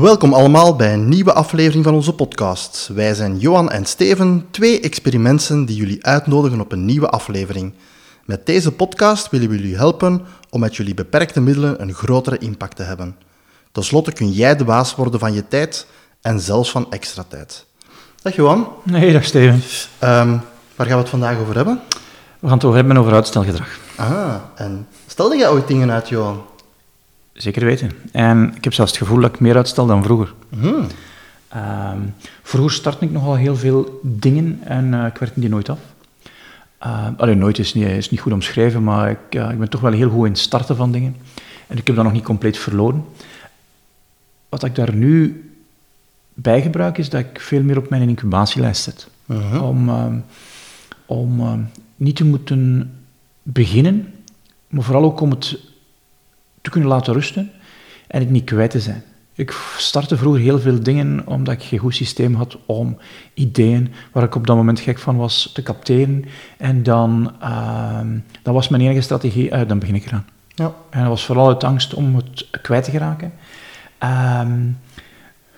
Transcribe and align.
Welkom 0.00 0.34
allemaal 0.34 0.76
bij 0.76 0.92
een 0.92 1.08
nieuwe 1.08 1.32
aflevering 1.32 1.84
van 1.84 1.94
onze 1.94 2.12
podcast. 2.12 2.90
Wij 2.94 3.14
zijn 3.14 3.38
Johan 3.38 3.70
en 3.70 3.84
Steven, 3.84 4.46
twee 4.50 4.80
experimenten 4.80 5.64
die 5.64 5.76
jullie 5.76 6.06
uitnodigen 6.06 6.60
op 6.60 6.72
een 6.72 6.84
nieuwe 6.84 7.08
aflevering. 7.08 7.72
Met 8.24 8.46
deze 8.46 8.72
podcast 8.72 9.30
willen 9.30 9.48
we 9.48 9.56
jullie 9.56 9.76
helpen 9.76 10.26
om 10.50 10.60
met 10.60 10.76
jullie 10.76 10.94
beperkte 10.94 11.40
middelen 11.40 11.82
een 11.82 11.94
grotere 11.94 12.38
impact 12.38 12.76
te 12.76 12.82
hebben. 12.82 13.16
Ten 13.72 13.84
slotte 13.84 14.12
kun 14.12 14.30
jij 14.30 14.56
de 14.56 14.64
baas 14.64 14.94
worden 14.94 15.20
van 15.20 15.32
je 15.32 15.48
tijd 15.48 15.86
en 16.20 16.40
zelfs 16.40 16.70
van 16.70 16.90
extra 16.90 17.24
tijd. 17.28 17.66
Dag 18.22 18.34
Johan. 18.34 18.68
Nee, 18.82 19.12
dag 19.12 19.24
Steven. 19.24 19.62
Ehm, 19.98 20.36
waar 20.76 20.86
gaan 20.86 20.96
we 20.96 21.02
het 21.02 21.08
vandaag 21.08 21.38
over 21.38 21.54
hebben? 21.54 21.80
We 22.38 22.46
gaan 22.46 22.56
het 22.56 22.64
over 22.64 22.78
hebben 22.78 22.96
over 22.96 23.12
uitstelgedrag. 23.12 23.78
Ah, 23.96 24.34
en 24.54 24.86
stelde 25.06 25.36
jij 25.36 25.48
ooit 25.48 25.68
dingen 25.68 25.90
uit, 25.90 26.08
Johan? 26.08 26.42
Zeker 27.36 27.64
weten. 27.64 27.90
En 28.12 28.52
ik 28.56 28.64
heb 28.64 28.72
zelfs 28.72 28.90
het 28.90 29.00
gevoel 29.00 29.20
dat 29.20 29.34
ik 29.34 29.40
meer 29.40 29.56
uitstel 29.56 29.86
dan 29.86 30.02
vroeger. 30.02 30.34
Hmm. 30.48 30.86
Ehm, 31.48 31.98
vroeger 32.42 32.72
startte 32.72 33.04
ik 33.04 33.10
nogal 33.10 33.34
heel 33.34 33.56
veel 33.56 34.00
dingen 34.02 34.58
en 34.64 34.94
eh, 34.94 35.06
ik 35.06 35.16
werkte 35.16 35.40
die 35.40 35.48
nooit 35.48 35.68
af. 35.68 35.78
Uh, 36.86 37.08
allee, 37.16 37.34
nooit 37.34 37.58
is 37.58 37.74
niet, 37.74 37.86
is 37.86 38.10
niet 38.10 38.20
goed 38.20 38.32
omschreven, 38.32 38.84
maar 38.84 39.10
ik, 39.10 39.34
uh, 39.34 39.50
ik 39.50 39.58
ben 39.58 39.68
toch 39.68 39.80
wel 39.80 39.92
heel 39.92 40.10
goed 40.10 40.24
in 40.24 40.30
het 40.30 40.40
starten 40.40 40.76
van 40.76 40.92
dingen. 40.92 41.16
En 41.66 41.76
ik 41.76 41.86
heb 41.86 41.96
dat 41.96 42.04
nog 42.04 42.12
niet 42.12 42.24
compleet 42.24 42.58
verloren. 42.58 43.04
Wat 44.48 44.64
ik 44.64 44.74
daar 44.74 44.94
nu 44.94 45.44
bij 46.34 46.62
gebruik, 46.62 46.98
is 46.98 47.08
dat 47.08 47.20
ik 47.20 47.40
veel 47.40 47.62
meer 47.62 47.78
op 47.78 47.90
mijn 47.90 48.08
incubatielijst 48.08 48.82
zet. 48.82 49.08
Mhm. 49.26 49.56
Om, 49.56 49.88
ehm, 49.88 50.18
om 51.06 51.40
ehm, 51.40 51.60
niet 51.96 52.16
te 52.16 52.24
moeten 52.24 52.92
beginnen, 53.42 54.14
maar 54.68 54.82
vooral 54.82 55.04
ook 55.04 55.20
om 55.20 55.30
het 55.30 55.58
te 56.66 56.72
kunnen 56.72 56.90
laten 56.90 57.12
rusten 57.12 57.50
en 58.06 58.20
het 58.20 58.30
niet 58.30 58.44
kwijt 58.44 58.70
te 58.70 58.80
zijn. 58.80 59.02
Ik 59.34 59.54
startte 59.76 60.16
vroeger 60.16 60.40
heel 60.40 60.58
veel 60.58 60.82
dingen 60.82 61.22
omdat 61.26 61.54
ik 61.54 61.62
geen 61.62 61.78
goed 61.78 61.94
systeem 61.94 62.34
had 62.34 62.56
om 62.66 62.98
ideeën 63.34 63.92
waar 64.12 64.22
ik 64.22 64.34
op 64.34 64.46
dat 64.46 64.56
moment 64.56 64.80
gek 64.80 64.98
van 64.98 65.16
was 65.16 65.50
te 65.54 65.62
capteren. 65.62 66.24
En 66.58 66.82
dan, 66.82 67.32
ehm, 67.40 68.06
dan 68.42 68.54
was 68.54 68.68
mijn 68.68 68.82
enige 68.82 69.00
strategie, 69.00 69.54
uit, 69.54 69.68
dan 69.68 69.78
begin 69.78 69.94
ik 69.94 70.04
eraan. 70.06 70.26
Ja. 70.54 70.72
En 70.90 71.00
dat 71.00 71.08
was 71.08 71.24
vooral 71.24 71.48
uit 71.48 71.64
angst 71.64 71.94
om 71.94 72.14
het 72.16 72.46
kwijt 72.62 72.84
te 72.84 72.90
geraken. 72.90 73.32
Ehm, 73.98 74.58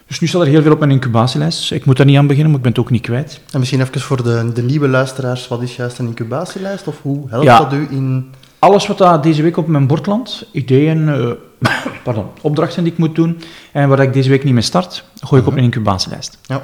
dus 0.06 0.20
nu 0.20 0.26
staat 0.26 0.40
er 0.40 0.46
heel 0.46 0.62
veel 0.62 0.72
op 0.72 0.78
mijn 0.78 0.90
incubatielijst. 0.90 1.72
Ik 1.72 1.84
moet 1.84 1.96
daar 1.96 2.06
niet 2.06 2.16
aan 2.16 2.26
beginnen, 2.26 2.50
maar 2.50 2.58
ik 2.58 2.64
ben 2.64 2.72
het 2.72 2.80
ook 2.80 2.90
niet 2.90 3.02
kwijt. 3.02 3.40
En 3.52 3.58
misschien 3.58 3.80
even 3.80 4.00
voor 4.00 4.22
de, 4.22 4.50
de 4.54 4.62
nieuwe 4.62 4.88
luisteraars, 4.88 5.48
wat 5.48 5.62
is 5.62 5.76
juist 5.76 5.98
een 5.98 6.06
incubatielijst? 6.06 6.86
Of 6.86 7.02
hoe 7.02 7.28
helpt 7.28 7.44
Ja. 7.44 7.58
dat 7.58 7.72
u 7.72 7.86
in... 7.90 8.30
Alles 8.58 8.86
wat 8.86 8.98
daar 8.98 9.22
deze 9.22 9.42
week 9.42 9.56
op 9.56 9.66
mijn 9.66 9.86
bord 9.86 10.06
landt, 10.06 10.46
ideeën, 10.52 11.08
eh, 11.08 11.30
pardon, 12.04 12.26
opdrachten 12.40 12.82
die 12.82 12.92
ik 12.92 12.98
moet 12.98 13.14
doen, 13.14 13.40
en 13.72 13.88
waar 13.88 14.00
ik 14.00 14.12
deze 14.12 14.28
week 14.28 14.44
niet 14.44 14.54
mee 14.54 14.62
start, 14.62 15.04
gooi 15.20 15.42
ik 15.42 15.48
op 15.48 15.56
een 15.56 15.62
incubatielijst. 15.62 16.38
Ja. 16.42 16.62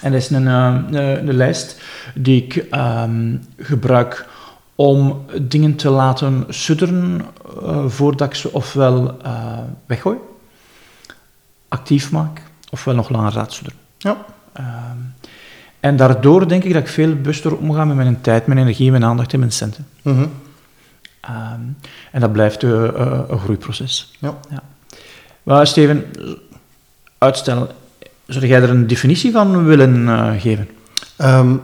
En 0.00 0.12
dat 0.12 0.20
is 0.20 0.30
een, 0.30 0.48
eh, 0.48 0.76
een, 0.90 1.28
een 1.28 1.34
lijst 1.34 1.80
die 2.14 2.44
ik 2.44 2.56
ehm, 2.56 3.36
gebruik 3.58 4.26
om 4.74 5.24
dingen 5.42 5.76
te 5.76 5.88
laten 5.88 6.44
sudderen 6.48 7.20
eh, 7.62 7.84
voordat 7.86 8.28
ik 8.28 8.34
ze 8.34 8.52
ofwel 8.52 9.16
eh, 9.22 9.58
weggooi, 9.86 10.16
actief 11.68 12.10
maak, 12.10 12.42
ofwel 12.70 12.94
nog 12.94 13.08
langer 13.08 13.34
laat 13.34 13.52
sudderen. 13.52 13.78
Ja. 13.98 14.24
Ehm, 14.52 14.98
en 15.80 15.96
daardoor 15.96 16.48
denk 16.48 16.64
ik 16.64 16.72
dat 16.72 16.82
ik 16.82 16.88
veel 16.88 17.14
bewuster 17.14 17.56
omga 17.56 17.84
met 17.84 17.96
mijn 17.96 18.20
tijd, 18.20 18.46
mijn 18.46 18.58
energie, 18.58 18.90
mijn 18.90 19.04
aandacht 19.04 19.32
en 19.32 19.38
mijn 19.38 19.52
centen. 19.52 19.86
Mhm. 20.02 20.26
Ehm, 21.26 21.60
en 22.12 22.20
dat 22.20 22.32
blijft 22.32 22.62
eh, 22.62 22.84
eh, 22.84 23.18
een 23.28 23.38
groeiproces. 23.38 24.12
Ja. 24.18 24.34
Maar 25.42 25.66
Steven, 25.66 26.04
uitstellen, 27.18 27.68
zou 28.26 28.46
jij 28.46 28.62
er 28.62 28.70
een 28.70 28.86
definitie 28.86 29.32
van 29.32 29.64
willen 29.64 30.08
eh, 30.08 30.40
geven? 30.40 30.68
Ehm, 31.16 31.56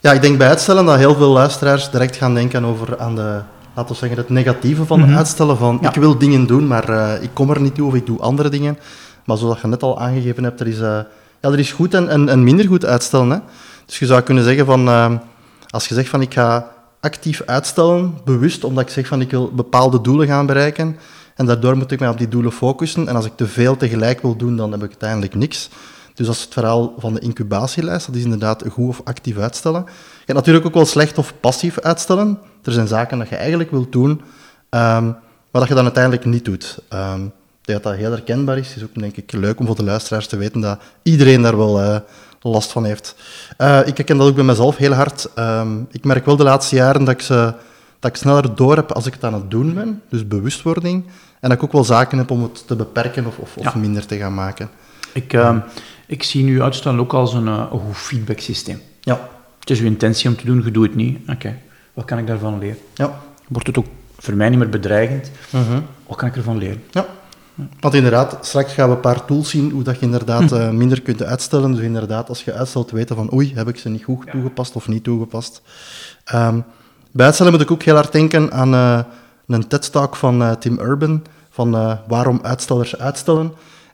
ja, 0.00 0.12
ik 0.12 0.22
denk 0.22 0.38
bij 0.38 0.48
uitstellen 0.48 0.84
dat 0.84 0.96
heel 0.96 1.14
veel 1.14 1.30
luisteraars 1.32 1.90
direct 1.90 2.16
gaan 2.16 2.34
denken 2.34 2.64
over 2.64 2.98
aan 2.98 3.14
de, 3.14 3.40
laten 3.74 3.92
we 3.92 3.98
zeggen, 3.98 4.18
het 4.18 4.28
negatieve 4.28 4.86
van 4.86 5.00
Mhm. 5.00 5.16
uitstellen. 5.16 5.56
Van 5.56 5.78
Ja. 5.82 5.88
ik 5.88 5.94
wil 5.94 6.18
dingen 6.18 6.46
doen, 6.46 6.66
maar 6.66 7.18
ik 7.22 7.30
kom 7.32 7.50
er 7.50 7.60
niet 7.60 7.74
toe 7.74 7.86
of 7.88 7.94
ik 7.94 8.06
doe 8.06 8.20
andere 8.20 8.48
dingen. 8.48 8.78
Maar 9.24 9.36
zoals 9.36 9.60
je 9.60 9.66
net 9.68 9.82
al 9.82 10.00
aangegeven 10.00 10.44
hebt, 10.44 10.60
er 10.60 10.66
is, 10.66 10.78
ja, 10.78 11.06
er 11.40 11.58
is 11.58 11.72
goed 11.72 11.94
en, 11.94 12.08
en, 12.08 12.28
en 12.28 12.44
minder 12.44 12.66
goed 12.66 12.84
uitstellen. 12.84 13.30
Hè? 13.30 13.38
Dus 13.86 13.98
je 13.98 14.06
zou 14.06 14.20
kunnen 14.22 14.44
zeggen 14.44 14.66
van, 14.66 14.88
ehm, 14.88 15.16
als 15.70 15.88
je 15.88 15.94
zegt 15.94 16.08
van 16.08 16.22
ik 16.22 16.32
ga 16.34 16.66
actief 17.06 17.42
uitstellen, 17.46 18.18
bewust, 18.24 18.64
omdat 18.64 18.84
ik 18.84 18.90
zeg 18.90 19.06
van 19.06 19.20
ik 19.20 19.30
wil 19.30 19.50
bepaalde 19.54 20.00
doelen 20.00 20.26
gaan 20.26 20.46
bereiken. 20.46 20.96
En 21.34 21.46
daardoor 21.46 21.76
moet 21.76 21.92
ik 21.92 22.00
mij 22.00 22.08
op 22.08 22.18
die 22.18 22.28
doelen 22.28 22.52
focussen. 22.52 23.08
En 23.08 23.16
als 23.16 23.24
ik 23.24 23.36
te 23.36 23.46
veel 23.46 23.76
tegelijk 23.76 24.22
wil 24.22 24.36
doen, 24.36 24.56
dan 24.56 24.72
heb 24.72 24.82
ik 24.82 24.88
uiteindelijk 24.88 25.34
niks. 25.34 25.68
Dus 26.14 26.28
is 26.28 26.40
het 26.40 26.52
verhaal 26.52 26.94
van 26.98 27.14
de 27.14 27.20
incubatielijst. 27.20 28.06
Dat 28.06 28.16
is 28.16 28.22
inderdaad 28.22 28.64
goed 28.70 28.88
of 28.88 29.00
actief 29.04 29.38
uitstellen. 29.38 29.84
Je 29.86 30.32
hebt 30.32 30.38
natuurlijk 30.38 30.66
ook 30.66 30.74
wel 30.74 30.86
slecht 30.86 31.18
of 31.18 31.32
passief 31.40 31.78
uitstellen. 31.78 32.38
Er 32.62 32.72
zijn 32.72 32.88
zaken 32.88 33.18
dat 33.18 33.28
je 33.28 33.36
eigenlijk 33.36 33.70
wilt 33.70 33.92
doen, 33.92 34.20
ehm, 34.68 35.04
maar 35.50 35.60
dat 35.60 35.68
je 35.68 35.74
dan 35.74 35.84
uiteindelijk 35.84 36.24
niet 36.24 36.44
doet. 36.44 36.78
Ehm, 36.88 37.24
ik 37.24 37.66
denk 37.72 37.82
dat 37.82 37.92
dat 37.92 38.00
heel 38.00 38.10
herkenbaar 38.10 38.58
is. 38.58 38.68
Het 38.68 38.76
is 38.76 38.82
ook 38.82 38.94
denk 38.94 39.16
ik 39.16 39.32
leuk 39.32 39.58
om 39.60 39.66
voor 39.66 39.76
de 39.76 39.84
luisteraars 39.84 40.26
te 40.26 40.36
weten 40.36 40.60
dat 40.60 40.80
iedereen 41.02 41.42
daar 41.42 41.56
wel 41.56 41.80
eh, 41.80 41.96
last 42.48 42.72
van 42.72 42.84
heeft. 42.84 43.14
Eh, 43.56 43.80
ik 43.86 43.96
herken 43.96 44.16
dat 44.16 44.28
ook 44.28 44.34
bij 44.34 44.44
mezelf 44.44 44.76
heel 44.76 44.92
hard. 44.92 45.28
Ehm, 45.34 45.80
ik 45.90 46.04
merk 46.04 46.24
wel 46.26 46.36
de 46.36 46.42
laatste 46.42 46.74
jaren 46.76 47.04
dat 47.04 47.14
ik, 47.14 47.20
ze, 47.20 47.54
dat 48.00 48.10
ik 48.10 48.16
sneller 48.16 48.54
door 48.54 48.76
heb 48.76 48.92
als 48.92 49.06
ik 49.06 49.12
het 49.12 49.24
aan 49.24 49.34
het 49.34 49.50
doen 49.50 49.74
ben. 49.74 50.02
Dus 50.08 50.28
bewustwording. 50.28 51.04
En 51.40 51.48
dat 51.48 51.58
ik 51.58 51.64
ook 51.64 51.72
wel 51.72 51.84
zaken 51.84 52.18
heb 52.18 52.30
om 52.30 52.42
het 52.42 52.66
te 52.66 52.76
beperken 52.76 53.26
of, 53.26 53.38
of, 53.38 53.56
of 53.56 53.74
minder 53.74 54.06
te 54.06 54.16
gaan 54.16 54.34
maken. 54.34 54.70
Ik, 55.12 55.32
ehm, 55.32 55.58
ik 56.06 56.22
zie 56.22 56.44
nu 56.44 56.62
uitstellen 56.62 57.00
ook 57.00 57.12
als 57.14 57.34
een, 57.34 57.48
eh, 57.48 57.64
een 57.72 57.78
goed 57.78 57.96
feedbacksysteem. 57.96 58.80
Ja, 59.00 59.28
Het 59.60 59.70
is 59.70 59.80
uw 59.80 59.86
intentie 59.86 60.28
om 60.28 60.36
te 60.36 60.44
doen, 60.44 60.62
je 60.64 60.70
doet 60.70 60.86
het 60.86 60.94
niet. 60.94 61.18
Oké, 61.28 61.58
wat 61.94 62.04
kan 62.04 62.18
ik 62.18 62.26
daarvan 62.26 62.58
leren? 62.58 62.78
ja. 62.94 63.20
Wordt 63.48 63.66
het 63.66 63.78
ook 63.78 63.86
voor 64.18 64.34
mij 64.34 64.48
niet 64.48 64.58
meer 64.58 64.68
bedreigend? 64.68 65.30
Mhm. 65.50 65.80
Wat 66.06 66.16
kan 66.16 66.28
ik 66.28 66.36
ervan 66.36 66.58
leren? 66.58 66.82
Ja. 66.90 67.06
Want 67.80 67.94
inderdaad, 67.94 68.36
straks 68.40 68.72
gaan 68.72 68.88
we 68.88 68.94
een 68.94 69.00
paar 69.00 69.24
tools 69.24 69.50
zien 69.50 69.70
hoe 69.70 69.82
dat 69.82 69.98
je 69.98 70.04
inderdaad 70.04 70.52
eh, 70.52 70.70
minder 70.70 71.02
kunt 71.02 71.22
uitstellen. 71.22 71.72
Dus 71.72 71.80
inderdaad, 71.80 72.28
als 72.28 72.44
je 72.44 72.52
uitstelt, 72.52 72.90
weten 72.90 73.16
van 73.16 73.32
oei, 73.34 73.52
heb 73.54 73.68
ik 73.68 73.78
ze 73.78 73.88
niet 73.88 74.04
goed 74.04 74.30
toegepast 74.30 74.76
of 74.76 74.88
niet 74.88 75.04
toegepast. 75.04 75.62
Ehm, 76.24 76.60
bij 77.10 77.26
uitstellen 77.26 77.52
moet 77.52 77.60
ik 77.60 77.70
ook 77.70 77.82
heel 77.82 77.94
hard 77.94 78.12
denken 78.12 78.52
aan 78.52 78.74
eh, 78.74 78.98
een 79.46 79.68
TED-talk 79.68 80.16
van 80.16 80.42
eh, 80.42 80.50
Tim 80.50 80.78
Urban, 80.80 81.22
van 81.50 81.98
waarom 82.06 82.38
uitstellers 82.42 82.98
uitstellen. 82.98 83.44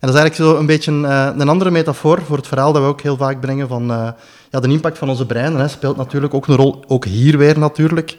En 0.00 0.08
dat 0.08 0.14
is 0.14 0.20
eigenlijk 0.20 0.50
zo 0.50 0.60
een 0.60 0.66
beetje 0.66 0.92
een 0.92 1.48
andere 1.48 1.70
metafoor 1.70 2.22
voor 2.22 2.36
het 2.36 2.46
verhaal 2.46 2.72
dat 2.72 2.82
we 2.82 2.88
ook 2.88 3.00
heel 3.00 3.16
vaak 3.16 3.40
brengen 3.40 3.68
van 3.68 3.86
ja, 4.50 4.60
de 4.60 4.68
impact 4.68 4.98
van 4.98 5.08
onze 5.08 5.26
brein. 5.26 5.56
Hè, 5.56 5.68
speelt 5.68 5.96
natuurlijk 5.96 6.34
ook 6.34 6.46
een 6.46 6.56
rol, 6.56 6.84
ook 6.86 7.04
hier 7.04 7.38
weer 7.38 7.58
natuurlijk. 7.58 8.18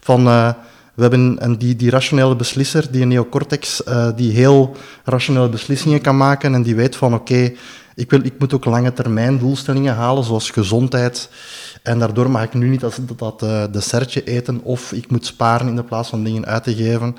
Van, 0.00 0.54
we 0.98 1.04
hebben 1.04 1.36
een, 1.44 1.58
die, 1.58 1.76
die 1.76 1.90
rationele 1.90 2.36
beslisser, 2.36 2.90
die 2.90 3.04
neocortex, 3.04 3.84
eh, 3.84 4.08
die 4.16 4.32
heel 4.32 4.76
rationele 5.04 5.48
beslissingen 5.48 6.00
kan 6.00 6.16
maken 6.16 6.54
en 6.54 6.62
die 6.62 6.74
weet 6.74 6.96
van 6.96 7.14
oké, 7.14 7.52
ik 7.94 8.10
wil 8.10 8.24
ik 8.24 8.38
moet 8.38 8.54
ook 8.54 8.64
lange 8.64 8.92
termijn 8.92 9.38
doelstellingen 9.38 9.94
halen, 9.94 10.24
zoals 10.24 10.50
gezondheid. 10.50 11.30
En 11.82 11.98
daardoor 11.98 12.30
mag 12.30 12.42
ik 12.42 12.54
nu 12.54 12.68
niet 12.68 12.80
dat, 12.80 13.00
dat, 13.16 13.42
eh, 13.42 13.64
dessertje 13.70 14.24
eten 14.24 14.60
of 14.62 14.92
ik 14.92 15.10
moet 15.10 15.26
sparen 15.26 15.68
in 15.68 15.76
de 15.76 15.82
plaats 15.82 16.08
van 16.08 16.24
dingen 16.24 16.46
uit 16.46 16.64
te 16.64 16.74
geven. 16.74 17.16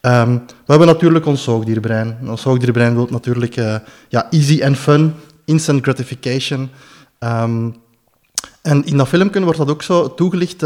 Ehm, 0.00 0.32
we 0.44 0.66
hebben 0.66 0.86
natuurlijk 0.86 1.26
ons 1.26 1.42
zoogdierbrein. 1.42 2.18
Ons 2.26 2.42
zoogdierbrein 2.42 2.94
wil 2.94 3.06
natuurlijk 3.10 3.56
eh, 3.56 3.74
ja, 4.08 4.30
easy 4.30 4.64
and 4.64 4.76
fun, 4.76 5.14
instant 5.44 5.82
gratification. 5.82 6.70
Ehm, 7.18 7.70
en 8.62 8.84
in 8.84 8.96
dat 8.96 9.08
filmpje 9.08 9.42
wordt 9.42 9.58
dat 9.58 9.70
ook 9.70 9.82
zo 9.82 10.14
toegelicht 10.14 10.62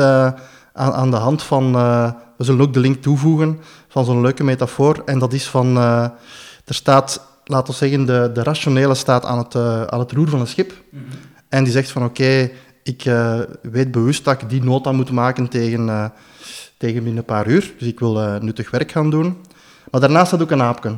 aan, 0.72 0.92
aan 0.92 1.10
de 1.10 1.16
hand 1.16 1.42
van... 1.42 1.74
eh, 1.74 2.10
we 2.36 2.44
zullen 2.44 2.60
ook 2.60 2.72
de 2.72 2.80
link 2.80 3.02
toevoegen 3.02 3.60
van 3.88 4.04
zo'n 4.04 4.20
leuke 4.20 4.44
metafoor. 4.44 5.02
En 5.04 5.18
dat 5.18 5.32
is 5.32 5.46
van... 5.46 5.76
eh, 5.76 6.02
er 6.64 6.74
staat, 6.74 7.26
laten 7.44 7.72
we 7.72 7.78
zeggen, 7.78 8.04
de, 8.06 8.30
de 8.34 8.42
rationele 8.42 8.94
staat 8.94 9.24
aan 9.24 9.38
het, 9.38 9.54
eh, 9.54 9.82
aan 9.82 9.98
het 9.98 10.12
roer 10.12 10.28
van 10.28 10.40
een 10.40 10.46
schip. 10.46 10.72
En 11.48 11.64
die 11.64 11.72
zegt 11.72 11.90
van 11.90 12.04
oké, 12.04 12.50
ik 12.82 13.04
eh, 13.04 13.38
weet 13.62 13.90
bewust 13.90 14.24
dat 14.24 14.42
ik 14.42 14.48
die 14.48 14.62
nota 14.64 14.92
moet 14.92 15.10
maken 15.10 15.48
tegen, 15.48 15.88
eh, 15.88 16.04
tegen 16.76 17.02
binnen 17.02 17.16
een 17.16 17.24
paar 17.24 17.46
uur. 17.46 17.72
Dus 17.78 17.88
ik 17.88 17.98
wil 18.00 18.20
eh, 18.20 18.40
nuttig 18.40 18.70
werk 18.70 18.92
gaan 18.92 19.10
doen. 19.10 19.36
Maar 19.90 20.00
daarnaast 20.00 20.26
staat 20.26 20.42
ook 20.42 20.50
een 20.50 20.62
aapje. 20.62 20.96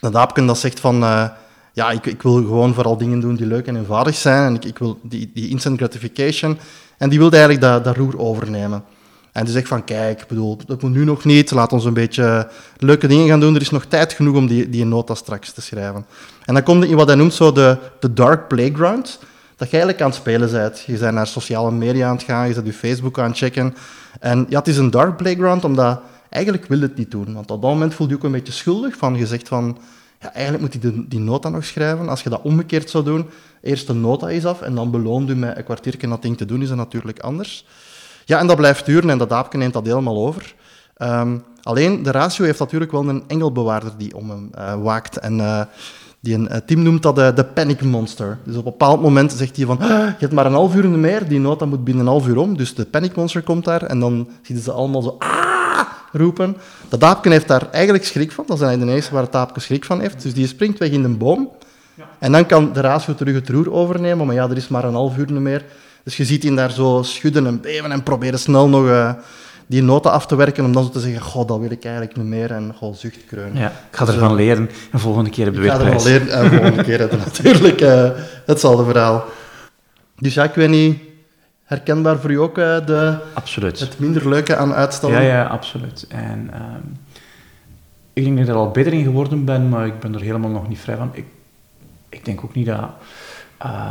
Dat 0.00 0.16
aapje 0.16 0.44
dat 0.44 0.58
zegt 0.58 0.80
van... 0.80 1.02
eh, 1.02 1.28
ja, 1.74 1.90
ik, 1.90 2.06
ik 2.06 2.22
wil 2.22 2.34
gewoon 2.34 2.74
vooral 2.74 2.96
dingen 2.96 3.20
doen 3.20 3.34
die 3.34 3.46
leuk 3.46 3.66
en 3.66 3.76
eenvoudig 3.76 4.14
zijn. 4.16 4.46
En 4.46 4.54
ik, 4.54 4.64
ik 4.64 4.78
wil 4.78 4.98
die, 5.02 5.30
die 5.34 5.48
instant 5.48 5.78
gratification. 5.78 6.58
En 7.02 7.08
die 7.08 7.18
wilde 7.18 7.36
eigenlijk 7.36 7.64
dat, 7.64 7.84
dat 7.84 7.96
roer 7.96 8.18
overnemen. 8.18 8.84
En 9.32 9.44
die 9.44 9.52
zegt 9.52 9.68
van, 9.68 9.84
kijk, 9.84 10.24
bedoel, 10.28 10.58
dat 10.66 10.82
moet 10.82 10.90
nu 10.90 11.04
nog 11.04 11.24
niet. 11.24 11.50
Laat 11.50 11.72
ons 11.72 11.84
een 11.84 11.94
beetje 11.94 12.48
leuke 12.76 13.06
dingen 13.06 13.28
gaan 13.28 13.40
doen. 13.40 13.54
Er 13.54 13.60
is 13.60 13.70
nog 13.70 13.84
tijd 13.84 14.12
genoeg 14.12 14.36
om 14.36 14.46
die, 14.46 14.68
die 14.68 14.84
nota 14.84 15.14
straks 15.14 15.52
te 15.52 15.60
schrijven. 15.60 16.06
En 16.44 16.54
dan 16.54 16.62
komt 16.62 16.84
in 16.84 16.96
wat 16.96 17.06
hij 17.06 17.16
noemt 17.16 17.34
zo 17.34 17.52
de, 17.52 17.78
de 18.00 18.12
dark 18.12 18.48
playground. 18.48 19.18
Dat 19.56 19.70
je 19.70 19.76
eigenlijk 19.76 20.00
aan 20.00 20.08
het 20.08 20.16
spelen 20.16 20.50
bent. 20.50 20.82
Je 20.86 20.98
bent 20.98 21.14
naar 21.14 21.26
sociale 21.26 21.70
media 21.70 22.08
aan 22.08 22.16
het 22.16 22.24
gaan, 22.24 22.48
je 22.48 22.54
bent 22.54 22.66
je 22.66 22.72
Facebook 22.72 23.18
aan 23.18 23.28
het 23.28 23.38
checken. 23.38 23.74
En 24.20 24.46
ja, 24.48 24.58
het 24.58 24.68
is 24.68 24.76
een 24.76 24.90
dark 24.90 25.16
playground, 25.16 25.64
omdat 25.64 26.00
eigenlijk 26.28 26.66
wil 26.66 26.80
het 26.80 26.96
niet 26.96 27.10
doen. 27.10 27.34
Want 27.34 27.50
op 27.50 27.62
dat 27.62 27.70
moment 27.70 27.94
voel 27.94 28.08
je 28.08 28.14
ook 28.14 28.24
een 28.24 28.32
beetje 28.32 28.52
schuldig. 28.52 28.96
Van, 28.96 29.16
je 29.16 29.26
zegt 29.26 29.48
van, 29.48 29.78
ja, 30.22 30.32
eigenlijk 30.32 30.62
moet 30.62 30.82
hij 30.82 31.04
die, 31.08 31.20
nota 31.20 31.48
nog 31.48 31.64
schrijven. 31.64 32.08
Als 32.08 32.22
je 32.22 32.30
dat 32.30 32.42
omgekeerd 32.42 32.90
zou 32.90 33.04
doen, 33.04 33.26
eerst 33.62 33.86
de 33.86 33.92
nota 33.92 34.28
is 34.28 34.44
af 34.44 34.60
en 34.60 34.74
dan 34.74 34.90
beloont 34.90 35.30
u 35.30 35.36
met 35.36 35.56
een 35.56 35.64
kwartiertje 35.64 36.08
dat 36.08 36.22
ding 36.22 36.36
te 36.36 36.44
doen, 36.44 36.62
is 36.62 36.68
dat 36.68 36.76
natuurlijk 36.76 37.20
anders. 37.20 37.66
Ja, 38.24 38.38
en 38.38 38.46
dat 38.46 38.56
blijft 38.56 38.86
duren 38.86 39.10
en 39.10 39.18
dat 39.18 39.32
aapje 39.32 39.58
neemt 39.58 39.72
dat 39.72 39.86
helemaal 39.86 40.26
over. 40.26 40.54
Ehm, 40.96 41.38
alleen, 41.62 42.02
de 42.02 42.10
ratio 42.10 42.44
heeft 42.44 42.58
natuurlijk 42.58 42.92
wel 42.92 43.08
een 43.08 43.24
engelbewaarder 43.26 43.92
die 43.98 44.16
om 44.16 44.30
hem 44.30 44.50
uh, 44.58 44.82
waakt. 44.82 45.16
En 45.16 45.38
uh, 45.38 45.60
die 46.20 46.34
een 46.34 46.48
uh, 46.52 46.56
team 46.56 46.82
noemt 46.82 47.02
dat 47.02 47.36
de 47.36 47.44
panic 47.44 47.82
monster. 47.82 48.38
Dus 48.44 48.56
op 48.56 48.64
een 48.64 48.70
bepaald 48.70 49.02
moment 49.02 49.32
zegt 49.32 49.56
hij 49.56 49.66
van, 49.66 49.78
ah, 49.78 49.88
je 49.88 50.14
hebt 50.18 50.32
maar 50.32 50.46
een 50.46 50.52
half 50.52 50.74
uur 50.74 50.88
meer, 50.88 51.28
die 51.28 51.40
nota 51.40 51.64
moet 51.64 51.84
binnen 51.84 52.04
een 52.04 52.10
half 52.10 52.26
uur 52.26 52.36
om. 52.36 52.56
Dus 52.56 52.74
de 52.74 52.86
panic 52.86 53.16
monster 53.16 53.42
komt 53.42 53.64
daar 53.64 53.82
en 53.82 54.00
dan 54.00 54.28
zitten 54.42 54.64
ze 54.64 54.72
allemaal 54.72 55.02
zo, 55.02 55.16
ah, 55.18 55.51
roepen. 56.12 56.56
Dat 56.88 57.04
aapje 57.04 57.30
heeft 57.30 57.48
daar 57.48 57.70
eigenlijk 57.70 58.04
schrik 58.04 58.32
van. 58.32 58.44
Dat 58.46 58.56
is 58.56 58.62
eigenlijk 58.62 58.92
de 58.92 58.96
enige 58.98 59.14
waar 59.14 59.24
het 59.24 59.36
aapje 59.36 59.60
schrik 59.60 59.84
van 59.84 60.00
heeft. 60.00 60.22
Dus 60.22 60.34
die 60.34 60.46
springt 60.46 60.78
weg 60.78 60.90
in 60.90 61.02
de 61.02 61.08
boom. 61.08 61.50
Ja. 61.94 62.04
En 62.18 62.32
dan 62.32 62.46
kan 62.46 62.72
de 62.72 62.80
ratio 62.80 63.14
terug 63.14 63.34
het 63.34 63.48
roer 63.48 63.72
overnemen. 63.72 64.26
Maar 64.26 64.34
ja, 64.34 64.48
er 64.48 64.56
is 64.56 64.68
maar 64.68 64.84
een 64.84 64.94
half 64.94 65.16
uur 65.16 65.32
meer. 65.32 65.64
Dus 66.04 66.16
je 66.16 66.24
ziet 66.24 66.42
hem 66.42 66.56
daar 66.56 66.70
zo 66.70 67.02
schudden 67.02 67.46
en 67.46 67.60
beven 67.60 67.92
en 67.92 68.02
proberen 68.02 68.38
snel 68.38 68.68
nog 68.68 68.84
uh, 68.84 69.12
die 69.66 69.82
noten 69.82 70.10
af 70.10 70.26
te 70.26 70.36
werken. 70.36 70.64
Om 70.64 70.72
dan 70.72 70.84
zo 70.84 70.90
te 70.90 71.00
zeggen, 71.00 71.22
goh, 71.22 71.48
dat 71.48 71.58
wil 71.58 71.70
ik 71.70 71.84
eigenlijk 71.84 72.16
niet 72.16 72.26
meer. 72.26 72.50
En 72.50 72.74
goh, 72.76 72.94
zucht 72.94 73.24
kreunen. 73.26 73.60
Ja, 73.60 73.68
ik 73.68 73.96
ga 73.96 74.06
ervan 74.06 74.28
dus, 74.28 74.36
leren. 74.36 74.70
En 74.92 75.00
volgende 75.00 75.30
keer 75.30 75.44
hebben 75.44 75.62
we 75.62 75.68
weer 75.68 75.76
Ik 75.76 75.82
ga 75.82 75.92
ervan 75.92 76.06
leren. 76.06 76.30
En 76.30 76.50
volgende 76.50 76.82
keer 76.82 76.98
hebben 76.98 77.18
we 77.18 77.24
natuurlijk 77.32 77.80
uh, 77.80 78.10
hetzelfde 78.46 78.84
verhaal. 78.84 79.24
Dus 80.18 80.34
ja, 80.34 80.44
ik 80.44 80.54
weet 80.54 80.68
niet 80.68 80.98
herkenbaar 81.72 82.18
voor 82.18 82.30
u 82.30 82.40
ook 82.40 82.58
uh, 82.58 82.86
de, 82.86 83.18
absoluut. 83.32 83.80
het 83.80 83.98
minder 83.98 84.28
leuke 84.28 84.56
aan 84.56 84.74
uitstellen? 84.74 85.22
Ja, 85.22 85.28
ja, 85.28 85.44
absoluut. 85.44 86.06
En 86.08 86.50
um, 86.54 86.98
ik 88.12 88.24
denk 88.24 88.36
dat 88.36 88.46
ik 88.46 88.52
er 88.52 88.58
al 88.58 88.70
beter 88.70 88.92
in 88.92 89.04
geworden 89.04 89.44
ben, 89.44 89.68
maar 89.68 89.86
ik 89.86 90.00
ben 90.00 90.14
er 90.14 90.20
helemaal 90.20 90.50
nog 90.50 90.68
niet 90.68 90.78
vrij 90.78 90.96
van. 90.96 91.10
Ik, 91.12 91.24
ik 92.08 92.24
denk 92.24 92.44
ook 92.44 92.54
niet 92.54 92.66
dat, 92.66 92.90
uh, 93.64 93.90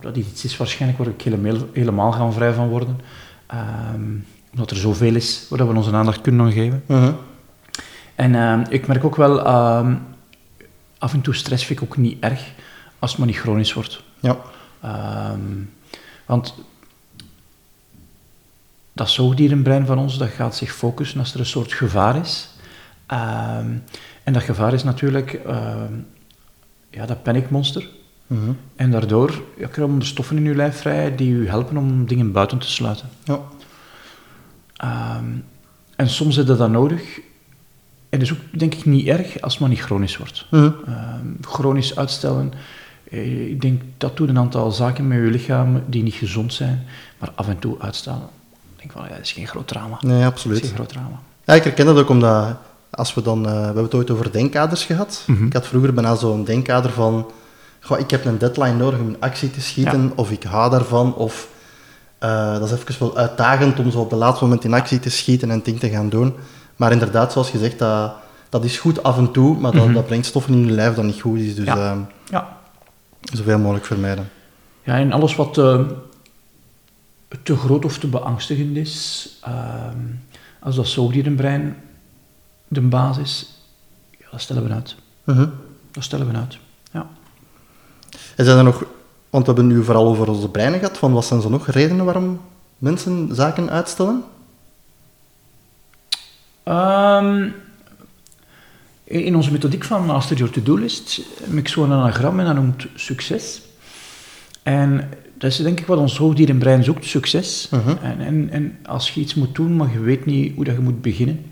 dat 0.00 0.16
iets 0.16 0.44
is, 0.44 0.56
waarschijnlijk 0.56 1.02
waar 1.02 1.12
ik 1.12 1.22
helemaal, 1.22 1.56
helemaal 1.72 2.12
gaan 2.12 2.32
vrij 2.32 2.52
van 2.52 2.68
worden. 2.68 3.00
Um, 3.94 4.26
omdat 4.52 4.70
er 4.70 4.76
zoveel 4.76 5.14
is 5.14 5.46
waar 5.48 5.68
we 5.68 5.74
onze 5.74 5.92
aandacht 5.92 6.20
kunnen 6.20 6.46
aan 6.46 6.52
geven. 6.52 6.82
Uh 6.86 6.98
-huh. 6.98 7.14
En 8.14 8.66
ik 8.70 8.86
merk 8.86 9.04
ook 9.04 9.16
wel, 9.16 9.40
af 10.98 11.12
en 11.12 11.20
toe 11.20 11.34
stress 11.34 11.64
vind 11.64 11.80
ik 11.80 11.84
ook 11.84 11.96
niet 11.96 12.22
erg, 12.22 12.52
als 12.98 13.10
het 13.10 13.18
maar 13.18 13.28
niet 13.28 13.38
chronisch 13.38 13.72
wordt. 13.72 14.02
Ja. 14.20 14.36
Um, 14.84 15.72
want 16.26 16.54
dat 18.92 19.10
zoogdierenbrein 19.10 19.86
van 19.86 19.98
ons, 19.98 20.18
dat 20.18 20.28
gaat 20.28 20.56
zich 20.56 20.72
focussen 20.72 21.18
als 21.18 21.34
er 21.34 21.40
een 21.40 21.46
soort 21.46 21.72
gevaar 21.72 22.16
is. 22.16 22.48
Um, 23.12 23.82
en 24.24 24.32
dat 24.32 24.42
gevaar 24.42 24.72
is 24.72 24.84
natuurlijk 24.84 25.40
uh, 25.46 25.74
ja, 26.90 27.06
dat 27.06 27.22
paniekmonster. 27.22 27.88
Mm 28.26 28.38
-hmm. 28.38 28.56
En 28.76 28.90
daardoor 28.90 29.42
ja, 29.58 29.66
komen 29.66 30.00
er 30.00 30.06
stoffen 30.06 30.36
in 30.36 30.46
uw 30.46 30.54
lijf 30.54 30.76
vrij 30.76 31.16
die 31.16 31.32
u 31.32 31.48
helpen 31.48 31.76
om 31.76 32.06
dingen 32.06 32.32
buiten 32.32 32.58
te 32.58 32.70
sluiten. 32.70 33.08
Ja. 33.24 33.40
Um, 35.16 35.44
en 35.96 36.08
soms 36.08 36.36
is 36.36 36.44
dat 36.44 36.58
dan 36.58 36.70
nodig. 36.70 37.20
En 38.08 38.18
dat 38.18 38.28
is 38.28 38.32
ook 38.32 38.58
denk 38.58 38.74
ik 38.74 38.84
niet 38.84 39.06
erg 39.06 39.40
als 39.40 39.52
het 39.52 39.60
maar 39.60 39.70
niet 39.70 39.80
chronisch 39.80 40.16
wordt. 40.16 40.46
Mm 40.50 40.74
-hmm. 40.84 41.36
chronisch 41.40 41.96
uitstellen 41.96 42.52
ik 43.10 43.60
denk 43.60 43.82
dat 43.96 44.16
doet 44.16 44.28
een 44.28 44.38
aantal 44.38 44.70
zaken 44.70 45.08
met 45.08 45.18
je 45.18 45.24
lichaam 45.24 45.82
die 45.86 46.02
niet 46.02 46.14
gezond 46.14 46.54
zijn, 46.54 46.86
maar 47.18 47.30
af 47.34 47.48
en 47.48 47.58
toe 47.58 47.76
uitstellen. 47.78 48.28
Ik 48.72 48.78
denk 48.78 48.92
van, 48.92 49.02
ja, 49.02 49.08
dat 49.08 49.24
is 49.24 49.32
geen 49.32 49.46
groot 49.46 49.68
drama. 49.68 49.98
Nee, 50.00 50.24
absoluut. 50.24 50.56
Dat 50.56 50.64
is 50.64 50.70
geen 50.70 50.78
groot 50.78 50.92
drama. 50.92 51.20
Ja, 51.44 51.54
ik 51.54 51.64
herken 51.64 51.86
dat 51.86 51.98
ook 51.98 52.08
omdat, 52.08 52.56
als 52.90 53.14
we 53.14 53.22
dan, 53.22 53.38
uh, 53.38 53.52
we 53.52 53.64
hebben 53.64 53.82
het 53.82 53.94
ooit 53.94 54.10
over 54.10 54.32
denkkaders 54.32 54.84
gehad. 54.84 55.24
Mm 55.26 55.36
-hmm. 55.36 55.46
Ik 55.46 55.52
had 55.52 55.66
vroeger 55.66 55.94
bijna 55.94 56.14
zo'n 56.14 56.44
denkkader 56.44 56.90
van, 56.90 57.30
goh, 57.80 57.98
ik 57.98 58.10
heb 58.10 58.24
een 58.24 58.38
deadline 58.38 58.76
nodig 58.76 59.00
om 59.00 59.06
een 59.06 59.20
actie 59.20 59.50
te 59.50 59.60
schieten, 59.60 60.02
ja. 60.02 60.10
of 60.14 60.30
ik 60.30 60.42
hou 60.42 60.70
daarvan, 60.70 61.14
of 61.14 61.48
uh, 62.22 62.58
dat 62.58 62.70
is 62.70 62.72
even 62.72 62.98
wel 62.98 63.16
uitdagend 63.16 63.78
om 63.78 63.90
zo 63.90 64.00
op 64.00 64.10
het 64.10 64.18
laatste 64.18 64.44
moment 64.44 64.64
in 64.64 64.74
actie 64.74 65.00
te 65.00 65.10
schieten 65.10 65.50
en 65.50 65.62
dingen 65.62 65.80
te 65.80 65.88
gaan 65.88 66.08
doen. 66.08 66.34
Maar 66.76 66.92
inderdaad, 66.92 67.32
zoals 67.32 67.50
gezegd, 67.50 67.78
dat, 67.78 68.12
dat 68.48 68.64
is 68.64 68.78
goed 68.78 69.02
af 69.02 69.16
en 69.16 69.30
toe, 69.30 69.58
maar 69.58 69.70
dat, 69.70 69.80
mm 69.80 69.86
-hmm. 69.86 69.94
dat 69.94 70.06
brengt 70.06 70.26
stoffen 70.26 70.52
in 70.52 70.66
je 70.66 70.72
lijf 70.72 70.94
dat 70.94 71.04
niet 71.04 71.20
goed 71.20 71.38
is. 71.38 71.54
Dus, 71.54 71.66
ja. 71.66 71.76
Uh, 71.76 72.00
ja. 72.24 72.57
Zoveel 73.20 73.58
mogelijk 73.58 73.86
vermijden. 73.86 74.30
Ja, 74.82 74.98
en 74.98 75.12
alles 75.12 75.36
wat 75.36 75.58
uh, 75.58 75.80
te 77.42 77.56
groot 77.56 77.84
of 77.84 77.98
te 77.98 78.06
beangstigend 78.06 78.76
is, 78.76 79.28
uh, 79.48 79.88
als 80.60 80.76
dat 80.76 80.86
zoogdierenbrein 80.86 81.76
de 82.68 82.80
basis, 82.80 83.54
ja, 84.18 84.26
dat 84.30 84.40
stellen 84.40 84.64
we 84.64 84.74
uit. 84.74 84.96
Uh 85.24 85.36
-huh. 85.36 85.48
Dat 85.90 86.04
stellen 86.04 86.30
we 86.30 86.36
uit, 86.36 86.58
ja. 86.90 87.06
En 88.36 88.44
zijn 88.44 88.58
er 88.58 88.64
nog, 88.64 88.84
want 89.30 89.46
we 89.46 89.52
hebben 89.52 89.66
nu 89.66 89.84
vooral 89.84 90.06
over 90.06 90.28
onze 90.28 90.48
breinen 90.48 90.78
gehad, 90.78 90.98
van 90.98 91.12
wat 91.12 91.24
zijn 91.24 91.40
zo 91.40 91.48
nog 91.48 91.66
redenen 91.66 92.04
waarom 92.04 92.40
mensen 92.78 93.34
zaken 93.34 93.70
uitstellen? 93.70 94.24
Um, 96.64 97.54
in 99.08 99.36
onze 99.36 99.52
methodiek 99.52 99.84
van 99.84 100.04
Master 100.04 100.36
Your 100.36 100.52
To-Do-list 100.52 101.20
heb 101.42 101.52
ik 101.52 101.68
zo'n 101.68 101.92
anagram 101.92 102.38
en 102.38 102.46
dat 102.46 102.54
noemt 102.54 102.86
succes. 102.94 103.60
En 104.62 105.08
dat 105.38 105.50
is 105.50 105.56
denk 105.56 105.80
ik 105.80 105.86
wat 105.86 105.98
ons 105.98 106.16
hoofddierenbrein 106.16 106.84
zoekt, 106.84 107.04
succes. 107.04 107.68
Uh 107.74 107.80
-huh. 107.84 107.96
en, 108.02 108.20
en, 108.20 108.50
en 108.50 108.78
als 108.86 109.10
je 109.10 109.20
iets 109.20 109.34
moet 109.34 109.54
doen, 109.54 109.76
maar 109.76 109.92
je 109.92 110.00
weet 110.00 110.26
niet 110.26 110.54
hoe 110.54 110.64
dat 110.64 110.74
je 110.74 110.80
moet 110.80 111.02
beginnen, 111.02 111.44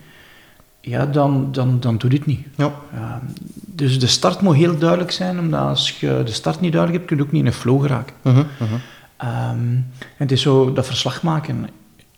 ja, 0.80 1.06
dan, 1.06 1.52
dan, 1.52 1.80
dan 1.80 1.98
doe 1.98 2.10
je 2.10 2.16
het 2.16 2.26
niet. 2.26 2.46
Ja. 2.56 2.74
Uh, 2.94 3.14
dus 3.54 4.00
de 4.00 4.06
start 4.06 4.40
moet 4.40 4.56
heel 4.56 4.78
duidelijk 4.78 5.10
zijn, 5.10 5.38
omdat 5.38 5.60
als 5.60 6.00
je 6.00 6.22
de 6.24 6.32
start 6.32 6.60
niet 6.60 6.72
duidelijk 6.72 7.02
hebt, 7.02 7.06
kun 7.06 7.16
je 7.16 7.22
ook 7.22 7.32
niet 7.32 7.40
in 7.40 7.46
een 7.46 7.60
flow 7.60 7.80
geraken. 7.80 8.16
Uh 8.22 8.34
-huh. 8.34 8.44
Uh 8.60 8.68
-huh. 8.68 9.50
Um, 9.50 9.86
en 9.98 10.16
het 10.16 10.32
is 10.32 10.42
zo, 10.42 10.72
dat 10.72 10.86
verslag 10.86 11.22
maken. 11.22 11.68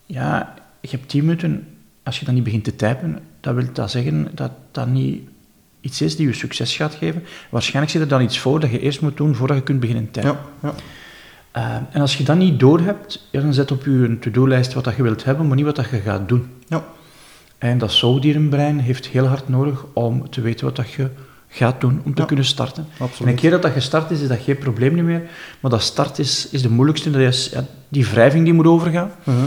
Ja, 0.05 0.53
je 0.81 0.87
hebt 0.89 1.09
tien 1.09 1.25
minuten, 1.25 1.67
als 2.03 2.19
je 2.19 2.25
dan 2.25 2.33
niet 2.33 2.43
begint 2.43 2.63
te 2.63 2.75
typen, 2.75 3.19
dat 3.39 3.55
wil 3.55 3.65
dat 3.73 3.91
zeggen 3.91 4.27
dat 4.33 4.51
dat 4.71 4.87
niet 4.87 5.28
iets 5.81 6.01
is 6.01 6.15
die 6.15 6.27
je 6.27 6.33
succes 6.33 6.75
gaat 6.75 6.95
geven. 6.95 7.23
Waarschijnlijk 7.49 7.91
zit 7.91 8.01
er 8.01 8.07
dan 8.07 8.21
iets 8.21 8.39
voor 8.39 8.59
dat 8.59 8.71
je 8.71 8.79
eerst 8.79 9.01
moet 9.01 9.17
doen 9.17 9.35
voordat 9.35 9.57
je 9.57 9.63
kunt 9.63 9.79
beginnen 9.79 10.11
typen. 10.11 10.29
Ja, 10.29 10.39
ja. 10.61 10.73
Uh, 11.57 11.75
en 11.91 12.01
als 12.01 12.17
je 12.17 12.23
dat 12.23 12.37
niet 12.37 12.59
doorhebt, 12.59 13.27
ja, 13.31 13.41
dan 13.41 13.53
zet 13.53 13.71
op 13.71 13.85
je 13.85 14.17
to-do-lijst 14.19 14.73
wat 14.73 14.83
dat 14.83 14.95
je 14.95 15.03
wilt 15.03 15.23
hebben, 15.23 15.47
maar 15.47 15.55
niet 15.55 15.65
wat 15.65 15.75
dat 15.75 15.89
je 15.89 15.99
gaat 15.99 16.29
doen. 16.29 16.47
Ja. 16.67 16.83
En 17.57 17.77
dat 17.77 17.91
zoogdierenbrein 17.91 18.79
heeft 18.79 19.07
heel 19.07 19.25
hard 19.25 19.49
nodig 19.49 19.85
om 19.93 20.29
te 20.29 20.41
weten 20.41 20.65
wat 20.65 20.75
dat 20.75 20.91
je 20.91 21.09
gaat 21.47 21.81
doen, 21.81 22.01
om 22.05 22.13
te 22.13 22.21
Ja. 22.21 22.27
kunnen 22.27 22.45
starten. 22.45 22.85
Absoluut. 22.91 23.19
En 23.21 23.27
een 23.27 23.35
keer 23.35 23.51
dat 23.51 23.61
dat 23.61 23.71
gestart 23.71 24.11
is, 24.11 24.21
is 24.21 24.27
dat 24.27 24.39
geen 24.39 24.57
probleem 24.57 25.05
meer. 25.05 25.21
Maar 25.59 25.71
dat 25.71 25.81
start 25.81 26.19
is, 26.19 26.49
is 26.51 26.61
de 26.61 26.69
moeilijkste. 26.69 27.11
Dat 27.11 27.21
is 27.21 27.49
ja, 27.53 27.65
die 27.87 28.05
wrijving 28.05 28.43
die 28.43 28.53
moet 28.53 28.65
overgaan. 28.65 29.11
Uh 29.23 29.35
-huh. 29.35 29.43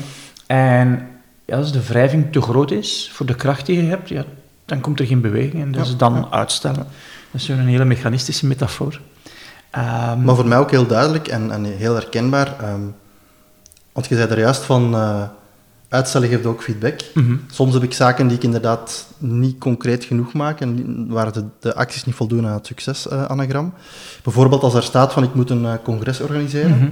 En 0.47 1.09
ja, 1.45 1.57
als 1.57 1.73
de 1.73 1.83
wrijving 1.87 2.33
te 2.33 2.41
groot 2.41 2.71
is 2.71 3.11
voor 3.13 3.27
de 3.27 3.35
kracht 3.35 3.67
die 3.67 3.83
je 3.83 3.89
hebt, 3.89 4.09
ja, 4.09 4.25
dan 4.73 4.81
komt 4.81 5.01
er 5.01 5.07
geen 5.07 5.21
beweging 5.21 5.63
en 5.63 5.73
dus 5.73 5.89
Ja, 5.91 5.97
dan 5.97 6.15
ja. 6.15 6.27
uitstellen. 6.31 6.87
Dat 7.31 7.41
is 7.41 7.49
een 7.49 7.59
hele 7.67 7.85
mechanistische 7.85 8.47
metafoor. 8.47 9.01
Ehm, 9.71 10.23
Maar 10.25 10.35
voor 10.35 10.47
mij 10.49 10.59
ook 10.59 10.71
heel 10.71 10.87
duidelijk 10.87 11.29
en, 11.29 11.51
en 11.51 11.65
heel 11.65 11.95
herkenbaar. 11.95 12.55
ehm, 12.61 12.81
want 13.93 14.07
je 14.07 14.17
zei 14.17 14.31
er 14.31 14.39
juist 14.39 14.63
van, 14.63 14.95
eh, 14.95 15.23
uitstellen 15.89 16.29
geeft 16.29 16.47
ook 16.47 16.63
feedback. 16.63 17.01
mhm. 17.15 17.37
Soms 17.51 17.75
heb 17.75 17.83
ik 17.83 17.93
zaken 17.93 18.27
die 18.29 18.37
ik 18.37 18.43
inderdaad 18.43 19.07
niet 19.19 19.59
concreet 19.59 20.05
genoeg 20.05 20.33
maak 20.33 20.61
en 20.61 21.05
waar 21.09 21.33
de, 21.33 21.45
de 21.61 21.75
acties 21.75 22.05
niet 22.05 22.15
voldoen 22.15 22.47
aan 22.47 22.53
het 22.53 22.67
succesanagram. 22.67 23.73
Bijvoorbeeld 24.23 24.63
als 24.63 24.75
er 24.75 24.83
staat 24.83 25.13
van 25.13 25.23
ik 25.23 25.35
moet 25.35 25.51
een 25.51 25.65
eh, 25.67 25.73
congres 25.85 26.21
organiseren. 26.21 26.71
Mhm. 26.77 26.89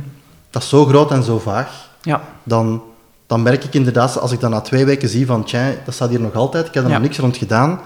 Dat 0.50 0.62
is 0.62 0.68
zo 0.68 0.84
groot 0.84 1.10
en 1.10 1.22
zo 1.22 1.38
vaag. 1.38 1.88
Ja, 2.02 2.20
Dan, 2.42 2.82
dan 3.30 3.42
merk 3.42 3.64
ik 3.64 3.74
inderdaad, 3.74 4.18
als 4.20 4.32
ik 4.32 4.40
dan 4.40 4.50
na 4.50 4.60
twee 4.60 4.84
weken 4.84 5.08
zie 5.08 5.26
van 5.26 5.44
tja, 5.44 5.70
dat 5.84 5.94
staat 5.94 6.08
hier 6.08 6.20
nog 6.20 6.34
altijd, 6.34 6.66
ik 6.66 6.74
heb 6.74 6.82
er 6.82 6.88
Ja. 6.88 6.94
nog 6.96 7.04
niks 7.06 7.18
rond 7.18 7.36
gedaan, 7.36 7.80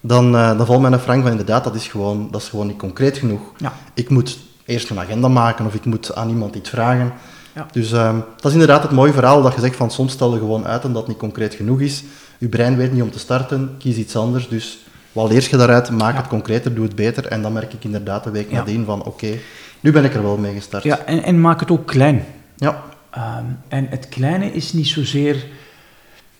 dan, 0.00 0.36
eh, 0.36 0.56
dan 0.56 0.66
valt 0.66 0.80
mij 0.80 0.92
een 0.92 0.98
frank 0.98 1.22
van 1.22 1.30
inderdaad, 1.30 1.64
dat 1.64 1.74
is, 1.74 1.86
gewoon, 1.88 2.28
dat 2.30 2.40
is 2.42 2.48
gewoon 2.48 2.66
niet 2.66 2.76
concreet 2.76 3.18
genoeg. 3.18 3.40
ja. 3.56 3.72
Ik 3.94 4.08
moet 4.10 4.38
eerst 4.64 4.90
een 4.90 4.98
agenda 4.98 5.28
maken 5.28 5.66
of 5.66 5.74
ik 5.74 5.84
moet 5.84 6.14
aan 6.14 6.28
iemand 6.28 6.54
iets 6.54 6.70
vragen. 6.70 7.12
Ja. 7.54 7.66
Dus 7.72 7.92
ehm, 7.92 8.16
dat 8.36 8.44
is 8.44 8.52
inderdaad 8.52 8.82
het 8.82 8.90
mooie 8.92 9.12
verhaal 9.12 9.42
dat 9.42 9.54
je 9.54 9.60
zegt 9.60 9.76
van 9.76 9.90
soms 9.90 10.12
stel 10.12 10.32
je 10.32 10.38
gewoon 10.38 10.66
uit 10.66 10.84
omdat 10.84 11.00
het 11.02 11.10
niet 11.10 11.18
concreet 11.20 11.54
genoeg 11.54 11.80
is. 11.80 12.04
Je 12.38 12.48
brein 12.48 12.76
weet 12.76 12.92
niet 12.92 13.02
om 13.02 13.10
te 13.10 13.18
starten, 13.18 13.74
kies 13.78 13.96
iets 13.96 14.16
anders. 14.16 14.48
Dus 14.48 14.78
wat 15.12 15.30
leer 15.30 15.46
je 15.50 15.56
daaruit? 15.56 15.90
Maak 15.90 16.12
Ja. 16.12 16.18
het 16.20 16.28
concreter, 16.28 16.74
doe 16.74 16.84
het 16.84 16.94
beter. 16.96 17.26
En 17.26 17.42
dan 17.42 17.52
merk 17.52 17.72
ik 17.72 17.84
inderdaad 17.84 18.24
de 18.24 18.30
week 18.30 18.50
nadien 18.52 18.84
van 18.84 19.04
oké, 19.04 19.38
nu 19.80 19.92
ben 19.92 20.04
ik 20.04 20.14
er 20.14 20.22
wel 20.22 20.36
mee 20.36 20.54
gestart. 20.54 20.82
ja 20.82 20.98
en, 20.98 21.22
en 21.22 21.40
maak 21.40 21.60
het 21.60 21.70
ook 21.70 21.86
klein. 21.86 22.24
Ja. 22.56 22.82
Ehm, 23.16 23.44
en 23.68 23.86
het 23.90 24.08
kleine 24.08 24.52
is 24.52 24.72
niet 24.72 24.86
zozeer. 24.86 25.46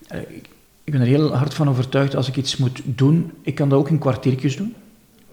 eh, 0.07 0.19
ik- 0.19 0.49
ben 0.93 1.01
er 1.01 1.07
heel 1.07 1.35
hard 1.35 1.53
van 1.53 1.69
overtuigd 1.69 2.15
als 2.15 2.27
ik 2.27 2.35
iets 2.35 2.57
moet 2.57 2.81
doen. 2.85 3.31
Ik 3.41 3.55
kan 3.55 3.69
dat 3.69 3.79
ook 3.79 3.89
in 3.89 3.97
kwartiertjes 3.99 4.55
doen. 4.57 4.75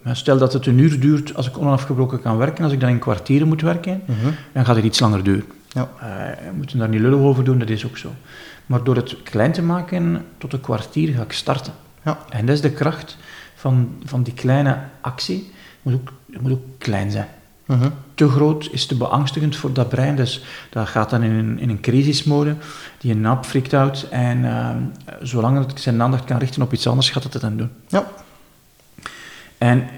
Maar 0.02 0.16
stel 0.16 0.38
dat 0.38 0.52
het 0.52 0.66
een 0.66 0.78
uur 0.78 1.00
duurt 1.00 1.34
als 1.34 1.46
ik 1.48 1.58
onafgebroken 1.58 2.20
kan 2.22 2.36
werken. 2.36 2.64
Als 2.64 2.72
ik 2.72 2.80
dan 2.80 2.88
in 2.88 2.98
kwartieren 2.98 3.48
moet 3.48 3.60
werken, 3.62 4.02
Mhm. 4.06 4.30
dan 4.52 4.64
gaat 4.64 4.76
het 4.76 4.84
iets 4.84 5.00
langer 5.00 5.22
duren. 5.24 5.44
Ja. 5.68 5.90
Eh, 6.00 6.46
we 6.50 6.56
moeten 6.56 6.78
daar 6.78 6.88
niet 6.88 7.00
lullig 7.00 7.18
over 7.18 7.44
doen, 7.44 7.58
dat 7.58 7.68
is 7.70 7.86
ook 7.86 7.96
zo. 7.98 8.12
Maar 8.66 8.84
door 8.84 8.96
het 8.96 9.22
klein 9.22 9.52
te 9.52 9.62
maken 9.62 10.24
tot 10.38 10.52
een 10.52 10.60
kwartier 10.60 11.14
ga 11.14 11.22
ik 11.22 11.32
starten. 11.32 11.72
Ja. 12.04 12.18
En 12.28 12.46
dat 12.46 12.54
is 12.54 12.60
de 12.60 12.72
kracht 12.72 13.16
van, 13.54 13.94
van 14.04 14.22
die 14.22 14.34
kleine 14.34 14.78
actie. 15.00 15.36
Het 15.36 15.78
moet 15.82 15.94
ook, 15.94 16.12
het 16.32 16.40
moet 16.40 16.52
ook 16.52 16.64
klein 16.78 17.10
zijn. 17.10 17.28
Mhm. 17.66 17.88
Te 18.14 18.28
groot 18.28 18.68
is 18.72 18.86
te 18.86 18.96
beangstigend 18.96 19.56
voor 19.56 19.72
dat 19.72 19.88
brein, 19.88 20.16
dus 20.16 20.44
dat 20.70 20.88
gaat 20.88 21.10
dan 21.10 21.22
in 21.22 21.30
een, 21.30 21.58
in 21.58 21.68
een 21.68 21.80
crisismode, 21.80 22.56
die 22.98 23.12
een 23.12 23.20
nap 23.20 23.44
frikt 23.44 23.74
out 23.74 24.06
en 24.10 24.44
ehm, 24.44 24.78
zolang 25.22 25.66
het 25.66 25.80
zijn 25.80 26.02
aandacht 26.02 26.24
kan 26.24 26.38
richten 26.38 26.62
op 26.62 26.72
iets 26.72 26.86
anders, 26.86 27.10
gaat 27.10 27.22
het 27.22 27.32
het 27.32 27.42
dan 27.42 27.56
doen. 27.56 27.70
Ja. 27.88 28.06
En 29.58 29.88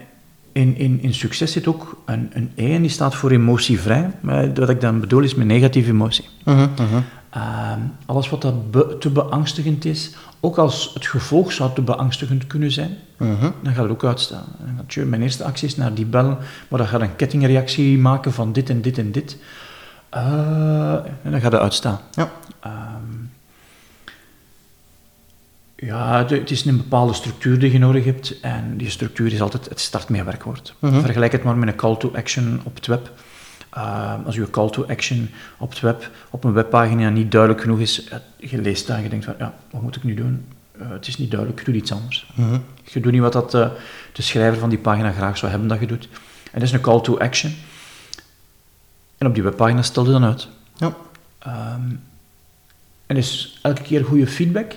in, 0.57 0.77
in, 0.77 1.03
in 1.03 1.15
succes 1.15 1.53
zit 1.53 1.67
ook 1.67 2.03
een, 2.05 2.31
een 2.33 2.51
E 2.55 2.75
en 2.75 2.81
die 2.81 2.91
staat 2.91 3.15
voor 3.15 3.31
emotievrij. 3.31 4.11
Maar 4.21 4.55
wat 4.55 4.69
ik 4.69 4.81
dan 4.81 5.01
bedoel 5.01 5.23
is 5.23 5.35
met 5.35 5.47
negatieve 5.47 5.91
emotie. 5.91 6.25
Mhm, 6.45 6.61
mhm. 6.61 7.01
Ehm, 7.37 7.81
alles 8.07 8.28
wat 8.31 8.43
dat 8.43 8.71
be- 8.71 8.97
te 8.99 9.11
beangstigend 9.11 9.85
is, 9.85 10.11
ook 10.40 10.59
als 10.59 10.90
het 10.95 11.07
gevolg 11.07 11.52
zou 11.52 11.75
te 11.75 11.83
beangstigend 11.83 12.47
kunnen 12.47 12.73
zijn, 12.73 12.97
Mhm. 13.16 13.50
dan 13.62 13.73
gaat 13.75 13.83
het 13.83 13.93
ook 13.93 14.05
uitstaan. 14.05 14.45
En 14.66 14.85
tjoe, 14.87 15.05
mijn 15.05 15.23
eerste 15.23 15.45
actie 15.45 15.69
is 15.69 15.76
naar 15.76 15.95
die 15.95 16.05
bel, 16.05 16.26
maar 16.69 16.78
dan 16.78 16.87
gaat 16.88 17.00
een 17.00 17.16
kettingreactie 17.16 17.99
maken 17.99 18.33
van 18.33 18.52
dit 18.52 18.71
en 18.71 18.81
dit 18.81 18.99
en 18.99 19.12
dit. 19.12 19.37
Eh, 20.09 20.93
en 21.23 21.31
dan 21.31 21.40
gaat 21.40 21.52
het 21.52 21.61
uitstaan. 21.61 22.00
Ja. 22.12 22.31
Ehm, 22.61 23.14
ja, 25.76 26.25
de- 26.25 26.38
het 26.38 26.50
is 26.50 26.64
een 26.64 26.76
bepaalde 26.76 27.12
structuur 27.12 27.59
die 27.59 27.73
je 27.73 27.78
nodig 27.78 28.05
hebt. 28.05 28.40
En 28.40 28.76
die 28.76 28.90
structuur 28.90 29.33
is 29.33 29.40
altijd 29.40 29.69
het 29.69 29.81
start 29.81 30.09
met 30.09 30.25
werkwoord. 30.25 30.75
Mhm. 30.78 31.00
Vergelijk 31.00 31.33
het 31.33 31.43
maar 31.45 31.57
met 31.57 31.69
een 31.69 31.76
call 31.76 31.97
to 31.97 32.12
action 32.14 32.61
op 32.64 32.75
het 32.75 32.87
web. 32.87 33.11
Ehm, 33.76 34.25
als 34.25 34.35
je 34.35 34.50
call 34.50 34.71
to 34.71 34.85
action 34.88 35.30
op 35.59 35.71
het 35.71 35.80
web, 35.80 36.11
op 36.30 36.45
een 36.45 36.52
webpagina 36.52 37.09
niet 37.09 37.30
duidelijk 37.30 37.61
genoeg 37.61 37.78
is, 37.78 38.09
eh, 38.09 38.18
je 38.37 38.61
leest 38.61 38.87
dat 38.87 38.97
en 38.97 39.02
je 39.02 39.09
denkt 39.09 39.25
van, 39.25 39.35
ja, 39.38 39.54
wat 39.71 39.83
moet 39.83 39.97
ik 39.97 40.02
nu 40.02 40.14
doen? 40.14 40.47
Eh, 40.78 40.90
het 40.90 41.06
is 41.06 41.18
niet 41.18 41.30
duidelijk, 41.30 41.64
doe 41.64 41.75
iets 41.75 41.92
anders. 41.92 42.26
Mhm. 42.35 42.59
Je 42.85 43.00
doet 43.00 43.12
niet 43.12 43.21
wat 43.21 43.33
dat, 43.33 43.54
eh, 43.54 43.71
de 44.12 44.23
schrijver 44.23 44.59
van 44.59 44.68
die 44.68 44.78
pagina 44.78 45.12
graag 45.12 45.38
zou 45.38 45.50
hebben 45.50 45.68
dat 45.68 45.80
je 45.80 45.87
doet. 45.87 46.09
En 46.45 46.61
dat 46.61 46.62
is 46.62 46.73
een 46.73 46.80
call 46.80 47.00
to 47.00 47.18
action. 47.18 47.54
En 49.18 49.26
op 49.26 49.35
die 49.35 49.42
webpagina 49.42 49.83
stel 49.83 50.04
je 50.04 50.11
dan 50.11 50.25
uit. 50.25 50.49
Ja. 50.76 50.97
Ehm, 51.38 51.90
en 53.06 53.14
dus 53.14 53.59
elke 53.62 53.83
keer 53.83 54.04
goede 54.04 54.26
feedback. 54.26 54.75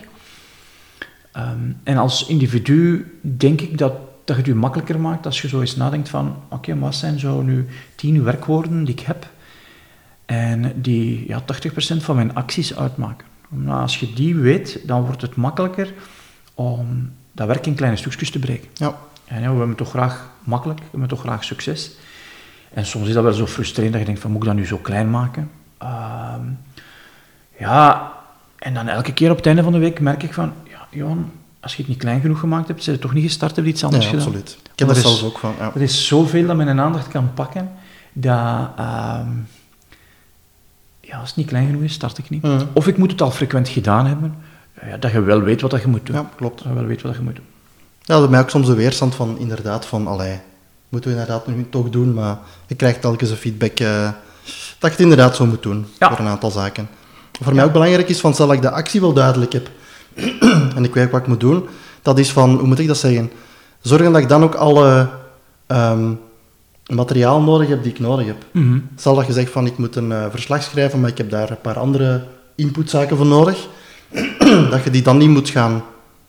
Ehm, 1.32 1.72
en 1.84 1.98
als 1.98 2.26
individu 2.28 3.12
denk 3.22 3.62
ik 3.62 3.78
dat, 3.78 3.94
dat 4.30 4.38
je 4.38 4.44
het 4.44 4.52
je 4.52 4.60
makkelijker 4.60 5.00
maakt 5.00 5.26
als 5.26 5.42
je 5.42 5.48
zo 5.48 5.60
eens 5.60 5.76
nadenkt 5.76 6.10
van, 6.10 6.36
oké, 6.50 6.80
wat 6.80 6.96
zijn 6.96 7.20
zo 7.20 7.42
nu 7.42 7.68
tien 7.96 8.24
werkwoorden 8.24 8.84
die 8.84 8.94
ik 8.94 9.00
heb 9.00 9.28
en 10.26 10.82
die 10.82 11.28
ja, 11.28 11.42
80% 11.42 11.46
van 11.98 12.16
mijn 12.16 12.36
acties 12.36 12.78
uitmaken. 12.78 13.28
Nou, 13.50 13.82
als 13.82 14.00
je 14.00 14.14
die 14.14 14.36
weet, 14.36 14.80
dan 14.86 15.06
wordt 15.06 15.22
het 15.22 15.36
makkelijker 15.36 15.94
om 16.54 17.12
dat 17.32 17.48
werk 17.48 17.66
in 17.66 17.76
kleine 17.76 17.98
stukjes 17.98 18.32
te 18.32 18.40
breken. 18.40 18.70
Ja. 18.74 18.98
En 19.26 19.42
ja, 19.42 19.52
we 19.52 19.58
hebben 19.58 19.76
toch 19.76 19.90
graag 19.90 20.32
makkelijk, 20.44 20.80
we 20.80 20.86
hebben 20.90 21.10
toch 21.10 21.20
graag 21.20 21.44
succes. 21.44 21.92
En 22.74 22.86
soms 22.86 23.08
is 23.08 23.14
dat 23.14 23.24
wel 23.24 23.34
zo 23.34 23.46
frustrerend 23.46 23.92
dat 23.92 24.02
je 24.02 24.08
denkt 24.08 24.22
van, 24.22 24.32
moet 24.32 24.42
ik 24.42 24.48
dat 24.48 24.58
nu 24.58 24.66
zo 24.66 24.78
klein 24.78 25.10
maken? 25.10 25.52
Ehm, 25.78 26.42
ja, 27.58 28.14
en 28.58 28.74
dan 28.74 28.88
elke 28.88 29.14
keer 29.14 29.32
op 29.32 29.38
het 29.38 29.46
einde 29.46 29.64
van 29.64 29.72
de 29.72 29.80
week 29.80 30.00
merk 30.00 30.24
ik 30.24 30.34
van, 30.34 30.54
ja, 30.70 30.88
Johan, 30.90 31.32
als 31.62 31.72
je 31.76 31.78
het 31.82 31.88
niet 31.88 31.98
klein 32.00 32.22
genoeg 32.22 32.40
gemaakt 32.40 32.68
hebt, 32.68 32.84
zijn 32.84 32.96
je 32.96 33.02
toch 33.02 33.14
niet 33.14 33.24
gestart, 33.24 33.56
je 33.56 33.64
iets 33.64 33.84
anders 33.84 34.04
Ja, 34.04 34.10
gedaan. 34.10 34.26
absoluut. 34.26 34.58
Ik 34.74 34.80
heb 34.80 34.88
dat 34.88 34.98
zelfs 34.98 35.24
ook 35.24 35.38
van. 35.38 35.54
Ja. 35.60 35.72
Er 35.76 35.82
is 35.82 36.08
zoveel 36.08 36.48
dat 36.48 36.56
men 36.56 36.68
een 36.68 36.80
aandacht 36.80 37.08
kan 37.08 37.34
pakken, 37.34 37.72
dat 38.14 38.70
ehm, 38.78 39.28
ja, 41.02 41.18
als 41.18 41.28
het 41.28 41.36
niet 41.36 41.48
klein 41.48 41.66
genoeg 41.66 41.82
is, 41.82 41.94
start 41.94 42.18
ik 42.18 42.30
niet. 42.30 42.42
Mhm. 42.42 42.66
Of 42.74 42.88
ik 42.88 42.98
moet 42.98 43.12
het 43.12 43.22
al 43.22 43.32
frequent 43.32 43.68
gedaan 43.70 44.06
hebben, 44.06 44.36
ja, 44.86 44.98
dat 44.98 45.12
je 45.12 45.22
wel 45.22 45.42
weet 45.42 45.62
wat 45.62 45.72
dat 45.72 45.82
je 45.82 45.88
moet 45.88 46.06
doen. 46.06 46.16
ja, 46.16 46.30
klopt. 46.36 46.58
Dat 46.58 46.68
je 46.68 46.74
wel 46.74 46.86
weet 46.86 47.02
wat 47.02 47.16
je 47.16 47.22
moet 47.22 47.36
doen. 47.36 47.46
Ja, 48.02 48.20
dat 48.20 48.30
mij 48.30 48.40
ook 48.40 48.50
soms 48.50 48.68
de 48.68 48.74
weerstand 48.74 49.16
van, 49.16 49.38
inderdaad, 49.38 49.86
van, 49.86 50.08
allee, 50.08 50.40
moeten 50.90 51.12
we 51.12 51.18
inderdaad 51.18 51.48
nu 51.48 51.68
toch 51.70 51.90
doen, 51.90 52.14
maar 52.14 52.38
je 52.68 52.76
krijgt 52.76 53.02
telkens 53.02 53.30
een 53.30 53.36
feedback 53.36 53.80
eh, 53.80 54.04
dat 54.80 54.80
je 54.80 54.88
het 54.90 55.00
inderdaad 55.00 55.36
zo 55.36 55.46
moet 55.46 55.64
doen, 55.64 55.86
voor 56.00 56.20
een 56.20 56.28
aantal 56.28 56.52
zaken. 56.52 56.90
Wat 57.32 57.42
voor 57.44 57.56
mij 57.56 57.64
ook 57.66 57.72
belangrijk 57.72 58.10
is, 58.10 58.20
van, 58.20 58.34
stel 58.34 58.48
dat 58.48 58.56
ik 58.56 58.62
de 58.62 58.72
actie 58.72 59.02
wel 59.02 59.14
duidelijk 59.14 59.54
heb, 59.54 59.70
en 60.76 60.84
ik 60.84 60.94
weet 60.94 61.12
wat 61.12 61.22
ik 61.22 61.28
moet 61.28 61.40
doen, 61.40 61.68
dat 62.02 62.20
is 62.20 62.32
van, 62.32 62.50
hoe 62.58 62.68
moet 62.68 62.80
ik 62.80 62.88
dat 62.88 62.98
zeggen, 62.98 63.32
zorgen 63.82 64.12
dat 64.12 64.22
ik 64.22 64.30
dan 64.30 64.44
ook 64.44 64.56
alle 64.56 65.10
ehm, 65.68 66.12
materiaal 66.88 67.42
nodig 67.42 67.68
heb 67.68 67.84
die 67.84 67.92
ik 67.92 68.00
nodig 68.00 68.26
heb. 68.26 68.46
Mhm. 68.52 68.80
Stel 68.96 69.16
dat 69.16 69.28
je 69.28 69.34
zegt 69.34 69.52
van, 69.52 69.66
ik 69.66 69.78
moet 69.78 69.96
een 69.96 70.12
eh, 70.12 70.26
verslag 70.30 70.64
schrijven, 70.64 71.00
maar 71.00 71.10
ik 71.10 71.18
heb 71.18 71.30
daar 71.30 71.50
een 71.50 71.62
paar 71.62 71.80
andere 71.80 72.24
inputzaken 72.56 73.18
voor 73.18 73.26
nodig, 73.26 73.68
dat 74.72 74.84
je 74.84 74.90
die 74.92 75.02
dan 75.02 75.18
niet 75.18 75.30
moet 75.30 75.50
gaan, 75.50 75.84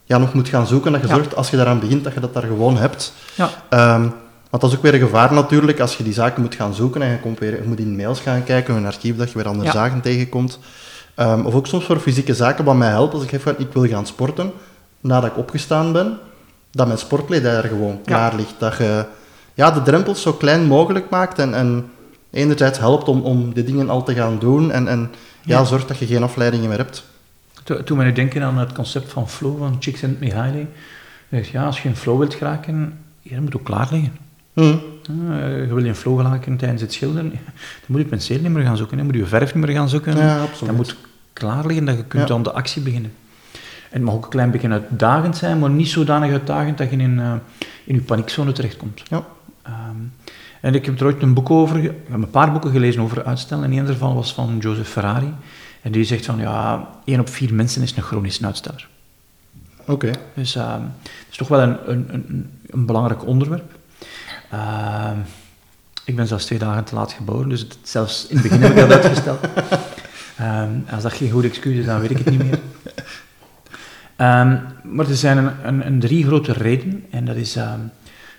ja, 0.05 0.17
nog 0.17 0.33
moet 0.33 0.49
gaan 0.49 0.67
zoeken, 0.67 0.91
dat 0.91 1.01
je 1.01 1.07
Ja. 1.07 1.13
zorgt, 1.15 1.35
als 1.35 1.49
je 1.49 1.57
daaraan 1.57 1.79
begint, 1.79 2.03
dat 2.03 2.13
je 2.13 2.19
dat 2.19 2.33
daar 2.33 2.43
gewoon 2.43 2.77
hebt. 2.77 3.13
Ja. 3.35 3.49
Ehm, 3.69 4.01
want 4.49 4.63
dat 4.63 4.71
is 4.71 4.77
ook 4.77 4.83
weer 4.83 4.93
een 4.93 4.99
gevaar 4.99 5.33
natuurlijk, 5.33 5.79
als 5.79 5.97
je 5.97 6.03
die 6.03 6.13
zaken 6.13 6.41
moet 6.41 6.55
gaan 6.55 6.73
zoeken 6.73 7.01
en 7.01 7.09
je, 7.11 7.19
komt 7.19 7.39
weer, 7.39 7.61
je 7.61 7.67
moet 7.67 7.79
in 7.79 7.95
mails 7.95 8.19
gaan 8.19 8.43
kijken, 8.43 8.73
in 8.73 8.79
een 8.79 8.85
archief, 8.85 9.17
dat 9.17 9.31
je 9.31 9.37
weer 9.37 9.47
andere 9.47 9.65
Ja. 9.65 9.71
zaken 9.71 10.01
tegenkomt. 10.01 10.59
Ehm, 11.15 11.45
of 11.45 11.53
ook 11.53 11.67
soms 11.67 11.85
voor 11.85 11.99
fysieke 11.99 12.33
zaken 12.33 12.65
wat 12.65 12.75
mij 12.75 12.89
helpt, 12.89 13.13
als 13.13 13.23
ik 13.23 13.29
zeg 13.29 13.41
van, 13.41 13.55
ik 13.57 13.73
wil 13.73 13.87
gaan 13.87 14.05
sporten, 14.05 14.51
nadat 15.01 15.29
ik 15.31 15.37
opgestaan 15.37 15.91
ben, 15.91 16.17
dat 16.71 16.87
mijn 16.87 16.99
sportkledij 16.99 17.51
daar 17.53 17.63
gewoon 17.63 17.99
klaar 18.05 18.35
ligt. 18.35 18.53
Dat 18.57 18.77
je 18.77 19.05
ja, 19.53 19.71
de 19.71 19.81
drempels 19.81 20.21
zo 20.21 20.33
klein 20.33 20.65
mogelijk 20.65 21.09
maakt 21.09 21.39
en, 21.39 21.53
en 21.53 21.89
enerzijds 22.31 22.79
helpt 22.79 23.07
om, 23.07 23.21
om 23.21 23.53
die 23.53 23.63
dingen 23.63 23.89
al 23.89 24.03
te 24.03 24.13
gaan 24.13 24.39
doen 24.39 24.71
en, 24.71 24.87
en 24.87 25.11
ja, 25.41 25.57
Ja. 25.59 25.63
zorgt 25.65 25.87
dat 25.87 25.97
je 25.97 26.05
geen 26.05 26.23
afleidingen 26.23 26.69
meer 26.69 26.77
hebt. 26.77 27.03
To- 27.63 27.83
Toen 27.83 27.97
we 27.97 28.03
nu 28.03 28.11
denken 28.11 28.43
aan 28.43 28.57
het 28.57 28.71
concept 28.73 29.11
van 29.11 29.29
flow 29.29 29.57
van 29.57 29.79
Csikszentmihalyi, 29.79 30.67
dacht 31.29 31.45
ik, 31.45 31.51
ja, 31.51 31.65
als 31.65 31.81
je 31.81 31.89
in 31.89 31.95
flow 31.95 32.17
wilt 32.17 32.33
geraken, 32.33 32.99
dat 33.23 33.39
moet 33.39 33.55
ook 33.55 33.63
klaar 33.63 33.87
liggen. 33.91 34.15
Hm. 34.53 34.61
Eh, 34.61 35.59
je 35.59 35.73
wil 35.73 35.85
in 35.85 35.95
flow 35.95 36.19
geraken 36.19 36.57
tijdens 36.57 36.81
het 36.81 36.93
schilderen, 36.93 37.29
dan 37.81 37.87
moet 37.87 37.99
je 38.01 38.05
penseel 38.07 38.39
niet 38.41 38.51
meer 38.51 38.63
gaan 38.63 38.77
zoeken, 38.77 38.97
dan 38.97 39.05
moet 39.05 39.15
je 39.15 39.25
verf 39.25 39.53
niet 39.55 39.65
meer 39.65 39.75
gaan 39.75 39.89
zoeken. 39.89 40.17
Ja. 40.17 40.45
Dat 40.65 40.75
moet 40.75 40.95
klaar 41.33 41.65
liggen 41.65 41.85
dat 41.85 41.97
je 41.97 42.03
kunt 42.03 42.27
Ja. 42.27 42.33
aan 42.35 42.43
de 42.43 42.51
actie 42.51 42.81
beginnen. 42.81 43.11
En 43.89 43.97
het 43.97 44.01
mag 44.01 44.13
ook 44.13 44.23
een 44.23 44.29
klein 44.29 44.51
beetje 44.51 44.69
uitdagend 44.69 45.37
zijn, 45.37 45.59
maar 45.59 45.69
niet 45.69 45.87
zodanig 45.89 46.31
uitdagend 46.31 46.77
dat 46.77 46.89
je 46.89 46.97
in, 46.97 47.19
eh, 47.19 47.33
in 47.83 47.95
je 47.95 48.01
paniekzone 48.01 48.51
terechtkomt. 48.51 49.01
Ja. 49.09 49.25
Ehm, 49.61 49.95
en 50.61 50.75
ik 50.75 50.85
heb 50.85 50.99
er 50.99 51.05
ooit 51.05 51.21
een 51.21 51.33
boek 51.33 51.49
over, 51.49 51.77
ik 51.77 51.83
heb 51.83 52.13
een 52.13 52.29
paar 52.29 52.51
boeken 52.51 52.71
gelezen 52.71 53.01
over 53.01 53.23
uitstel, 53.23 53.63
en 53.63 53.71
een 53.71 53.85
daarvan 53.85 54.15
was 54.15 54.33
van 54.33 54.57
Joseph 54.59 54.87
Ferrari. 54.89 55.33
En 55.81 55.91
die 55.91 56.03
zegt 56.03 56.25
van, 56.25 56.37
ja, 56.39 56.87
één 57.05 57.19
op 57.19 57.29
vier 57.29 57.53
mensen 57.53 57.81
is 57.81 57.95
een 57.95 58.03
chronische 58.03 58.45
uitsteller. 58.45 58.87
Oké. 59.87 60.11
Dus 60.33 60.55
ehm, 60.55 60.81
het 61.03 61.27
is 61.31 61.37
toch 61.37 61.47
wel 61.47 61.59
een, 61.59 61.77
een, 61.91 62.05
een, 62.13 62.49
een 62.69 62.85
belangrijk 62.85 63.25
onderwerp. 63.25 63.71
Ehm, 64.51 65.17
ik 66.05 66.15
ben 66.15 66.27
zelfs 66.27 66.45
twee 66.45 66.59
dagen 66.59 66.83
te 66.83 66.95
laat 66.95 67.11
geboren, 67.11 67.49
dus 67.49 67.59
het, 67.59 67.77
zelfs 67.83 68.27
in 68.27 68.37
het 68.37 68.43
begin 68.43 68.61
heb 68.61 68.71
ik 68.71 68.77
dat 68.77 68.91
uitgesteld. 68.91 69.39
Ehm, 70.37 70.69
als 70.89 71.03
dat 71.03 71.13
geen 71.13 71.31
goed 71.31 71.43
excuus 71.43 71.77
is, 71.77 71.85
dan 71.85 71.99
weet 71.99 72.09
ik 72.09 72.17
het 72.17 72.29
niet 72.29 72.43
meer. 72.43 72.59
Ehm, 74.15 74.57
maar 74.83 75.09
er 75.09 75.15
zijn 75.15 75.37
een, 75.37 75.51
een, 75.63 75.85
een 75.85 75.99
drie 75.99 76.25
grote 76.25 76.53
redenen. 76.53 77.05
En 77.09 77.25
dat 77.25 77.35
is, 77.35 77.57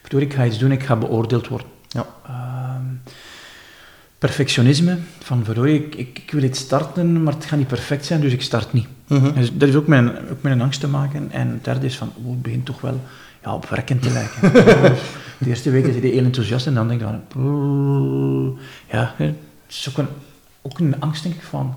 verdorie, 0.00 0.26
ik 0.26 0.34
ga 0.34 0.44
iets 0.44 0.58
doen, 0.58 0.72
ik 0.72 0.82
ga 0.82 0.96
beoordeeld 0.96 1.48
worden. 1.48 1.66
Ja. 1.88 2.06
Perfectionisme, 4.18 4.98
van 5.18 5.44
verdorie, 5.44 5.84
ik, 5.84 5.94
ik, 5.94 6.18
ik 6.18 6.30
wil 6.30 6.42
iets 6.42 6.60
starten, 6.60 7.22
maar 7.22 7.32
het 7.32 7.44
gaat 7.44 7.58
niet 7.58 7.68
perfect 7.68 8.04
zijn, 8.04 8.20
dus 8.20 8.32
ik 8.32 8.42
start 8.42 8.72
niet. 8.72 8.86
Mhm. 9.06 9.34
Dus 9.34 9.52
dat 9.54 9.68
is 9.68 9.74
ook 9.74 9.86
met, 9.86 9.98
een, 9.98 10.30
ook 10.30 10.44
een 10.44 10.60
angst 10.60 10.80
te 10.80 10.88
maken. 10.88 11.30
En 11.30 11.48
het 11.48 11.64
derde 11.64 11.86
is 11.86 11.96
van, 11.96 12.12
oh, 12.24 12.30
het 12.30 12.42
begint 12.42 12.64
toch 12.64 12.80
wel 12.80 13.00
ja, 13.42 13.54
op 13.54 13.68
werken 13.68 13.98
te 13.98 14.10
lijken. 14.10 14.52
de 15.38 15.48
eerste 15.48 15.70
weken 15.70 15.94
is 15.94 16.00
hij 16.00 16.10
heel 16.10 16.24
enthousiast 16.24 16.66
en 16.66 16.74
dan 16.74 16.88
denk 16.88 17.00
je 17.00 17.06
van, 17.06 18.58
ja, 18.90 19.14
het 19.18 19.34
is 19.68 19.88
ook 19.88 19.98
een, 19.98 20.08
ook 20.62 20.78
een 20.78 21.00
angst 21.00 21.22
denk 21.22 21.34
ik 21.34 21.42
van, 21.42 21.74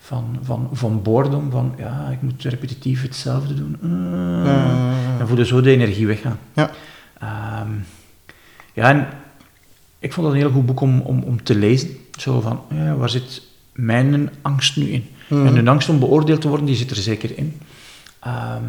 van, 0.00 0.38
van, 0.42 0.68
van 0.72 1.02
boredom, 1.02 1.50
van 1.50 1.74
ja, 1.78 2.08
ik 2.10 2.22
moet 2.22 2.42
repetitief 2.42 3.02
hetzelfde 3.02 3.54
doen. 3.54 3.76
Uh, 3.82 4.44
Ja. 4.44 5.18
Dan 5.18 5.28
voel 5.28 5.38
je 5.38 5.46
zo 5.46 5.60
de 5.60 5.70
energie 5.70 6.06
weggaan. 6.06 6.38
Ja. 6.52 6.70
Ehm, 7.18 7.70
ja, 8.72 8.88
en 8.88 9.06
ik 9.98 10.12
vond 10.12 10.26
dat 10.26 10.34
een 10.34 10.42
heel 10.42 10.50
goed 10.50 10.66
boek 10.66 10.80
om, 10.80 11.00
om, 11.00 11.22
om 11.22 11.42
te 11.42 11.54
lezen. 11.54 11.90
Zo 12.18 12.40
van, 12.40 12.60
ja, 12.70 12.94
waar 12.94 13.08
zit 13.08 13.42
mijn 13.72 14.30
angst 14.42 14.76
nu 14.76 14.86
in? 14.86 15.06
En 15.28 15.64
de 15.64 15.70
angst 15.70 15.88
om 15.88 15.98
beoordeeld 15.98 16.40
te 16.40 16.48
worden, 16.48 16.66
die 16.66 16.76
zit 16.76 16.90
er 16.90 16.96
zeker 16.96 17.38
in. 17.38 17.60
Ehm, 18.20 18.64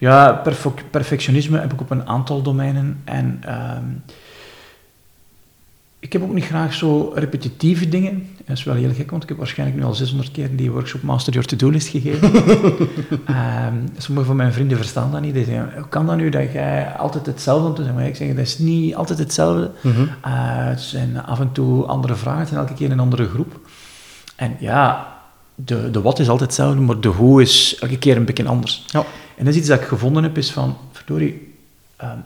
ja, 0.00 0.32
perfe- 0.32 0.84
perfectionisme 0.90 1.58
heb 1.58 1.72
ik 1.72 1.80
op 1.80 1.90
een 1.90 2.06
aantal 2.06 2.42
domeinen. 2.42 3.00
En 3.04 3.38
ehm, 3.44 3.84
ik 5.98 6.12
heb 6.12 6.22
ook 6.22 6.34
niet 6.34 6.44
graag 6.44 6.74
zo 6.74 7.12
repetitieve 7.14 7.88
dingen. 7.88 8.28
Dat 8.46 8.56
is 8.56 8.64
wel 8.64 8.74
heel 8.74 8.94
gek, 8.94 9.10
want 9.10 9.22
ik 9.22 9.28
heb 9.28 9.38
waarschijnlijk 9.38 9.78
nu 9.78 9.84
al 9.84 9.94
600 9.94 10.30
keer 10.30 10.56
die 10.56 10.70
workshop 10.70 11.02
Master 11.02 11.32
Your 11.32 11.48
To-Do-list 11.48 11.88
gegeven. 11.88 12.32
Ehm, 13.26 13.74
sommige 13.96 14.26
van 14.26 14.36
mijn 14.36 14.52
vrienden 14.52 14.76
verstaan 14.76 15.12
dat 15.12 15.20
niet. 15.20 15.34
Die 15.34 15.44
zeggen, 15.44 15.72
hoe 15.74 15.88
kan 15.88 16.06
dat 16.06 16.16
nu 16.16 16.28
dat 16.28 16.52
jij 16.52 16.92
altijd 16.96 17.26
hetzelfde 17.26 17.82
doet? 17.82 17.94
Maar 17.94 18.06
ik 18.06 18.16
zeg, 18.16 18.28
dat 18.28 18.38
is 18.38 18.58
niet 18.58 18.94
altijd 18.94 19.18
hetzelfde. 19.18 19.70
Mhm. 19.80 20.00
Eh, 20.00 20.66
het 20.66 20.80
zijn 20.80 21.24
af 21.24 21.40
en 21.40 21.52
toe 21.52 21.84
andere 21.84 22.14
vragen, 22.14 22.40
het 22.40 22.48
zijn 22.48 22.60
elke 22.60 22.74
keer 22.74 22.90
een 22.90 23.00
andere 23.00 23.28
groep. 23.28 23.60
En 24.36 24.56
ja, 24.58 25.19
de, 25.64 25.90
de 25.90 26.00
wat 26.00 26.18
is 26.18 26.28
altijd 26.28 26.50
hetzelfde, 26.50 26.80
maar 26.80 27.00
de 27.00 27.08
hoe 27.08 27.42
is 27.42 27.76
elke 27.80 27.98
keer 27.98 28.16
een 28.16 28.24
beetje 28.24 28.46
anders. 28.46 28.84
Ja. 28.86 29.04
En 29.36 29.44
dat 29.44 29.54
is 29.54 29.60
iets 29.60 29.68
dat 29.68 29.80
ik 29.80 29.86
gevonden 29.86 30.22
heb, 30.22 30.38
is 30.38 30.52
van, 30.52 30.76
verdorie, 30.92 31.54
ehm, 31.96 32.18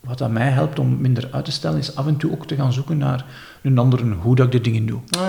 wat 0.00 0.18
dat 0.18 0.30
mij 0.30 0.48
helpt 0.48 0.78
om 0.78 1.00
minder 1.00 1.28
uit 1.30 1.44
te 1.44 1.52
stellen, 1.52 1.78
is 1.78 1.96
af 1.96 2.06
en 2.06 2.16
toe 2.16 2.32
ook 2.32 2.46
te 2.46 2.54
gaan 2.54 2.72
zoeken 2.72 2.98
naar 2.98 3.24
een 3.62 3.78
andere 3.78 4.14
hoe 4.20 4.36
dat 4.36 4.46
ik 4.46 4.52
de 4.52 4.60
dingen 4.60 4.86
doe. 4.86 5.00
Ah, 5.10 5.20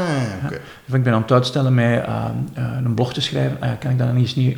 ja, 0.41 0.57
ik 0.95 1.03
ben 1.03 1.13
aan 1.13 1.21
het 1.21 1.31
uitstellen 1.31 1.73
met 1.73 2.03
ehm, 2.05 2.31
eh, 2.53 2.63
een 2.83 2.93
blog 2.93 3.13
te 3.13 3.21
schrijven, 3.21 3.57
ja, 3.61 3.73
kan 3.73 3.91
ik 3.91 3.97
dat 3.97 4.07
dan 4.07 4.17
eens 4.17 4.35
niet 4.35 4.57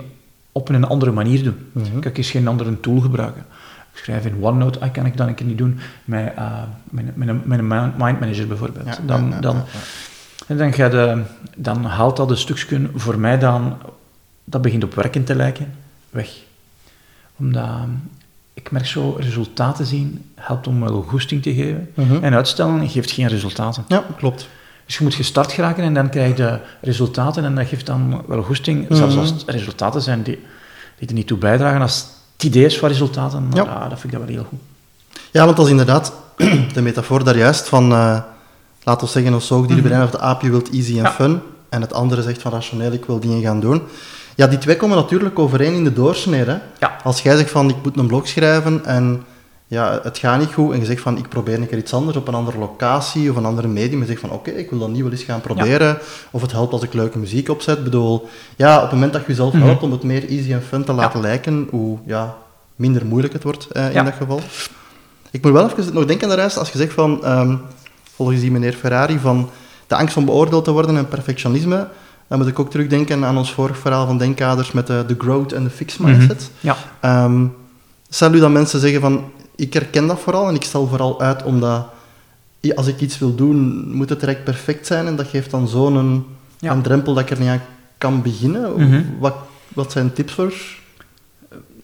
op 0.51 0.69
een 0.69 0.85
andere 0.85 1.11
manier 1.11 1.43
doen? 1.43 1.57
Mhm. 1.71 1.99
Kan 1.99 2.11
ik 2.11 2.17
eens 2.17 2.31
geen 2.31 2.47
andere 2.47 2.79
tool 2.79 2.99
gebruiken? 2.99 3.45
Ik 3.93 4.01
schrijf 4.01 4.25
in 4.25 4.43
OneNote, 4.43 4.79
ah, 4.79 4.91
kan 4.91 5.05
ik 5.05 5.17
dat 5.17 5.27
een 5.27 5.35
keer 5.35 5.45
niet 5.45 5.57
doen 5.57 5.79
met, 6.05 6.33
eh, 6.35 6.61
met, 6.83 7.15
met, 7.15 7.27
een, 7.27 7.41
met 7.45 7.59
een 7.59 7.67
mind 7.97 8.19
manager 8.19 8.47
bijvoorbeeld. 8.47 8.85
Ja, 8.85 8.97
dan, 9.05 9.33
dan. 9.39 9.63
En 10.47 10.57
dan, 10.57 10.73
je, 10.75 11.21
dan 11.55 11.85
haalt 11.85 12.17
dat 12.17 12.29
een 12.29 12.37
stukje 12.37 12.89
voor 12.95 13.19
mij 13.19 13.39
dan, 13.39 13.77
dat 14.43 14.61
begint 14.61 14.83
op 14.83 14.95
werken 14.95 15.23
te 15.23 15.35
lijken, 15.35 15.73
weg. 16.09 16.29
Omdat 17.35 17.69
ik 18.53 18.71
merk 18.71 18.85
zo, 18.85 19.15
resultaten 19.19 19.85
zien 19.85 20.31
helpt 20.35 20.67
om 20.67 20.79
wel 20.81 21.01
goesting 21.01 21.41
te 21.43 21.53
geven. 21.53 21.89
Mhm. 21.93 22.23
En 22.23 22.33
uitstellen 22.33 22.89
geeft 22.89 23.11
geen 23.11 23.27
resultaten. 23.27 23.83
Ja, 23.87 24.03
klopt. 24.17 24.47
Dus 24.85 24.97
je 24.97 25.03
moet 25.03 25.13
gestart 25.13 25.51
geraken 25.51 25.83
en 25.83 25.93
dan 25.93 26.09
krijg 26.09 26.37
je 26.37 26.59
resultaten 26.81 27.43
en 27.45 27.55
dat 27.55 27.67
geeft 27.67 27.85
dan 27.85 28.23
wel 28.27 28.43
goesting. 28.43 28.85
Zelfs 28.89 29.13
Mhm. 29.13 29.21
als 29.21 29.29
het 29.29 29.43
resultaten 29.45 30.01
zijn 30.01 30.23
die, 30.23 30.39
die 30.97 31.07
er 31.07 31.13
niet 31.13 31.27
toe 31.27 31.37
bijdragen, 31.37 31.81
als 31.81 32.05
het 32.33 32.43
idee 32.43 32.65
is 32.65 32.77
voor 32.77 32.87
resultaten, 32.87 33.47
Ja. 33.53 33.63
ja. 33.63 33.79
dat 33.89 33.99
vind 33.99 34.13
ik 34.13 34.19
dat 34.19 34.27
wel 34.27 34.35
heel 34.37 34.45
goed. 34.49 34.59
Ja, 35.31 35.45
want 35.45 35.55
dat 35.57 35.65
is 35.65 35.71
inderdaad 35.71 36.13
de 36.73 36.81
metafoor 36.81 37.23
daar 37.23 37.37
juist 37.37 37.67
van, 37.67 37.91
eh 37.91 38.19
laten 38.85 39.05
we 39.05 39.11
zeggen, 39.13 39.33
een 39.33 39.41
zoogdierbrein 39.41 40.03
of 40.03 40.11
de 40.11 40.19
aapje 40.19 40.49
wilt 40.49 40.69
easy 40.69 40.99
en 40.99 41.11
fun. 41.11 41.41
En 41.69 41.81
het 41.81 41.93
andere 41.93 42.21
zegt 42.21 42.41
van 42.41 42.51
rationeel, 42.51 42.91
ik 42.91 43.05
wil 43.05 43.19
dingen 43.19 43.41
gaan 43.41 43.59
doen. 43.59 43.81
Ja, 44.35 44.47
die 44.47 44.57
twee 44.57 44.75
komen 44.77 44.97
natuurlijk 44.97 45.39
overeen 45.39 45.73
in 45.73 45.83
de 45.83 45.93
doorsnede. 45.93 46.51
hè. 46.51 46.57
Ja. 46.79 46.97
Als 47.03 47.21
jij 47.21 47.37
zegt 47.37 47.51
van, 47.51 47.69
ik 47.69 47.75
moet 47.83 47.97
een 47.97 48.07
blog 48.07 48.27
schrijven 48.27 48.85
en 48.85 49.23
ja, 49.67 49.99
het 50.03 50.17
gaat 50.17 50.39
niet 50.39 50.53
goed. 50.53 50.73
En 50.73 50.79
je 50.79 50.85
zegt 50.85 51.01
van, 51.01 51.17
ik 51.17 51.29
probeer 51.29 51.57
een 51.59 51.67
keer 51.67 51.77
iets 51.77 51.93
anders 51.93 52.17
op 52.17 52.27
een 52.27 52.33
andere 52.33 52.57
locatie 52.57 53.29
of 53.31 53.35
een 53.35 53.45
andere 53.45 53.67
medium. 53.67 53.93
En 53.93 53.99
je 53.99 54.05
zegt 54.05 54.19
van, 54.19 54.31
oké, 54.31 54.49
ik 54.51 54.69
wil 54.69 54.79
dat 54.79 54.89
niet 54.89 55.01
wel 55.01 55.11
eens 55.11 55.23
gaan 55.23 55.41
proberen. 55.41 55.97
Of 56.31 56.41
het 56.41 56.51
helpt 56.51 56.73
als 56.73 56.83
ik 56.83 56.93
leuke 56.93 57.17
muziek 57.17 57.49
opzet. 57.49 57.77
Ik 57.77 57.83
bedoel, 57.83 58.27
ja, 58.55 58.75
op 58.75 58.81
het 58.81 58.91
moment 58.91 59.13
dat 59.13 59.21
je 59.21 59.27
jezelf 59.27 59.53
Mhm. 59.53 59.63
helpt 59.63 59.83
om 59.83 59.91
het 59.91 60.03
meer 60.03 60.29
easy 60.29 60.53
en 60.53 60.61
fun 60.61 60.83
te 60.83 60.93
laten 60.93 61.21
lijken, 61.21 61.67
hoe 61.71 61.97
ja, 62.05 62.35
minder 62.75 63.05
moeilijk 63.05 63.33
het 63.33 63.43
wordt 63.43 63.67
eh, 63.71 63.95
in 63.95 64.03
dat 64.05 64.13
geval. 64.13 64.39
Ik 65.31 65.43
moet 65.43 65.51
wel 65.51 65.69
even 65.69 65.93
nog 65.93 66.05
denken 66.05 66.27
daaruit, 66.27 66.57
als 66.57 66.71
je 66.71 66.77
zegt 66.77 66.93
van, 66.93 67.23
ehm, 67.23 67.55
volgens 68.15 68.39
die 68.39 68.51
meneer 68.51 68.73
Ferrari, 68.73 69.19
van 69.19 69.49
de 69.87 69.95
angst 69.95 70.17
om 70.17 70.25
beoordeeld 70.25 70.63
te 70.63 70.71
worden 70.71 70.97
en 70.97 71.07
perfectionisme, 71.07 71.87
dan 72.27 72.37
moet 72.37 72.47
ik 72.47 72.59
ook 72.59 72.69
terugdenken 72.69 73.25
aan 73.25 73.37
ons 73.37 73.53
vorig 73.53 73.77
verhaal 73.77 74.05
van 74.05 74.17
Denkaders 74.17 74.71
met 74.71 74.87
de, 74.87 75.03
de 75.07 75.15
growth 75.17 75.53
en 75.53 75.63
de 75.63 75.69
fixed 75.69 75.99
mindset. 75.99 76.51
Ja. 76.59 76.75
Ehm, 76.99 77.45
stel 78.09 78.33
u 78.33 78.39
dat 78.39 78.51
mensen 78.51 78.79
zeggen 78.79 79.01
van, 79.01 79.23
ik 79.55 79.73
herken 79.73 80.07
dat 80.07 80.19
vooral 80.19 80.47
en 80.47 80.55
ik 80.55 80.63
stel 80.63 80.87
vooral 80.87 81.21
uit 81.21 81.43
omdat 81.43 81.87
als 82.75 82.87
ik 82.87 83.01
iets 83.01 83.19
wil 83.19 83.35
doen, 83.35 83.87
moet 83.95 84.09
het 84.09 84.19
direct 84.19 84.43
perfect 84.43 84.87
zijn 84.87 85.07
en 85.07 85.15
dat 85.15 85.27
geeft 85.27 85.51
dan 85.51 85.67
zo'n 85.67 85.95
een, 85.95 86.25
Ja. 86.59 86.71
een 86.71 86.81
drempel 86.81 87.13
dat 87.13 87.23
ik 87.23 87.29
er 87.29 87.39
niet 87.39 87.49
aan 87.49 87.61
kan 87.97 88.21
beginnen. 88.21 88.73
Mhm. 88.77 89.01
wat, 89.19 89.35
wat 89.73 89.91
zijn 89.91 90.13
tips 90.13 90.33
voor? 90.33 90.53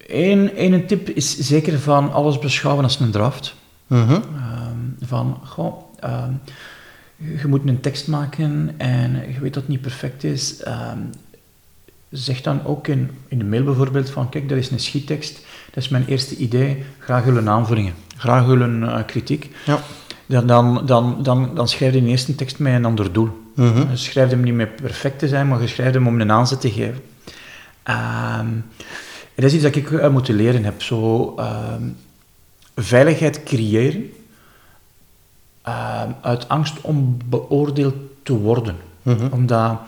Eén, 0.08 0.56
één 0.56 0.88
tip 0.88 1.10
is 1.10 1.38
zeker 1.38 1.80
van 1.80 2.14
alles 2.14 2.40
beschouwen 2.40 2.84
als 2.84 3.00
een 3.00 3.12
draft. 3.12 3.56
Mhm. 3.88 4.12
Ehm, 4.12 5.06
van, 5.06 5.40
goh, 5.44 5.74
ehm, 6.02 6.32
je 7.42 7.48
moet 7.48 7.68
een 7.68 7.80
tekst 7.80 8.08
maken 8.08 8.74
en 8.78 9.12
je 9.34 9.40
weet 9.40 9.54
dat 9.54 9.64
het 9.64 9.72
niet 9.72 9.82
perfect 9.82 10.24
is. 10.24 10.64
Ehm, 10.64 11.00
zeg 12.10 12.42
dan 12.42 12.66
ook 12.66 12.88
in, 12.88 13.12
in 13.28 13.38
de 13.38 13.46
mail 13.46 13.64
bijvoorbeeld 13.64 14.10
van, 14.10 14.30
kijk, 14.30 14.50
dat 14.50 14.58
is 14.58 14.72
een 14.72 14.80
schiettekst, 14.80 15.46
dat 15.72 15.84
is 15.84 15.90
mijn 15.90 16.06
eerste 16.08 16.36
idee, 16.36 16.84
graag 17.00 17.24
willen 17.24 17.50
aanvullingen, 17.50 17.94
graag 18.18 18.46
willen 18.46 18.84
eh, 18.84 19.06
kritiek. 19.06 19.50
Ja. 19.66 19.80
Dan, 20.26 20.48
dan, 20.48 20.86
dan, 20.86 21.24
dan, 21.24 21.56
dan 21.56 21.68
schrijf 21.68 21.94
je 21.94 22.00
in 22.00 22.08
eerste 22.08 22.36
tekst 22.36 22.60
met 22.60 22.74
een 22.74 22.86
ander 22.86 23.12
doel. 23.12 23.30
Mhm. 23.56 23.90
Je 23.90 23.96
schrijft 23.98 24.32
hem 24.32 24.44
niet 24.44 24.54
met 24.54 24.76
perfect 24.76 25.20
te 25.20 25.28
zijn, 25.28 25.48
maar 25.48 25.62
je 25.62 25.68
schrijft 25.68 25.94
hem 25.94 26.08
om 26.08 26.22
een 26.22 26.32
aanzet 26.32 26.62
te 26.62 26.72
geven. 26.72 27.02
En 27.84 28.66
dat 29.36 29.46
is 29.46 29.54
iets 29.54 29.64
dat 29.64 29.76
ik 29.76 29.94
uit 29.94 30.12
moeten 30.12 30.36
leren 30.36 30.64
heb. 30.64 30.82
Zo, 30.82 31.36
veiligheid 32.76 33.44
creëren 33.44 34.10
ehm, 35.62 36.10
uit 36.22 36.50
angst 36.50 36.82
om 36.82 37.18
beoordeeld 37.26 37.96
te 38.24 38.34
worden. 38.34 38.76
Mhm. 39.02 39.28
Omdat 39.32 39.80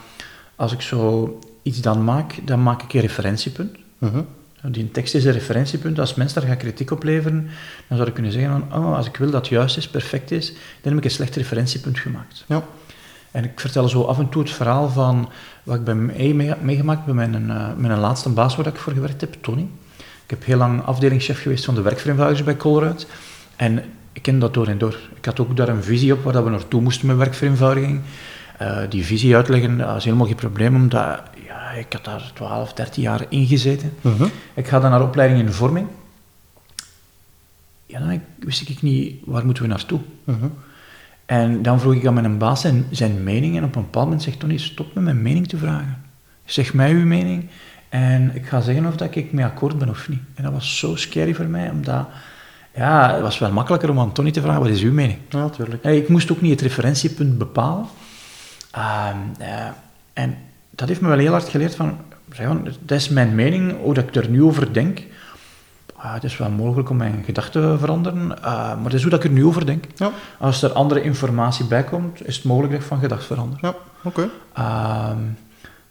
als 0.55 0.71
ik 0.71 0.81
zo 0.81 1.39
iets 1.61 1.81
dan 1.81 2.03
maak, 2.03 2.47
dan 2.47 2.63
maak 2.63 2.81
ik 2.83 2.93
een 2.93 3.01
referentiepunt. 3.01 3.77
Mhm. 3.97 4.21
Die 4.61 4.91
tekst 4.91 5.15
is 5.15 5.25
een 5.25 5.31
referentiepunt. 5.31 5.99
Als 5.99 6.13
mensen 6.13 6.39
daar 6.39 6.49
gaan 6.49 6.57
kritiek 6.57 6.91
op 6.91 7.03
leveren, 7.03 7.49
dan 7.87 7.97
zou 7.97 8.09
ik 8.09 8.13
kunnen 8.13 8.31
zeggen 8.31 8.65
van, 8.69 8.83
oh, 8.83 8.95
als 8.95 9.07
ik 9.07 9.15
wil 9.15 9.31
dat 9.31 9.41
het 9.41 9.49
juist 9.49 9.77
is, 9.77 9.87
perfect 9.87 10.31
is, 10.31 10.47
dan 10.81 10.91
heb 10.91 10.97
ik 10.97 11.03
een 11.03 11.11
slecht 11.11 11.35
referentiepunt 11.35 11.99
gemaakt. 11.99 12.43
Ja. 12.47 12.63
En 13.31 13.43
ik 13.43 13.59
vertel 13.59 13.87
zo 13.87 14.01
af 14.01 14.19
en 14.19 14.29
toe 14.29 14.41
het 14.41 14.51
verhaal 14.51 14.89
van 14.89 15.29
wat 15.63 15.75
ik 15.75 15.83
bij 15.83 15.95
mij 15.95 16.33
mee- 16.33 16.55
meegemaakt 16.61 17.05
bij 17.05 17.13
mijn, 17.13 17.49
eh, 17.49 17.67
mijn 17.77 17.99
laatste 17.99 18.29
baas 18.29 18.55
waar 18.55 18.67
ik 18.67 18.75
voor 18.75 18.93
gewerkt 18.93 19.21
heb, 19.21 19.35
Tony. 19.41 19.67
Ik 20.23 20.29
heb 20.29 20.45
heel 20.45 20.57
lang 20.57 20.83
afdelingschef 20.85 21.41
geweest 21.41 21.65
van 21.65 21.75
de 21.75 21.81
werkvereenvoudigers 21.81 22.45
bij 22.45 22.57
Colruyt. 22.57 23.07
En 23.55 23.83
ik 24.13 24.21
ken 24.21 24.39
dat 24.39 24.53
door 24.53 24.67
en 24.67 24.77
door. 24.77 24.99
Ik 25.15 25.25
had 25.25 25.39
ook 25.39 25.57
daar 25.57 25.69
een 25.69 25.83
visie 25.83 26.13
op 26.13 26.23
waar 26.23 26.33
dat 26.33 26.43
we 26.43 26.49
naartoe 26.49 26.81
moesten 26.81 27.07
met 27.07 27.17
werkvereenvoudiging. 27.17 28.01
Eh, 28.57 28.77
die 28.89 29.05
visie 29.05 29.35
uitleggen, 29.35 29.77
dat 29.77 29.95
is 29.95 30.03
helemaal 30.03 30.27
geen 30.27 30.35
probleem, 30.35 30.75
omdat 30.75 31.21
ja, 31.45 31.71
ik 31.71 31.93
had 31.93 32.03
daar 32.03 32.31
12, 32.33 32.73
13 32.73 33.03
jaar 33.03 33.25
in 33.29 33.45
gezeten. 33.45 33.93
Mhm. 34.01 34.25
Ik 34.53 34.67
ga 34.67 34.79
dan 34.79 34.91
naar 34.91 35.03
opleiding 35.03 35.39
in 35.39 35.53
vorming. 35.53 35.87
Ja, 37.85 37.99
dan 37.99 38.21
wist 38.39 38.69
ik 38.69 38.81
niet, 38.81 39.15
waar 39.25 39.45
moeten 39.45 39.63
we 39.63 39.69
naartoe? 39.69 39.99
Mhm. 40.23 40.47
En 41.25 41.61
dan 41.61 41.79
vroeg 41.79 41.93
ik 41.93 42.05
aan 42.05 42.13
mijn 42.13 42.37
baas 42.37 42.61
zijn, 42.61 42.85
zijn 42.91 43.23
mening 43.23 43.57
en 43.57 43.63
op 43.63 43.75
een 43.75 43.81
bepaald 43.81 44.05
moment 44.05 44.23
zegt 44.23 44.39
Tony, 44.39 44.57
stop 44.57 44.93
met 44.93 45.03
mijn 45.03 45.21
mening 45.21 45.47
te 45.47 45.57
vragen. 45.57 46.01
Zeg 46.45 46.73
mij 46.73 46.91
uw 46.91 47.05
mening 47.05 47.49
en 47.89 48.35
ik 48.35 48.45
ga 48.45 48.61
zeggen 48.61 48.85
of 48.85 48.95
dat 48.95 49.15
ik 49.15 49.31
mee 49.31 49.45
akkoord 49.45 49.77
ben 49.77 49.89
of 49.89 50.09
niet. 50.09 50.21
En 50.35 50.43
dat 50.43 50.51
was 50.51 50.77
zo 50.77 50.95
scary 50.95 51.33
voor 51.33 51.45
mij, 51.45 51.69
omdat 51.69 52.07
ja, 52.75 53.13
het 53.13 53.21
was 53.21 53.39
wel 53.39 53.51
makkelijker 53.51 53.89
om 53.89 53.99
aan 53.99 54.11
Tony 54.11 54.31
te 54.31 54.41
vragen, 54.41 54.61
wat 54.61 54.69
is 54.69 54.81
uw 54.81 54.91
mening? 54.93 55.17
Ja, 55.29 55.39
natuurlijk. 55.39 55.83
Ik 55.83 56.09
moest 56.09 56.31
ook 56.31 56.41
niet 56.41 56.51
het 56.51 56.61
referentiepunt 56.61 57.37
bepalen. 57.37 57.85
Ehm, 58.71 59.17
eh, 59.39 59.65
en 60.13 60.37
dat 60.69 60.87
heeft 60.87 61.01
me 61.01 61.07
wel 61.07 61.17
heel 61.17 61.31
hard 61.31 61.49
geleerd 61.49 61.75
van, 61.75 61.97
zeg 62.31 62.47
van, 62.47 62.67
dat 62.79 62.97
is 62.97 63.09
mijn 63.09 63.35
mening, 63.35 63.75
hoe 63.81 63.93
dat 63.93 64.03
ik 64.03 64.15
er 64.15 64.29
nu 64.29 64.43
over 64.43 64.73
denk. 64.73 65.01
Ah, 65.95 66.13
het 66.13 66.23
is 66.23 66.37
wel 66.37 66.49
mogelijk 66.49 66.89
om 66.89 66.97
mijn 66.97 67.23
gedachten 67.25 67.61
te 67.61 67.77
veranderen, 67.79 68.43
eh, 68.43 68.53
maar 68.53 68.83
dat 68.83 68.93
is 68.93 69.01
hoe 69.01 69.11
dat 69.11 69.23
ik 69.23 69.29
er 69.29 69.35
nu 69.35 69.45
over 69.45 69.65
denk. 69.65 69.85
Ja, 69.95 70.11
Als 70.39 70.61
er 70.63 70.71
andere 70.71 71.01
informatie 71.01 71.65
bij 71.65 71.83
komt, 71.83 72.27
is 72.27 72.35
het 72.35 72.45
mogelijk 72.45 72.73
dat 72.73 72.81
ik 72.81 72.87
van 72.87 72.99
gedacht 72.99 73.25
verander. 73.25 73.57
ja 73.61 73.75
oké. 74.03 74.29
Ehm, 74.53 75.21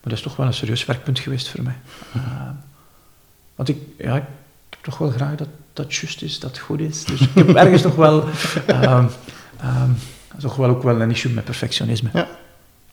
maar 0.00 0.10
dat 0.10 0.12
is 0.12 0.22
toch 0.22 0.36
wel 0.36 0.46
een 0.46 0.54
serieus 0.54 0.84
werkpunt 0.84 1.18
geweest 1.18 1.48
voor 1.48 1.62
mij. 1.62 1.76
Ehm, 2.14 2.52
want 3.54 3.68
ik, 3.68 3.78
ja, 3.98 4.16
ik 4.16 4.24
heb 4.70 4.78
toch 4.82 4.98
wel 4.98 5.10
graag 5.10 5.34
dat 5.34 5.48
dat 5.72 5.94
juist 5.94 6.22
is, 6.22 6.40
dat 6.40 6.58
goed 6.58 6.80
is. 6.80 7.04
Dus 7.04 7.20
ik 7.20 7.28
heb 7.34 7.48
ergens 7.54 7.82
toch 7.82 7.94
wel, 7.94 8.20
toch 10.40 10.56
wel 10.56 10.68
ook 10.70 10.82
wel 10.82 11.00
een 11.00 11.10
issue 11.10 11.32
met 11.32 11.44
perfectionisme. 11.44 12.10
Ja. 12.12 12.20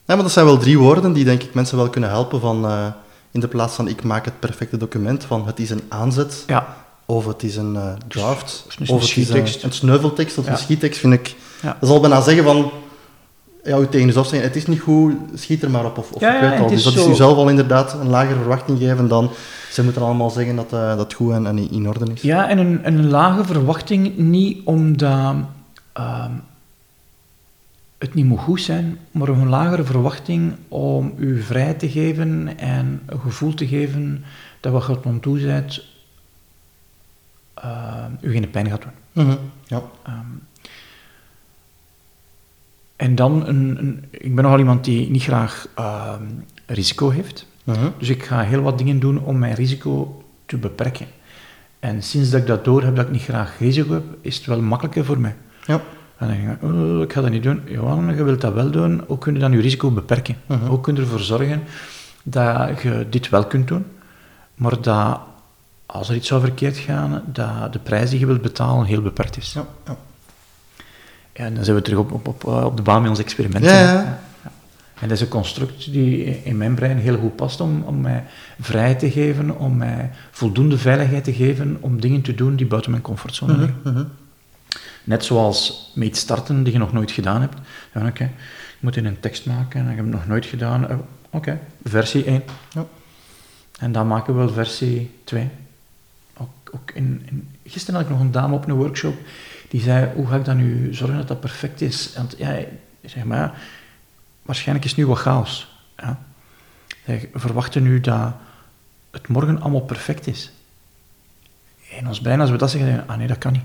ja, 0.06 0.16
maar 0.16 0.18
dat 0.18 0.32
zijn 0.32 0.46
wel 0.46 0.58
drie 0.58 0.80
woorden 0.80 1.14
die 1.14 1.26
denk 1.26 1.44
ik 1.44 1.54
mensen 1.54 1.78
wel 1.78 1.90
kunnen 1.90 2.10
helpen 2.10 2.40
van... 2.40 2.66
eh, 2.66 2.86
in 3.32 3.40
de 3.40 3.48
plaats 3.48 3.76
van 3.76 3.88
ik 3.88 4.04
maak 4.04 4.26
het 4.26 4.40
perfecte 4.40 4.78
document, 4.78 5.24
van 5.24 5.46
het 5.46 5.60
is 5.60 5.70
een 5.70 5.82
aanzet, 5.90 6.44
Ja, 6.48 6.78
of 7.06 7.26
het 7.26 7.44
is 7.44 7.56
een 7.56 7.76
eh, 7.76 7.92
draft, 8.08 8.64
Of 8.66 8.72
het 9.02 9.18
is 9.18 9.30
een 9.30 9.48
een, 9.64 9.72
sneuveltekst 9.72 10.38
of 10.38 10.46
Ja. 10.46 10.52
een 10.52 10.58
schiettekst, 10.58 11.00
vind 11.00 11.14
ik... 11.14 11.36
Ja. 11.62 11.78
Dat 11.80 11.90
zal 11.90 12.00
bijna 12.00 12.22
zeggen 12.22 12.44
van... 12.44 12.72
Ja, 13.64 13.78
u 13.78 13.88
tegen 13.88 14.06
jezelf 14.06 14.28
zeggen, 14.28 14.48
het 14.48 14.58
is 14.58 14.66
niet 14.66 14.80
goed, 14.80 15.14
schiet 15.34 15.64
er 15.64 15.70
maar 15.72 15.86
op, 15.86 15.98
of, 15.98 16.12
of 16.12 16.22
Ja, 16.22 16.58
al. 16.58 16.68
Dus 16.68 16.78
is 16.78 16.84
dat 16.84 16.94
is 16.94 17.04
zo- 17.04 17.12
u 17.12 17.16
zelf 17.16 17.38
al 17.38 17.50
inderdaad 17.50 17.94
een 17.94 18.10
lagere 18.10 18.36
verwachting 18.40 18.78
geven 18.80 19.08
dan... 19.08 19.30
Ze 19.72 19.84
moeten 19.84 20.02
allemaal 20.02 20.30
zeggen 20.30 20.56
dat 20.56 20.74
eh, 20.74 20.88
dat 20.88 21.00
het 21.00 21.14
goed 21.14 21.34
en, 21.34 21.48
en 21.48 21.72
in 21.72 21.88
orde 21.88 22.12
is. 22.14 22.22
ja 22.22 22.50
en 22.50 22.58
een, 22.58 22.80
een 22.88 23.08
lage 23.10 23.46
verwachting 23.46 24.18
niet 24.18 24.58
omdat 24.66 25.36
ehm, 25.94 26.32
het 27.98 28.14
niet 28.14 28.26
moet 28.26 28.40
goed 28.40 28.62
zijn, 28.62 28.98
maar 29.12 29.28
een 29.28 29.50
lagere 29.50 29.84
verwachting 29.84 30.54
om 30.68 31.14
u 31.18 31.42
vrijheid 31.42 31.80
te 31.80 31.90
geven 31.90 32.58
en 32.58 33.02
een 33.06 33.20
gevoel 33.20 33.54
te 33.54 33.68
geven 33.68 34.24
dat 34.60 34.72
wat 34.72 34.86
je 34.86 34.92
er 34.94 35.00
aan 35.06 35.20
toe 35.20 35.40
bent, 35.46 35.84
ehm, 37.54 38.12
u 38.22 38.32
geen 38.32 38.50
pijn 38.50 38.70
gaat 38.70 38.82
doen. 38.82 39.26
Mhm. 39.26 39.38
Ja. 39.68 39.82
Ehm, 40.04 40.16
en 43.00 43.16
dan, 43.16 43.48
een, 43.48 43.78
een, 43.80 44.04
ik 44.12 44.36
ben 44.36 44.44
nogal 44.44 44.60
iemand 44.60 44.84
die 44.84 45.10
niet 45.10 45.24
graag 45.24 45.68
ehm, 45.76 46.24
risico 46.66 47.10
heeft. 47.10 47.46
Mhm. 47.64 47.90
Dus 47.98 48.10
ik 48.10 48.24
ga 48.24 48.42
heel 48.42 48.62
wat 48.62 48.78
dingen 48.78 49.00
doen 49.00 49.20
om 49.20 49.40
mijn 49.40 49.54
risico 49.54 50.24
te 50.46 50.58
beperken. 50.58 51.06
En 51.80 52.04
sinds 52.04 52.30
dat 52.30 52.42
ik 52.42 52.48
dat 52.48 52.66
door 52.66 52.84
heb 52.84 52.96
dat 52.96 53.06
ik 53.06 53.12
niet 53.12 53.22
graag 53.22 53.60
risico 53.60 53.94
heb, 53.94 54.04
is 54.22 54.38
het 54.38 54.46
wel 54.46 54.62
makkelijker 54.62 55.06
voor 55.06 55.20
mij. 55.20 55.36
Ja. 55.66 55.82
En 56.18 56.28
dan 56.28 56.28
denk 56.28 56.50
ik, 56.50 56.64
oh, 56.64 57.02
ik 57.02 57.14
ga 57.14 57.22
dat 57.22 57.32
niet 57.32 57.44
doen. 57.44 57.62
Johan, 57.66 58.16
je 58.16 58.24
wilt 58.24 58.42
dat 58.42 58.54
wel 58.54 58.72
doen. 58.72 59.04
Hoe 59.08 59.18
kun 59.18 59.34
je 59.34 59.40
dan 59.40 59.52
je 59.52 59.62
risico 59.62 59.92
beperken? 59.92 60.36
Mhm. 60.46 60.66
Hoe 60.66 60.82
kun 60.82 60.96
je 60.96 61.02
ervoor 61.02 61.20
zorgen 61.20 61.64
dat 62.24 62.82
je 62.82 63.08
dit 63.10 63.30
wel 63.30 63.46
kunt 63.46 63.68
doen, 63.68 63.86
maar 64.56 64.82
dat 64.82 65.20
als 65.86 66.10
er 66.10 66.16
iets 66.16 66.28
zou 66.28 66.42
verkeerd 66.42 66.78
gaan, 66.78 67.24
dat 67.26 67.74
de 67.74 67.80
prijs 67.80 68.10
die 68.10 68.20
je 68.20 68.26
wilt 68.26 68.42
betalen 68.42 68.86
heel 68.86 69.02
beperkt 69.02 69.38
is. 69.38 69.54
Ja, 69.54 69.66
ja. 69.86 69.98
Ja, 71.34 71.50
dan 71.50 71.64
zijn 71.64 71.76
we 71.76 71.82
terug 71.82 72.00
op, 72.00 72.12
op, 72.12 72.28
op, 72.28 72.46
op 72.46 72.78
de 72.78 72.82
baan 72.82 73.02
met 73.02 73.10
ons 73.10 73.20
experimenten. 73.20 73.72
Ja, 73.72 73.94
ja. 73.94 74.22
En 75.00 75.08
dat 75.08 75.18
is 75.18 75.22
een 75.24 75.30
construct 75.30 75.92
die 75.92 76.44
in 76.44 76.58
mijn 76.58 76.76
brein 76.76 76.98
heel 76.98 77.18
goed 77.18 77.36
past 77.36 77.62
om, 77.62 77.84
om 77.86 78.02
mij 78.02 78.24
vrijheid 78.60 79.00
te 79.00 79.12
geven, 79.12 79.58
om 79.58 79.78
mij 79.78 80.10
voldoende 80.32 80.78
veiligheid 80.78 81.24
te 81.24 81.34
geven 81.34 81.78
om 81.80 82.02
dingen 82.02 82.22
te 82.22 82.36
doen 82.36 82.56
die 82.56 82.66
buiten 82.66 82.92
mijn 82.92 83.04
comfortzone 83.04 83.58
liggen. 83.58 83.80
Mhm. 83.84 84.04
Net 85.04 85.26
zoals 85.26 85.92
met 85.96 86.08
iets 86.08 86.20
starten 86.20 86.64
die 86.64 86.74
je 86.74 86.80
nog 86.80 86.94
nooit 86.94 87.12
gedaan 87.12 87.42
hebt. 87.42 87.56
Ja, 87.94 88.08
oké, 88.08 88.24
je 88.24 88.80
moet 88.80 88.96
in 88.96 89.06
een 89.06 89.20
tekst 89.20 89.46
maken 89.46 89.80
en 89.80 89.90
ik 89.90 89.96
heb 89.96 90.06
het 90.06 90.14
nog 90.14 90.28
nooit 90.28 90.46
gedaan. 90.46 90.90
Eh, 90.90 90.96
Oké, 91.30 91.60
versie 91.84 92.24
1. 92.24 92.44
Ja. 92.70 92.86
En 93.80 93.92
dan 93.92 94.08
maken 94.08 94.34
we 94.34 94.40
wel 94.40 94.50
versie 94.50 95.12
2. 95.24 95.50
Ook, 96.38 96.50
ook 96.72 96.92
in, 96.92 97.22
in, 97.26 97.48
gisteren 97.66 97.96
had 98.00 98.10
ik 98.10 98.16
nog 98.16 98.20
een 98.20 98.32
dame 98.32 98.56
op 98.56 98.68
een 98.68 98.76
workshop 98.76 99.16
die 99.70 99.82
zei, 99.82 100.12
hoe 100.16 100.28
ga 100.28 100.36
ik 100.36 100.46
dan 100.46 100.58
nu 100.58 100.94
zorgen 100.94 101.18
dat 101.18 101.28
dat 101.28 101.40
perfect 101.40 101.82
is? 101.82 102.14
Want 102.16 102.36
ja, 102.38 102.60
zeg 103.06 103.24
maar, 103.24 103.62
waarschijnlijk 104.42 104.86
is 104.86 104.92
het 104.92 105.00
nu 105.00 105.08
wat 105.08 105.18
chaos. 105.18 105.84
Ja. 105.98 106.20
Zeg, 107.06 107.26
verwachten 107.34 107.84
nu 107.84 108.00
dat 108.00 108.34
het 109.12 109.28
morgen 109.28 109.62
allemaal 109.62 109.82
perfect 109.82 110.28
is. 110.28 110.52
In 111.90 112.08
ons 112.08 112.22
brein, 112.22 112.42
als 112.42 112.50
we 112.50 112.58
dat 112.58 112.72
zeggen, 112.72 113.04
ah 113.08 113.18
nee, 113.18 113.28
dat 113.28 113.38
kan 113.38 113.52
niet. 113.52 113.64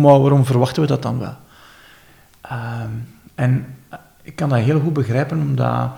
Maar 0.00 0.20
waarom 0.20 0.44
verwachten 0.44 0.82
we 0.82 0.88
dat 0.88 1.02
dan 1.02 1.18
wel? 1.18 1.36
Ehm, 2.40 2.90
en 3.34 3.76
ik 4.22 4.36
kan 4.36 4.48
dat 4.48 4.58
heel 4.58 4.80
goed 4.80 4.92
begrijpen, 4.92 5.38
omdat 5.38 5.90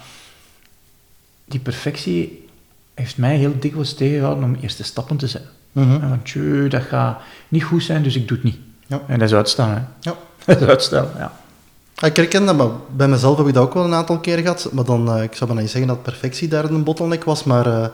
die 1.45 1.61
perfectie 1.61 2.49
heeft 2.95 3.17
mij 3.17 3.37
heel 3.37 3.59
dikwijls 3.59 3.95
tegengehouden 3.95 4.45
om 4.45 4.55
eerste 4.55 4.85
stappen 4.85 5.17
te 5.17 5.27
zetten. 5.27 5.51
Mhm. 5.73 5.93
En 6.03 6.09
van, 6.09 6.23
tjö, 6.23 6.69
dat 6.69 6.83
gaat 6.83 7.21
niet 7.49 7.65
goed 7.65 7.83
zijn, 7.83 8.03
dus 8.03 8.17
ik 8.17 8.29
doe 8.29 8.37
het 8.37 8.47
niet. 8.47 8.59
Ja. 8.93 9.01
En 9.07 9.19
dat 9.19 9.29
is 9.29 9.35
uitstellen, 9.35 9.75
hè. 9.75 9.81
Ja. 10.11 10.15
Dat 10.47 10.61
is 10.61 10.67
uitstellen, 10.67 11.11
ja. 11.19 11.33
Ik 12.07 12.17
herken 12.17 12.47
dat, 12.47 12.57
maar 12.57 12.69
bij 12.97 13.09
mezelf 13.09 13.37
heb 13.37 13.47
ik 13.47 13.55
dat 13.55 13.63
ook 13.63 13.75
wel 13.75 13.85
een 13.85 13.95
aantal 13.95 14.19
keer 14.19 14.39
gehad. 14.39 14.69
Maar 14.73 14.85
dan, 14.85 15.17
eh, 15.17 15.23
ik 15.23 15.35
zou 15.35 15.47
bijna 15.47 15.61
niet 15.61 15.71
zeggen 15.71 15.89
dat 15.91 16.03
perfectie 16.03 16.49
daar 16.49 16.65
een 16.65 16.85
bottleneck 16.85 17.25
was, 17.25 17.45
maar 17.45 17.67
eh, 17.67 17.87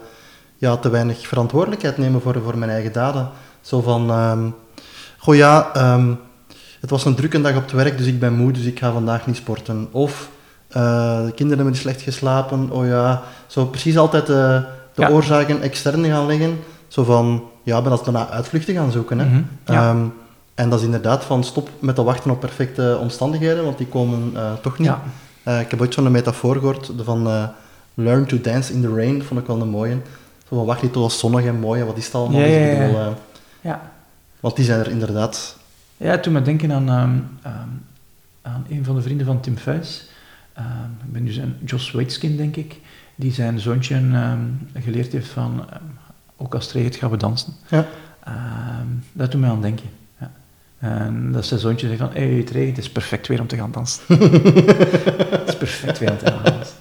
ja, 0.57 0.77
te 0.77 0.89
weinig 0.89 1.27
verantwoordelijkheid 1.27 1.99
nemen 1.99 2.21
voor, 2.21 2.41
voor 2.45 2.59
mijn 2.59 2.71
eigen 2.71 2.93
daden. 2.93 3.29
Zo 3.61 3.81
van, 3.81 4.11
ehm 4.11 4.49
goh 5.19 5.35
ja, 5.35 5.71
ehm, 5.73 6.15
het 6.81 6.91
was 6.91 7.05
een 7.05 7.15
drukke 7.15 7.41
dag 7.41 7.57
op 7.57 7.63
het 7.63 7.73
werk, 7.73 7.99
dus 7.99 8.07
ik 8.07 8.19
ben 8.21 8.33
moe, 8.35 8.53
dus 8.53 8.65
ik 8.65 8.79
ga 8.79 8.93
vandaag 8.93 9.27
niet 9.27 9.37
sporten. 9.37 9.89
Of, 9.91 10.29
eh, 10.69 11.25
de 11.25 11.33
kinderen 11.35 11.63
hebben 11.65 11.81
slecht 11.81 12.01
geslapen, 12.03 12.71
oh 12.71 12.87
ja. 12.87 13.23
Zo 13.47 13.65
precies 13.67 13.99
altijd 13.99 14.27
de 14.27 14.65
Ja. 14.95 15.11
oorzaken 15.11 15.63
extern 15.63 16.05
gaan 16.05 16.27
leggen. 16.27 16.59
Zo 16.89 17.05
van, 17.05 17.43
ja, 17.63 17.83
ben 17.83 17.93
als 17.93 18.03
bijna 18.03 18.29
uitvluchten 18.29 18.75
gaan 18.75 18.93
zoeken. 18.93 19.19
Hè. 19.19 19.25
Mhm, 19.25 19.43
ja. 19.65 19.89
Ehm, 19.91 20.05
en 20.59 20.71
dat 20.71 20.79
is 20.79 20.85
inderdaad 20.85 21.25
van 21.25 21.45
stop 21.45 21.71
met 21.79 21.95
te 21.95 22.03
wachten 22.03 22.31
op 22.31 22.41
perfecte 22.41 22.99
omstandigheden, 23.01 23.65
want 23.65 23.79
die 23.79 23.87
komen 23.87 24.31
eh, 24.35 24.53
toch 24.53 24.79
niet. 24.79 24.89
Ja. 24.89 25.03
Eh, 25.43 25.61
ik 25.61 25.71
heb 25.71 25.81
ooit 25.81 25.95
zo'n 25.95 26.13
metafoor 26.13 26.55
gehoord 26.55 26.97
de 26.97 27.05
van 27.05 27.27
eh, 27.27 27.49
learn 27.95 28.27
to 28.27 28.41
dance 28.41 28.73
in 28.73 28.81
the 28.81 28.95
rain, 28.95 29.23
vond 29.23 29.41
ik 29.41 29.47
wel 29.47 29.61
een 29.61 29.69
mooie. 29.69 29.97
Zo 30.49 30.57
van 30.57 30.65
wacht 30.65 30.83
niet 30.83 30.93
tot 30.93 31.11
het 31.11 31.21
zonnig 31.21 31.45
en 31.45 31.61
mooi 31.61 31.85
wat 31.85 31.97
is 31.97 32.05
het 32.05 32.15
allemaal? 32.15 32.41
Ja, 32.41 32.47
Dus 32.47 32.57
ja, 32.57 32.83
ja. 32.83 32.87
bedoel, 32.87 33.15
ja. 33.61 33.93
want 34.41 34.57
die 34.57 34.65
zijn 34.65 34.81
er 34.81 34.89
inderdaad. 34.89 35.57
Ja, 35.97 36.17
doet 36.17 36.33
me 36.33 36.43
denken 36.43 36.73
aan, 36.73 36.89
ehm, 36.89 37.19
ehm, 37.43 37.69
aan 38.43 38.67
een 38.69 38.85
van 38.85 38.95
de 38.95 39.03
vrienden 39.03 39.27
van 39.27 39.41
Tim 39.41 39.57
Fuys. 39.57 40.09
Ehm, 40.53 40.67
ik 41.05 41.13
ben 41.13 41.23
nu 41.23 41.31
zijn 41.31 41.57
Jos 41.65 41.91
Waitskin, 41.91 42.37
denk 42.37 42.57
ik, 42.57 42.81
die 43.15 43.33
zijn 43.33 43.61
zoontje 43.61 44.03
geleerd 44.75 45.13
heeft 45.13 45.29
van, 45.29 45.65
ook 46.37 46.55
als 46.55 46.65
het 46.65 46.73
regent 46.73 46.97
gaan 46.97 47.11
we 47.11 47.17
dansen. 47.17 47.53
Ja. 47.69 47.87
Dat 49.13 49.31
doet 49.31 49.41
mij 49.41 49.51
aan 49.51 49.63
denken. 49.63 49.98
En 50.79 51.33
dat 51.33 51.47
zijn 51.47 51.61
zoontje 51.61 51.87
zegt 51.87 52.01
van, 52.01 52.11
hé, 52.13 52.37
het 52.39 52.51
regent, 52.51 52.77
het 52.77 52.85
is 52.85 52.91
perfect 52.93 53.27
weer 53.27 53.41
om 53.41 53.47
te 53.47 53.57
gaan 53.57 53.71
dansen. 53.73 54.03
het 55.39 55.49
is 55.49 55.57
perfect 55.57 55.99
weer 55.99 56.11
om 56.11 56.19
te 56.19 56.27
gaan 56.27 56.43
dansen. 56.43 56.75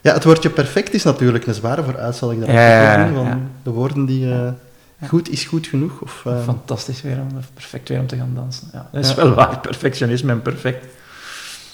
ja, 0.00 0.12
het 0.14 0.24
woordje 0.24 0.50
perfect 0.50 0.94
is 0.94 1.02
natuurlijk 1.02 1.46
een 1.46 1.54
zware 1.54 1.82
voor 1.82 1.98
uit, 1.98 2.16
zal 2.16 2.32
ik 2.32 2.40
daar 2.46 2.52
Ja, 2.52 3.00
ook 3.02 3.06
doen, 3.06 3.16
van 3.16 3.26
ja. 3.26 3.38
de 3.62 3.70
woorden 3.70 4.04
die 4.04 4.32
eh, 4.32 4.48
goed 5.08 5.30
is 5.30 5.44
goed 5.44 5.66
genoeg. 5.66 6.00
Of, 6.00 6.22
eh, 6.26 6.42
Fantastisch 6.44 7.02
weer 7.02 7.16
om, 7.20 7.28
perfect 7.54 7.88
weer 7.88 7.98
om 7.98 8.06
te 8.06 8.16
gaan 8.16 8.32
dansen. 8.34 8.68
Ja, 8.72 8.88
dat 8.92 9.04
is 9.04 9.10
Ja. 9.10 9.16
wel 9.16 9.34
waar, 9.34 9.58
perfectionisme 9.60 10.32
en 10.32 10.42
perfect. 10.42 10.84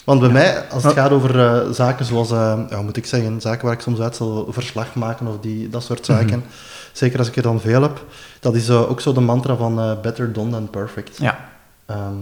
Want 0.04 0.20
bij 0.20 0.28
mij, 0.30 0.68
als 0.68 0.82
het 0.84 0.92
gaat 0.92 1.10
over 1.10 1.40
eh, 1.40 1.70
zaken 1.70 2.04
zoals, 2.04 2.28
ja, 2.28 2.82
moet 2.84 2.96
ik 2.96 3.06
zeggen, 3.06 3.40
zaken 3.40 3.64
waar 3.64 3.74
ik 3.74 3.80
soms 3.80 4.00
uitstel, 4.00 4.46
verslag 4.50 4.94
maken 4.94 5.26
of 5.26 5.34
die, 5.40 5.68
dat 5.68 5.82
soort 5.82 6.04
zaken, 6.04 6.26
Mhm. 6.38 6.48
Zeker 6.92 7.18
als 7.18 7.28
ik 7.28 7.36
er 7.36 7.42
dan 7.42 7.60
veel 7.60 7.82
heb, 7.82 8.04
dat 8.40 8.54
is 8.54 8.68
eh, 8.68 8.90
ook 8.90 9.00
zo 9.00 9.12
de 9.12 9.20
mantra 9.20 9.56
van 9.56 9.80
eh, 9.80 10.00
better 10.02 10.32
done 10.32 10.50
than 10.50 10.70
perfect. 10.70 11.18
Ja, 11.18 11.48
Ehm, 11.86 12.14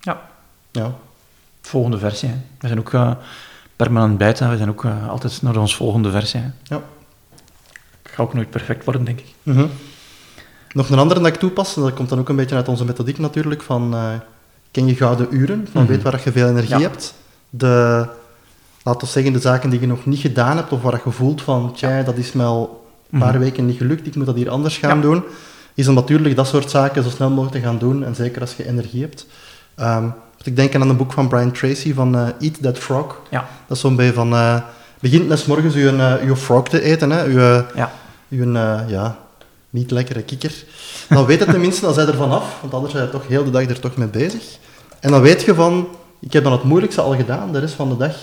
Ja. 0.00 0.20
ja. 0.70 0.92
volgende 1.60 1.98
versie. 1.98 2.28
Hè. 2.28 2.34
We 2.60 2.66
zijn 2.66 2.78
ook 2.78 2.92
eh, 2.92 3.10
permanent 3.76 4.18
bijten, 4.18 4.50
we 4.50 4.56
zijn 4.56 4.68
ook 4.68 4.84
altijd 5.08 5.42
naar 5.42 5.56
onze 5.56 5.76
volgende 5.76 6.10
versie. 6.10 6.40
Hè. 6.40 6.46
Ja. 6.62 6.80
Het 8.02 8.12
gaat 8.12 8.26
ook 8.26 8.34
nooit 8.34 8.50
perfect 8.50 8.84
worden, 8.84 9.04
denk 9.04 9.18
ik. 9.18 9.34
Mhm. 9.42 9.66
Nog 10.72 10.88
een 10.90 10.98
andere 10.98 11.20
dat 11.20 11.28
ik 11.28 11.38
toepas, 11.38 11.76
en 11.76 11.82
dat 11.82 11.94
komt 11.94 12.08
dan 12.08 12.18
ook 12.18 12.28
een 12.28 12.36
beetje 12.36 12.54
uit 12.56 12.68
onze 12.68 12.84
methodiek 12.84 13.18
natuurlijk, 13.18 13.62
van 13.62 13.94
ken 14.70 14.86
je 14.86 14.94
gouden 14.94 15.26
uren, 15.34 15.68
van 15.72 15.82
Mhm. 15.82 15.90
weet 15.92 16.02
waar 16.02 16.20
je 16.24 16.32
veel 16.32 16.48
energie 16.48 16.78
Ja. 16.78 16.80
hebt. 16.80 17.14
De, 17.50 18.06
laten 18.82 19.00
we 19.00 19.06
zeggen, 19.12 19.32
de 19.32 19.38
zaken 19.40 19.70
die 19.70 19.80
je 19.80 19.86
nog 19.86 20.06
niet 20.06 20.20
gedaan 20.20 20.56
hebt, 20.56 20.72
of 20.72 20.82
waar 20.82 21.00
je 21.04 21.10
voelt 21.10 21.42
van, 21.42 21.72
tja, 21.74 22.02
dat 22.02 22.16
is 22.16 22.36
al 22.38 22.83
een 23.14 23.20
paar 23.20 23.34
Mhm. 23.34 23.38
weken 23.42 23.66
niet 23.66 23.76
gelukt, 23.76 24.06
ik 24.06 24.14
moet 24.16 24.26
dat 24.26 24.34
hier 24.34 24.50
anders 24.50 24.76
gaan 24.76 24.96
Ja. 24.96 25.02
doen, 25.02 25.22
is 25.74 25.88
om 25.88 25.94
natuurlijk 25.94 26.36
dat 26.36 26.46
soort 26.46 26.70
zaken 26.70 27.02
zo 27.02 27.08
snel 27.08 27.30
mogelijk 27.30 27.52
te 27.54 27.60
gaan 27.60 27.78
doen, 27.78 28.04
en 28.04 28.14
zeker 28.14 28.40
als 28.40 28.54
je 28.56 28.66
energie 28.68 29.00
hebt. 29.00 29.26
Ehm, 29.74 30.04
ik 30.42 30.56
denken 30.56 30.80
aan 30.82 30.88
een 30.88 30.96
boek 30.96 31.12
van 31.12 31.28
Brian 31.28 31.52
Tracy, 31.52 31.94
van 31.94 32.14
eh, 32.14 32.26
Eat 32.40 32.62
That 32.62 32.78
Frog. 32.78 33.20
Ja. 33.30 33.46
Dat 33.66 33.76
is 33.76 33.82
zo'n 33.82 33.96
beetje 33.96 34.12
van, 34.12 34.32
eh 34.34 34.56
begint 35.00 35.28
met 35.28 35.46
morgens 35.46 35.74
je, 35.74 35.88
eh, 36.20 36.26
je 36.28 36.36
frog 36.36 36.68
te 36.68 36.82
eten, 36.82 37.10
hè, 37.10 37.22
je, 37.22 37.64
Ja. 37.74 37.92
je 38.28 38.46
ja, 38.88 39.16
niet 39.70 39.90
lekkere 39.90 40.22
kikker. 40.22 40.64
Dan 41.08 41.26
weet 41.26 41.40
het 41.40 41.50
tenminste, 41.50 41.80
dan 41.84 41.94
zijn 41.94 42.08
er 42.08 42.14
vanaf, 42.14 42.58
want 42.60 42.74
anders 42.74 42.92
zijn 42.92 43.04
je 43.04 43.10
toch 43.10 43.28
heel 43.28 43.44
de 43.44 43.50
dag 43.50 43.62
er 43.64 43.80
toch 43.80 43.96
mee 43.96 44.08
bezig. 44.08 44.42
En 45.00 45.10
dan 45.10 45.20
weet 45.20 45.42
je 45.42 45.54
van, 45.54 45.88
ik 46.20 46.32
heb 46.32 46.42
dan 46.42 46.52
het 46.52 46.62
moeilijkste 46.62 47.00
al 47.00 47.14
gedaan, 47.16 47.52
de 47.52 47.58
rest 47.58 47.74
van 47.74 47.88
de 47.88 47.96
dag 47.96 48.16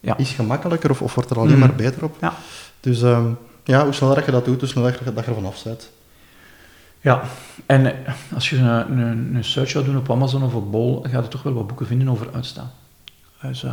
Ja. 0.00 0.16
is 0.16 0.30
gemakkelijker 0.30 0.90
of, 0.90 1.02
of 1.02 1.14
wordt 1.14 1.30
er 1.30 1.36
alleen 1.38 1.50
Mhm. 1.50 1.58
maar 1.60 1.74
beter 1.74 2.04
op. 2.04 2.16
Ja. 2.20 2.34
Dus 2.80 3.02
ehm, 3.02 3.26
ja, 3.66 3.84
hoe 3.84 3.92
sneller 3.92 4.24
je 4.24 4.30
dat 4.30 4.44
doet, 4.44 4.60
hoe 4.60 4.68
sneller 4.68 4.92
je, 4.98 5.12
dat 5.12 5.24
je 5.24 5.30
er 5.30 5.34
vanaf 5.36 5.62
bent. 5.62 5.90
Ja, 7.00 7.22
en 7.66 8.06
eh, 8.06 8.14
als 8.34 8.50
je 8.50 8.56
een, 8.56 8.98
een, 8.98 9.34
een 9.34 9.44
search 9.44 9.70
zou 9.70 9.84
doen 9.84 9.96
op 9.96 10.10
Amazon 10.10 10.42
of 10.42 10.54
op 10.54 10.70
Bol, 10.70 11.04
ga 11.08 11.20
je 11.20 11.28
toch 11.28 11.42
wel 11.42 11.52
wat 11.52 11.66
boeken 11.66 11.86
vinden 11.86 12.08
over 12.08 12.28
uitstaan. 12.32 12.70
Dus 13.42 13.64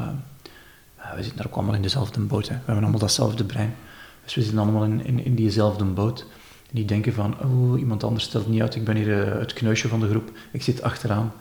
we 1.15 1.23
zitten 1.23 1.37
daar 1.37 1.47
ook 1.47 1.55
allemaal 1.55 1.75
in 1.75 1.81
dezelfde 1.81 2.19
boot. 2.19 2.47
Hè. 2.47 2.55
We 2.55 2.61
hebben 2.65 2.83
allemaal 2.83 2.99
datzelfde 2.99 3.43
brein. 3.43 3.75
Dus 4.23 4.35
we 4.35 4.41
zitten 4.41 4.59
allemaal 4.59 4.83
in, 4.83 5.05
in, 5.05 5.25
in 5.25 5.35
diezelfde 5.35 5.83
boot. 5.83 6.25
En 6.69 6.75
die 6.75 6.85
denken 6.85 7.13
van, 7.13 7.35
oh, 7.43 7.79
iemand 7.79 8.03
anders 8.03 8.23
stelt 8.23 8.47
niet 8.47 8.61
uit, 8.61 8.75
ik 8.75 8.83
ben 8.83 8.95
hier 8.95 9.27
eh, 9.27 9.39
het 9.39 9.53
kneusje 9.53 9.87
van 9.87 9.99
de 9.99 10.09
groep, 10.09 10.31
ik 10.51 10.63
zit 10.63 10.81
achteraan. 10.81 11.33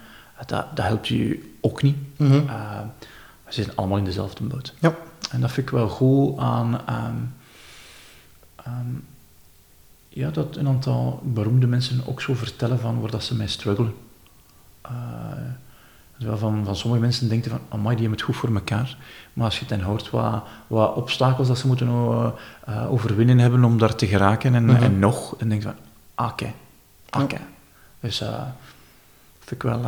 Dat, 0.47 0.67
dat 0.75 0.87
helpt 0.87 1.09
je 1.09 1.51
ook 1.61 1.83
niet. 1.83 1.97
Eh, 2.19 2.81
we 3.45 3.53
zitten 3.53 3.77
allemaal 3.77 3.99
in 3.99 4.05
dezelfde 4.05 4.45
boot. 4.45 4.75
Ja. 4.81 4.95
En 5.31 5.41
dat 5.41 5.53
vind 5.53 5.67
ik 5.67 5.73
wel 5.73 5.88
goed 5.88 6.38
aan, 6.38 6.87
ehm, 6.87 7.17
ehm, 8.64 8.87
ja, 10.09 10.31
dat 10.31 10.57
een 10.57 10.68
aantal 10.68 11.20
beroemde 11.25 11.66
mensen 11.66 12.01
ook 12.07 12.20
zo 12.20 12.35
vertellen 12.35 12.79
van 12.79 13.01
waar 13.01 13.11
dat 13.11 13.22
ze 13.25 13.35
mee 13.35 13.46
struggelen. 13.48 13.94
Terwijl 16.18 16.38
van, 16.40 16.64
van 16.64 16.77
sommige 16.77 17.03
mensen 17.03 17.29
denken 17.29 17.51
van, 17.51 17.61
amai, 17.68 17.96
die 17.96 18.07
hebben 18.07 18.18
het 18.18 18.22
goed 18.22 18.37
voor 18.37 18.55
elkaar. 18.55 18.96
Maar 19.33 19.44
als 19.44 19.59
je 19.59 19.66
dan 19.66 19.81
hoort 19.81 20.11
wat, 20.11 20.42
wat 20.66 20.94
obstakels 20.94 21.48
dat 21.48 21.59
ze 21.59 21.66
moeten 21.66 21.87
eh, 21.88 22.31
eh, 22.66 22.92
overwinnen 22.92 23.38
hebben 23.38 23.64
om 23.64 23.79
daar 23.79 23.94
te 23.94 24.07
geraken 24.07 24.55
en, 24.55 24.64
Mhm. 24.64 24.83
en 24.83 24.98
nog, 24.98 25.35
dan 25.38 25.48
denk 25.48 25.62
je 25.62 25.68
van, 25.68 25.77
ah, 26.14 26.31
oké, 26.31 26.44
ah, 27.11 27.18
Ja. 27.20 27.25
oké. 27.25 27.40
Dus 28.01 28.20
eh 28.20 28.42
vind 29.38 29.51
ik 29.51 29.62
wel, 29.62 29.81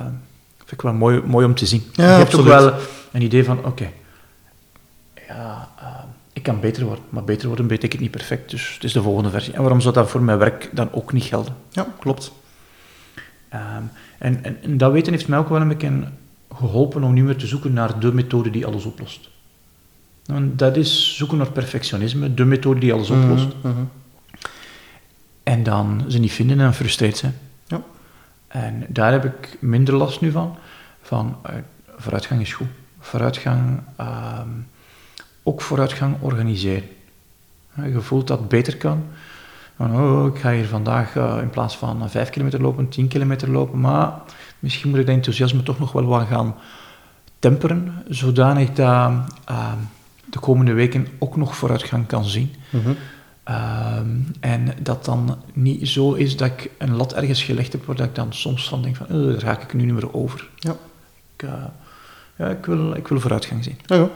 vind 0.56 0.72
ik 0.72 0.80
wel 0.82 0.92
mooi, 0.92 1.22
mooi 1.26 1.46
om 1.46 1.54
te 1.54 1.66
zien. 1.66 1.82
Ja, 1.92 2.04
je 2.12 2.22
hebt 2.22 2.34
ook 2.34 2.46
wel 2.46 2.72
een 3.12 3.22
idee 3.22 3.44
van, 3.44 3.64
oké, 3.64 3.90
ja, 5.28 5.68
kan 6.44 6.61
beter 6.61 6.85
worden, 6.85 7.04
maar 7.09 7.24
beter 7.24 7.46
worden 7.46 7.66
betekent 7.66 8.00
niet 8.00 8.11
perfect, 8.11 8.50
dus 8.50 8.74
het 8.74 8.85
is 8.85 8.92
de 8.92 9.02
volgende 9.02 9.30
versie. 9.30 9.52
En 9.52 9.61
waarom 9.61 9.80
zou 9.80 9.94
dat 9.94 10.11
voor 10.11 10.22
mijn 10.22 10.38
werk 10.38 10.70
dan 10.72 10.92
ook 10.92 11.12
niet 11.12 11.24
gelden? 11.24 11.54
Ja, 11.70 11.87
klopt. 11.98 12.33
Ehm, 13.48 13.83
en, 14.18 14.44
en, 14.44 14.62
en 14.62 14.76
dat 14.78 14.92
weten 14.92 15.12
heeft 15.12 15.28
mij 15.28 15.38
ook 15.38 15.48
wel 15.48 15.61
een 15.61 15.68
beetje 15.68 16.09
geholpen 16.54 17.02
om 17.02 17.12
niet 17.12 17.24
meer 17.24 17.37
te 17.37 17.46
zoeken 17.46 17.72
naar 17.72 17.98
de 17.98 18.12
methode 18.12 18.50
die 18.50 18.66
alles 18.66 18.85
oplost. 18.85 19.28
Want 20.24 20.59
dat 20.59 20.76
is 20.76 21.16
zoeken 21.16 21.38
naar 21.38 21.50
perfectionisme, 21.50 22.35
de 22.35 22.44
methode 22.44 22.80
die 22.80 22.92
alles 22.92 23.11
oplost. 23.11 23.48
Mhm, 23.62 23.68
mhm. 23.68 23.85
En 25.42 25.62
dan 25.62 26.04
ze 26.09 26.18
niet 26.18 26.33
vinden 26.33 26.61
en 26.61 26.74
frustreerd 26.74 27.16
zijn. 27.16 27.35
Ja. 27.66 27.83
En 28.48 28.87
daar 28.88 29.12
heb 29.12 29.24
ik 29.24 29.57
minder 29.61 29.94
last 29.94 30.20
nu 30.20 30.30
van. 30.30 30.57
Van 31.02 31.37
eh, 31.42 31.54
vooruitgang 31.96 32.40
is 32.40 32.52
goed. 32.52 32.66
Vooruitgang, 33.00 33.80
ehm, 33.96 34.48
ook 35.44 35.61
vooruitgang 35.61 36.16
organiseren. 36.20 36.88
Eh, 37.74 37.92
Je 37.92 38.00
voelt 38.00 38.26
dat 38.26 38.38
het 38.38 38.48
beter 38.48 38.76
kan. 38.76 39.04
Van, 39.76 40.00
oh, 40.00 40.26
ik 40.35 40.40
ga 40.40 40.52
hier 40.52 40.66
vandaag 40.66 41.14
uh, 41.14 41.38
in 41.42 41.50
plaats 41.50 41.76
van 41.76 42.11
5 42.11 42.30
kilometer 42.30 42.61
lopen, 42.61 42.88
10 42.88 43.09
kilometer 43.09 43.50
lopen, 43.50 43.80
maar 43.80 44.12
misschien 44.59 44.90
moet 44.90 44.98
ik 44.98 45.07
dat 45.07 45.14
enthousiasme 45.14 45.62
toch 45.62 45.78
nog 45.78 45.92
wel 45.92 46.04
wat 46.04 46.26
gaan 46.26 46.54
temperen, 47.38 48.04
zodanig 48.09 48.72
dat 48.72 49.12
uh, 49.50 49.72
de 50.24 50.38
komende 50.38 50.72
weken 50.72 51.07
ook 51.18 51.37
nog 51.37 51.57
vooruitgang 51.57 52.07
kan 52.07 52.24
zien. 52.24 52.54
Mhm. 52.70 52.92
Ehm, 53.44 54.09
en 54.40 54.74
dat 54.83 55.04
dan 55.04 55.38
niet 55.52 55.88
zo 55.88 56.12
is 56.12 56.37
dat 56.37 56.48
ik 56.48 56.70
een 56.78 56.96
lat 56.96 57.14
ergens 57.14 57.42
gelegd 57.42 57.72
heb, 57.72 57.85
waar 57.85 58.00
ik 58.00 58.14
dan 58.14 58.33
soms 58.33 58.68
van 58.68 58.83
denk 58.83 58.96
van, 58.96 59.07
uh, 59.11 59.33
daar 59.33 59.40
ga 59.40 59.61
ik 59.61 59.74
nu 59.74 59.85
niet 59.85 59.94
meer 59.94 60.14
over. 60.14 60.48
Ja. 60.57 60.76
Ik, 61.37 61.48
ja, 62.37 62.48
ik, 62.48 62.66
wil, 62.66 62.94
ik 62.94 63.09
wil 63.09 63.20
vooruitgang 63.20 63.64
zien. 63.64 63.78
Ja. 63.87 64.09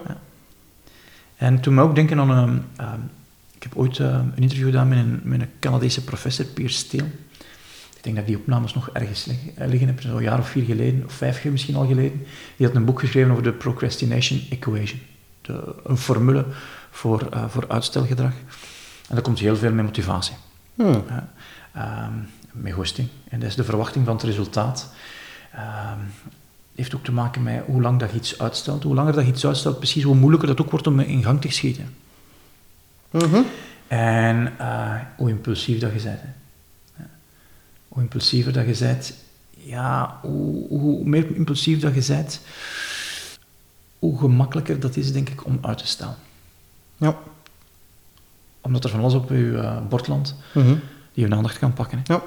En 1.39 1.61
toen 1.61 1.75
me 1.75 1.83
ook 1.83 1.95
denken 1.95 2.19
aan 2.19 2.31
een... 2.31 2.65
Uh, 2.81 2.93
ik 3.55 3.63
heb 3.63 3.77
ooit 3.77 3.99
een 3.99 4.33
interview 4.35 4.67
gedaan 4.67 4.89
met 4.89 4.99
een, 4.99 5.21
met 5.23 5.41
een 5.41 5.51
Canadese 5.61 6.05
professor, 6.05 6.45
Piers 6.45 6.77
Steele. 6.79 7.07
Ik 7.97 8.05
denk 8.05 8.17
dat 8.17 8.25
ik 8.25 8.27
die 8.27 8.39
opnames 8.39 8.75
nog 8.75 8.91
ergens 8.91 9.25
liggen, 9.25 9.69
liggen 9.69 9.89
heb, 9.89 10.01
zo'n 10.01 10.23
jaar 10.23 10.39
of 10.39 10.49
vier 10.49 10.65
geleden, 10.65 11.05
of 11.05 11.13
vijf 11.13 11.43
jaar 11.43 11.53
misschien 11.53 11.75
al 11.75 11.87
geleden. 11.87 12.27
Die 12.57 12.67
had 12.67 12.77
een 12.77 12.85
boek 12.85 13.01
geschreven 13.01 13.31
over 13.31 13.43
de 13.43 13.53
procrastination 13.53 14.43
equation. 14.51 15.01
De, 15.41 15.75
een 15.85 15.97
formule 15.97 16.45
voor, 16.91 17.29
voor 17.49 17.69
uitstelgedrag. 17.69 18.33
En 19.09 19.15
dat 19.15 19.25
komt 19.25 19.39
heel 19.39 19.57
veel 19.57 19.73
met 19.73 19.85
motivatie. 19.85 20.35
Hmm. 20.75 21.05
Um, 21.77 22.29
met 22.53 22.73
goesting. 22.73 23.09
En 23.29 23.41
dat 23.41 23.49
is 23.49 23.55
de 23.55 23.65
verwachting 23.65 24.05
van 24.05 24.15
het 24.15 24.25
resultaat. 24.25 24.93
Um, 25.55 26.13
heeft 26.83 26.95
ook 26.95 27.05
te 27.05 27.13
maken 27.13 27.43
met 27.43 27.63
hoe 27.67 27.83
lang 27.83 27.99
dat 27.99 28.11
je 28.11 28.17
iets 28.17 28.39
uitstelt. 28.39 28.83
Hoe 28.83 28.95
langer 28.95 29.13
dat 29.13 29.25
je 29.25 29.31
iets 29.31 29.47
uitstelt, 29.47 29.79
precies 29.79 30.03
hoe 30.03 30.15
moeilijker 30.15 30.49
dat 30.49 30.61
ook 30.61 30.71
wordt 30.71 30.87
om 30.87 31.01
in 31.01 31.23
gang 31.23 31.41
te 31.41 31.51
schieten. 31.51 31.95
Mhm. 33.11 33.43
En 33.87 34.53
uh, 34.61 34.95
hoe 35.17 35.29
impulsief 35.31 35.79
dat 35.79 35.93
je 35.93 36.03
bent. 36.03 36.21
Hoe 37.89 38.03
impulsiever 38.03 38.53
dat 38.53 38.67
je 38.67 38.85
bent, 38.85 39.15
ja, 39.51 40.19
hoe, 40.23 40.69
hoe, 40.69 41.05
meer 41.05 41.37
impulsief 41.37 41.81
dat 41.81 41.95
je 41.95 42.05
bent, 42.13 42.41
hoe 43.99 44.19
gemakkelijker 44.19 44.81
dat 44.81 44.97
is, 44.97 45.13
denk 45.13 45.29
ik, 45.29 45.47
om 45.47 45.59
uit 45.63 45.79
te 45.79 45.87
stellen. 45.87 46.17
Ja 46.97 47.17
omdat 48.69 48.85
er 48.85 48.91
van 48.91 49.01
alles 49.01 49.15
op 49.15 49.29
je 49.29 49.35
uh, 49.35 49.77
bord 49.89 50.07
landt 50.07 50.35
Mhm. 50.55 50.75
die 51.13 51.29
je 51.29 51.35
aandacht 51.35 51.59
kan 51.59 51.73
pakken. 51.73 52.01
Hè. 52.05 52.13
Ja. 52.13 52.23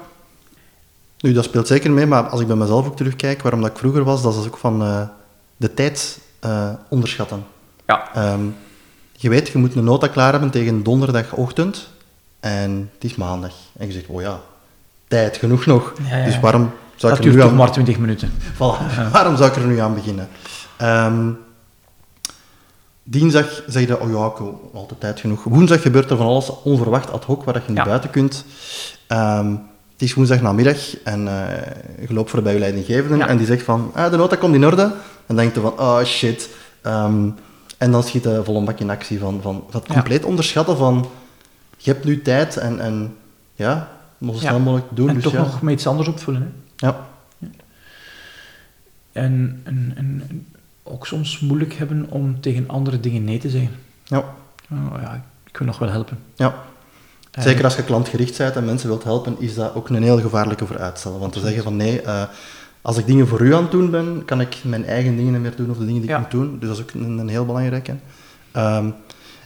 Nu, 1.22 1.32
dat 1.32 1.44
speelt 1.44 1.66
zeker 1.66 1.90
mee, 1.90 2.06
maar 2.06 2.22
als 2.28 2.40
ik 2.40 2.46
bij 2.46 2.56
mezelf 2.56 2.86
ook 2.86 2.96
terugkijk, 2.96 3.42
waarom 3.42 3.60
dat 3.60 3.70
ik 3.70 3.76
vroeger 3.76 4.04
was, 4.04 4.22
dat 4.22 4.36
is 4.36 4.46
ook 4.46 4.56
van 4.56 4.82
uh, 4.82 5.00
de 5.56 5.74
tijd 5.74 6.18
uh, 6.44 6.68
onderschatten. 6.88 7.44
Ja. 7.86 8.32
Um, 8.32 8.56
je 9.12 9.28
weet, 9.28 9.48
je 9.48 9.58
moet 9.58 9.74
een 9.74 9.84
nota 9.84 10.06
klaar 10.06 10.32
hebben 10.32 10.50
tegen 10.50 10.82
donderdagochtend 10.82 11.88
en 12.40 12.90
het 12.94 13.04
is 13.04 13.14
maandag. 13.14 13.52
En 13.78 13.86
je 13.86 13.92
zegt, 13.92 14.06
oh 14.06 14.20
ja, 14.20 14.40
tijd 15.08 15.36
genoeg 15.36 15.66
nog. 15.66 15.92
Ja, 16.08 16.16
ja. 16.16 16.24
Dus 16.24 16.40
waarom 16.40 16.70
zou 16.96 17.12
dat 17.12 17.12
ik 17.12 17.18
er 17.18 17.30
duurt 17.30 17.44
nu 17.44 17.50
aan... 17.50 17.56
maar 17.56 17.72
20 17.72 17.98
minuten. 17.98 18.30
Voilà. 18.54 19.10
Waarom 19.12 19.36
zou 19.36 19.50
ik 19.50 19.56
er 19.56 19.66
nu 19.66 19.78
aan 19.78 19.94
beginnen? 19.94 20.28
Um, 20.82 21.38
Dinsdag 23.02 23.62
zeg 23.66 23.86
je, 23.86 24.00
oh 24.00 24.10
ja, 24.10 24.26
ik 24.26 24.36
heb 24.36 24.74
altijd 24.74 25.00
tijd 25.00 25.20
genoeg. 25.20 25.44
Woensdag 25.44 25.82
gebeurt 25.82 26.10
er 26.10 26.16
van 26.16 26.26
alles 26.26 26.62
onverwacht 26.62 27.12
ad 27.12 27.24
hoc, 27.24 27.44
waar 27.44 27.54
je 27.54 27.62
niet 27.66 27.76
Ja. 27.76 27.84
buiten 27.84 28.10
kunt. 28.10 28.44
Ehm, 29.06 29.54
het 30.02 30.10
is 30.10 30.16
woensdag 30.16 30.40
namiddag 30.40 30.96
en 31.04 31.28
eh, 31.28 32.06
je 32.08 32.14
loopt 32.14 32.30
voorbij 32.30 32.52
je 32.52 32.58
leidinggevende 32.58 33.16
Ja. 33.16 33.28
en 33.28 33.36
die 33.36 33.46
zegt 33.46 33.62
van, 33.62 33.90
ah, 33.94 34.10
de 34.10 34.16
nota 34.16 34.36
komt 34.36 34.54
in 34.54 34.64
orde. 34.66 34.82
En 34.82 34.92
dan 35.26 35.36
denk 35.36 35.54
je 35.54 35.60
van, 35.60 35.78
oh 35.78 36.02
shit. 36.04 36.48
Ehm, 36.82 37.28
en 37.78 37.90
dan 37.90 38.02
schiet 38.02 38.22
je 38.24 38.40
vol 38.44 38.56
een 38.56 38.64
bak 38.64 38.78
in 38.78 38.90
actie 38.90 39.18
van, 39.18 39.40
van 39.42 39.64
het 39.70 39.86
Ja. 39.86 39.92
compleet 39.94 40.24
onderschatten 40.24 40.76
van, 40.76 41.08
je 41.76 41.90
hebt 41.92 42.04
nu 42.04 42.22
tijd 42.22 42.56
en, 42.56 42.80
en 42.80 43.16
ja, 43.54 43.88
moet 44.18 44.34
zo 44.36 44.42
Ja. 44.42 44.48
snel 44.48 44.60
mogelijk 44.60 44.86
doen. 44.96 45.08
en 45.08 45.14
dus 45.14 45.22
toch 45.22 45.32
nog 45.32 45.62
met 45.62 45.74
iets 45.74 45.86
anders 45.86 46.08
opvullen. 46.08 46.40
Hè. 46.76 46.86
Ja. 46.86 47.06
En, 49.12 49.60
en, 49.64 49.92
en, 49.96 50.22
en 50.28 50.46
ook 50.82 51.06
soms 51.06 51.40
moeilijk 51.40 51.72
hebben 51.74 52.06
om 52.08 52.40
tegen 52.40 52.68
andere 52.68 53.00
dingen 53.00 53.24
nee 53.24 53.38
te 53.38 53.50
zeggen. 53.50 53.74
Ja. 54.04 54.18
Oh, 54.70 55.00
ja, 55.02 55.24
ik 55.46 55.56
wil 55.56 55.66
nog 55.66 55.78
wel 55.78 55.88
helpen. 55.90 56.18
ja. 56.34 56.54
Zeker 57.40 57.64
als 57.64 57.76
je 57.76 57.82
klantgericht 57.84 58.38
bent 58.38 58.56
en 58.56 58.64
mensen 58.64 58.88
wilt 58.88 59.04
helpen, 59.04 59.36
is 59.38 59.54
dat 59.54 59.74
ook 59.74 59.88
een 59.88 60.02
heel 60.02 60.20
gevaarlijke 60.20 60.66
voor 60.66 60.78
uitstellen. 60.78 61.18
Want 61.18 61.32
te 61.32 61.40
zeggen 61.40 61.62
van 61.62 61.76
nee, 61.76 62.00
eh, 62.02 62.22
als 62.82 62.96
ik 62.96 63.06
dingen 63.06 63.28
voor 63.28 63.40
u 63.40 63.54
aan 63.54 63.62
het 63.62 63.70
doen 63.70 63.90
ben, 63.90 64.22
kan 64.24 64.40
ik 64.40 64.56
mijn 64.62 64.84
eigen 64.84 65.16
dingen 65.16 65.32
niet 65.32 65.40
meer 65.42 65.56
doen 65.56 65.70
of 65.70 65.76
de 65.78 65.84
dingen 65.86 66.00
die 66.00 66.10
Ja. 66.10 66.16
ik 66.16 66.22
moet 66.22 66.30
doen. 66.30 66.56
Dus 66.58 66.68
dat 66.68 66.78
is 66.78 66.82
ook 66.82 66.90
een, 66.90 67.18
een 67.18 67.28
heel 67.28 67.46
belangrijke. 67.46 67.94
Ehm, 68.52 68.86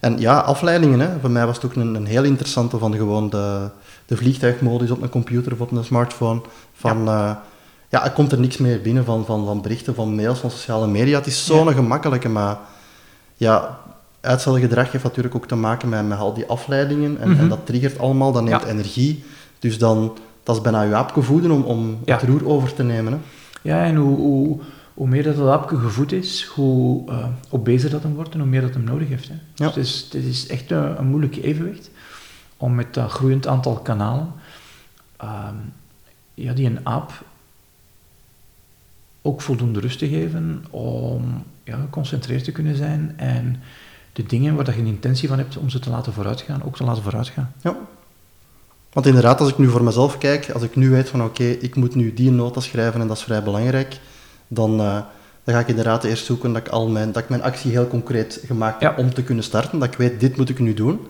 en 0.01 0.19
ja, 0.19 0.39
afleidingen. 0.39 1.01
Hè. 1.01 1.09
Voor 1.21 1.31
mij 1.31 1.47
was 1.47 1.57
het 1.57 1.65
ook 1.65 1.75
een, 1.75 1.95
een 1.95 2.07
heel 2.07 2.23
interessante 2.25 2.79
van 2.79 2.95
gewoon 2.95 3.31
de, 3.31 3.69
de 4.07 4.17
vliegtuigmodus 4.17 4.91
op 4.91 5.03
een 5.03 5.09
computer 5.09 5.53
of 5.53 5.61
op 5.61 5.71
een 5.71 5.85
smartphone. 5.85 6.41
Van, 6.75 7.03
ja. 7.05 7.43
ja, 7.89 8.05
er 8.05 8.11
komt 8.11 8.33
er 8.33 8.41
niks 8.41 8.57
meer 8.57 8.81
binnen 8.81 9.05
van, 9.05 9.25
van, 9.25 9.45
van 9.47 9.63
berichten, 9.63 9.95
van 9.95 10.15
mails, 10.15 10.39
van 10.39 10.51
sociale 10.51 10.87
media. 10.87 11.17
Het 11.19 11.27
is 11.27 11.45
zo'n 11.47 11.67
Ja. 11.67 11.73
gemakkelijke, 11.73 12.29
maar 12.29 12.59
ja, 13.37 13.79
uitstelgedrag 14.27 14.93
heeft 14.93 15.05
natuurlijk 15.05 15.35
ook 15.35 15.47
te 15.49 15.55
maken 15.55 15.89
met, 15.89 16.07
met 16.09 16.19
al 16.19 16.35
die 16.35 16.47
afleidingen. 16.47 17.19
En, 17.21 17.31
Mhm. 17.31 17.41
en 17.41 17.49
dat 17.49 17.67
triggert 17.67 17.99
allemaal, 17.99 18.33
dat 18.33 18.43
neemt 18.45 18.63
Ja. 18.63 18.69
energie. 18.69 19.25
Dus 19.59 19.79
dan, 19.79 20.17
dat 20.43 20.57
is 20.57 20.63
bijna 20.63 20.83
je 20.83 20.95
aapgevoeden 20.95 21.51
om, 21.51 21.63
om 21.63 21.99
Ja. 22.05 22.17
het 22.19 22.29
roer 22.29 22.47
over 22.49 22.75
te 22.75 22.83
nemen. 22.83 23.13
Hè. 23.13 23.19
Ja, 23.63 23.85
en 23.85 23.95
hoe, 23.97 24.17
hoe, 24.17 24.59
hoe 24.95 25.09
meer 25.09 25.23
dat 25.23 25.37
dat 25.37 25.49
aapje 25.49 25.77
gevoed 25.77 26.13
is, 26.13 26.45
hoe 26.45 27.11
uh, 27.11 27.27
obezer 27.51 27.91
dat 27.91 28.03
hem 28.03 28.15
wordt 28.15 28.33
en 28.35 28.41
hoe 28.41 28.49
meer 28.49 28.61
dat 28.61 28.75
hem 28.75 28.85
nodig 28.85 29.09
heeft. 29.09 29.29
Hè. 29.29 29.35
Ja. 29.55 29.71
Dus 29.71 30.03
het 30.05 30.15
is, 30.15 30.23
het 30.25 30.33
is 30.35 30.47
echt 30.47 30.71
een, 30.71 30.99
een 30.99 31.07
moeilijke 31.07 31.43
evenwicht 31.43 31.91
om 32.57 32.75
met 32.75 32.95
dat 32.95 33.11
groeiend 33.11 33.47
aantal 33.47 33.75
kanalen, 33.75 34.33
uh, 35.23 35.49
ja, 36.35 36.53
die 36.53 36.67
een 36.67 36.87
aap 36.87 37.13
ook 39.23 39.41
voldoende 39.41 39.81
rust 39.81 39.99
te 39.99 40.09
geven 40.09 40.65
om 40.71 41.43
ja, 41.65 41.77
geconcentreerd 41.77 42.45
te 42.45 42.53
kunnen 42.53 42.77
zijn 42.77 43.13
en 43.17 43.57
de 44.17 44.23
dingen 44.27 44.55
waar 44.55 44.65
dat 44.65 44.75
je 44.75 44.81
een 44.81 44.87
intentie 44.87 45.29
van 45.29 45.39
hebt 45.39 45.57
om 45.57 45.69
ze 45.69 45.79
te 45.79 45.91
laten 45.91 46.13
vooruitgaan, 46.13 46.63
ook 46.65 46.77
te 46.77 46.85
laten 46.85 47.03
vooruitgaan. 47.03 47.53
Ja. 47.63 47.77
Want 48.93 49.07
inderdaad, 49.07 49.41
als 49.41 49.49
ik 49.49 49.59
nu 49.59 49.69
voor 49.69 49.85
mezelf 49.85 50.19
kijk, 50.19 50.51
als 50.51 50.63
ik 50.63 50.77
nu 50.77 50.91
weet 50.91 51.09
van 51.09 51.25
oké, 51.25 51.45
ik 51.45 51.75
moet 51.77 51.95
nu 51.95 52.15
die 52.15 52.31
nota 52.31 52.61
schrijven 52.61 53.01
en 53.01 53.07
dat 53.09 53.17
is 53.17 53.23
vrij 53.23 53.43
belangrijk, 53.43 54.01
dan, 54.49 54.81
uh, 54.81 54.99
dan 55.45 55.55
ga 55.55 55.59
ik 55.61 55.69
inderdaad 55.69 56.05
eerst 56.05 56.25
zoeken 56.25 56.53
dat 56.53 56.67
ik, 56.67 56.69
al 56.73 56.89
mijn, 56.89 57.13
dat 57.13 57.23
ik 57.23 57.29
mijn 57.29 57.43
actie 57.43 57.71
heel 57.71 57.87
concreet 57.89 58.41
gemaakt 58.47 58.81
heb 58.83 58.97
Ja. 58.97 59.03
om 59.05 59.15
te 59.15 59.23
kunnen 59.23 59.45
starten, 59.45 59.79
dat 59.79 59.89
ik 59.93 59.99
weet, 59.99 60.21
dit 60.21 60.37
moet 60.37 60.49
ik 60.49 60.59
nu 60.59 60.75
doen. 60.75 61.01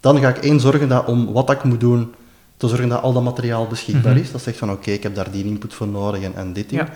Dan 0.00 0.18
ga 0.18 0.28
ik 0.28 0.38
één 0.38 0.60
zorgen 0.60 0.88
dat 0.88 1.06
om 1.06 1.32
wat 1.32 1.50
ik 1.50 1.62
moet 1.64 1.80
doen, 1.80 2.14
te 2.56 2.68
zorgen 2.68 2.88
dat 2.88 3.02
al 3.02 3.12
dat 3.12 3.22
materiaal 3.22 3.66
beschikbaar 3.66 4.12
Mhm. 4.12 4.20
is. 4.22 4.32
Dat 4.32 4.42
zegt 4.42 4.58
van 4.58 4.70
oké, 4.70 4.90
ik 4.90 5.02
heb 5.02 5.14
daar 5.14 5.30
die 5.30 5.44
input 5.44 5.74
voor 5.74 5.88
nodig 5.88 6.22
en, 6.22 6.34
en 6.34 6.52
dit 6.52 6.72
in. 6.72 6.78
Ja. 6.78 6.88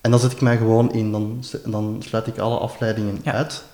En 0.00 0.10
dan 0.10 0.20
zet 0.20 0.32
ik 0.32 0.40
mij 0.40 0.56
gewoon 0.56 0.92
in, 0.92 1.12
dan, 1.12 1.44
dan 1.64 2.02
sluit 2.06 2.26
ik 2.26 2.38
alle 2.38 2.58
afleidingen 2.58 3.18
Ja. 3.22 3.32
uit. 3.32 3.64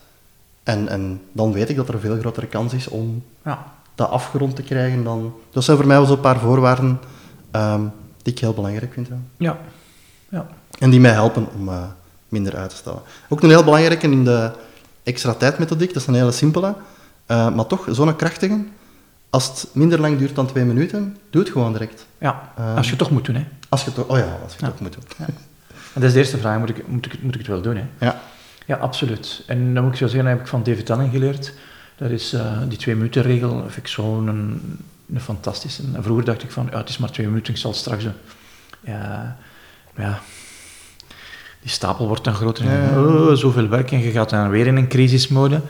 En, 0.65 0.89
en 0.89 1.21
dan 1.33 1.53
weet 1.53 1.69
ik 1.69 1.77
dat 1.77 1.89
er 1.89 1.95
een 1.95 2.01
veel 2.01 2.19
grotere 2.19 2.47
kans 2.47 2.73
is 2.73 2.89
om 2.89 3.23
Ja. 3.45 3.65
dat 3.95 4.09
afgerond 4.09 4.57
te 4.57 4.63
krijgen. 4.63 5.05
Dan... 5.05 5.35
Dat 5.53 5.65
zijn 5.65 5.77
voor 5.77 5.87
mij 5.87 5.97
wel 5.97 6.07
zo'n 6.07 6.21
paar 6.21 6.39
voorwaarden 6.39 7.01
ehm, 7.51 7.81
die 8.23 8.33
ik 8.33 8.39
heel 8.39 8.55
belangrijk 8.55 8.93
vind. 8.93 9.09
Ja. 9.09 9.17
Ja. 9.37 9.57
ja. 10.29 10.47
En 10.79 10.91
die 10.91 11.01
mij 11.01 11.11
helpen 11.13 11.47
om 11.57 11.69
uh, 11.69 11.83
minder 12.29 12.57
uit 12.57 12.71
te 12.71 12.77
stellen. 12.77 13.01
Ook 13.29 13.43
een 13.43 13.49
heel 13.49 13.65
belangrijke 13.65 14.07
in 14.11 14.25
de 14.25 14.51
extra 15.03 15.33
tijdmethodiek, 15.35 15.93
dat 15.93 16.03
is 16.03 16.09
een 16.09 16.15
hele 16.15 16.33
simpele, 16.33 16.75
uh, 17.29 17.55
maar 17.55 17.67
toch 17.67 17.87
zo'n 17.91 18.17
krachtige. 18.17 18.65
Als 19.31 19.47
het 19.47 19.69
minder 19.73 20.01
lang 20.01 20.19
duurt 20.19 20.35
dan 20.35 20.47
twee 20.47 20.65
minuten, 20.65 21.17
doe 21.31 21.43
het 21.43 21.51
gewoon 21.51 21.73
direct. 21.73 22.07
Ja, 22.19 22.53
Ehm, 22.57 22.77
als 22.77 22.85
je 22.85 22.91
het 22.91 22.99
toch 23.01 23.11
moet 23.11 23.25
doen. 23.25 23.35
Hè. 23.35 23.45
Als 23.69 23.85
je 23.85 23.93
toch, 23.93 24.07
oh 24.09 24.17
ja, 24.19 24.25
als 24.43 24.53
je 24.53 24.57
het 24.57 24.61
Ja. 24.61 24.69
toch 24.71 24.81
moet 24.81 24.93
doen. 24.93 25.03
Ja. 25.19 25.25
En 25.27 26.01
dat 26.01 26.03
is 26.05 26.13
de 26.13 26.19
eerste 26.19 26.39
vraag, 26.39 26.59
moet 26.59 26.69
ik, 26.69 26.89
moet 26.89 27.07
ik, 27.07 27.23
moet 27.23 27.33
ik 27.35 27.41
het 27.41 27.49
wel 27.49 27.61
doen? 27.61 27.77
Hè? 27.77 27.85
Ja. 28.07 28.21
Ja, 28.65 28.77
absoluut. 28.77 29.43
En 29.47 29.75
dan 29.75 29.83
moet 29.83 29.93
ik 29.93 29.99
zo 29.99 30.07
zeggen, 30.07 30.25
dat 30.25 30.33
heb 30.33 30.43
ik 30.43 30.51
van 30.51 30.63
David 30.63 30.91
Allen 30.91 31.11
geleerd. 31.11 31.53
Dat 31.97 32.11
is 32.11 32.35
uh, 32.35 32.59
die 32.69 32.79
twee 32.79 32.95
minuten 32.95 33.23
regel, 33.23 33.61
vind 33.61 33.77
ik 33.77 33.87
zo'n 33.87 34.27
een, 34.27 34.79
een 35.13 35.21
fantastische. 35.21 35.83
En 35.95 36.03
vroeger 36.03 36.25
dacht 36.25 36.43
ik 36.43 36.51
van, 36.51 36.69
ja, 36.71 36.79
het 36.79 36.89
is 36.89 36.99
maar 36.99 37.11
twee 37.11 37.27
minuten, 37.27 37.53
ik 37.53 37.59
zal 37.59 37.71
het 37.71 37.81
straks 37.81 38.03
doen. 38.03 38.13
Ja, 38.81 39.37
maar 39.95 40.07
ja, 40.07 40.21
die 41.61 41.71
stapel 41.71 42.07
wordt 42.07 42.25
dan 42.25 42.35
groter. 42.35 42.69
En, 42.69 42.99
oh, 42.99 43.33
zoveel 43.33 43.69
werk 43.69 43.91
en 43.93 43.99
je 43.99 44.11
gaat 44.11 44.31
dan 44.31 44.51
weer 44.51 44.67
in 44.67 44.77
een 44.77 44.89
crisismode. 44.89 45.61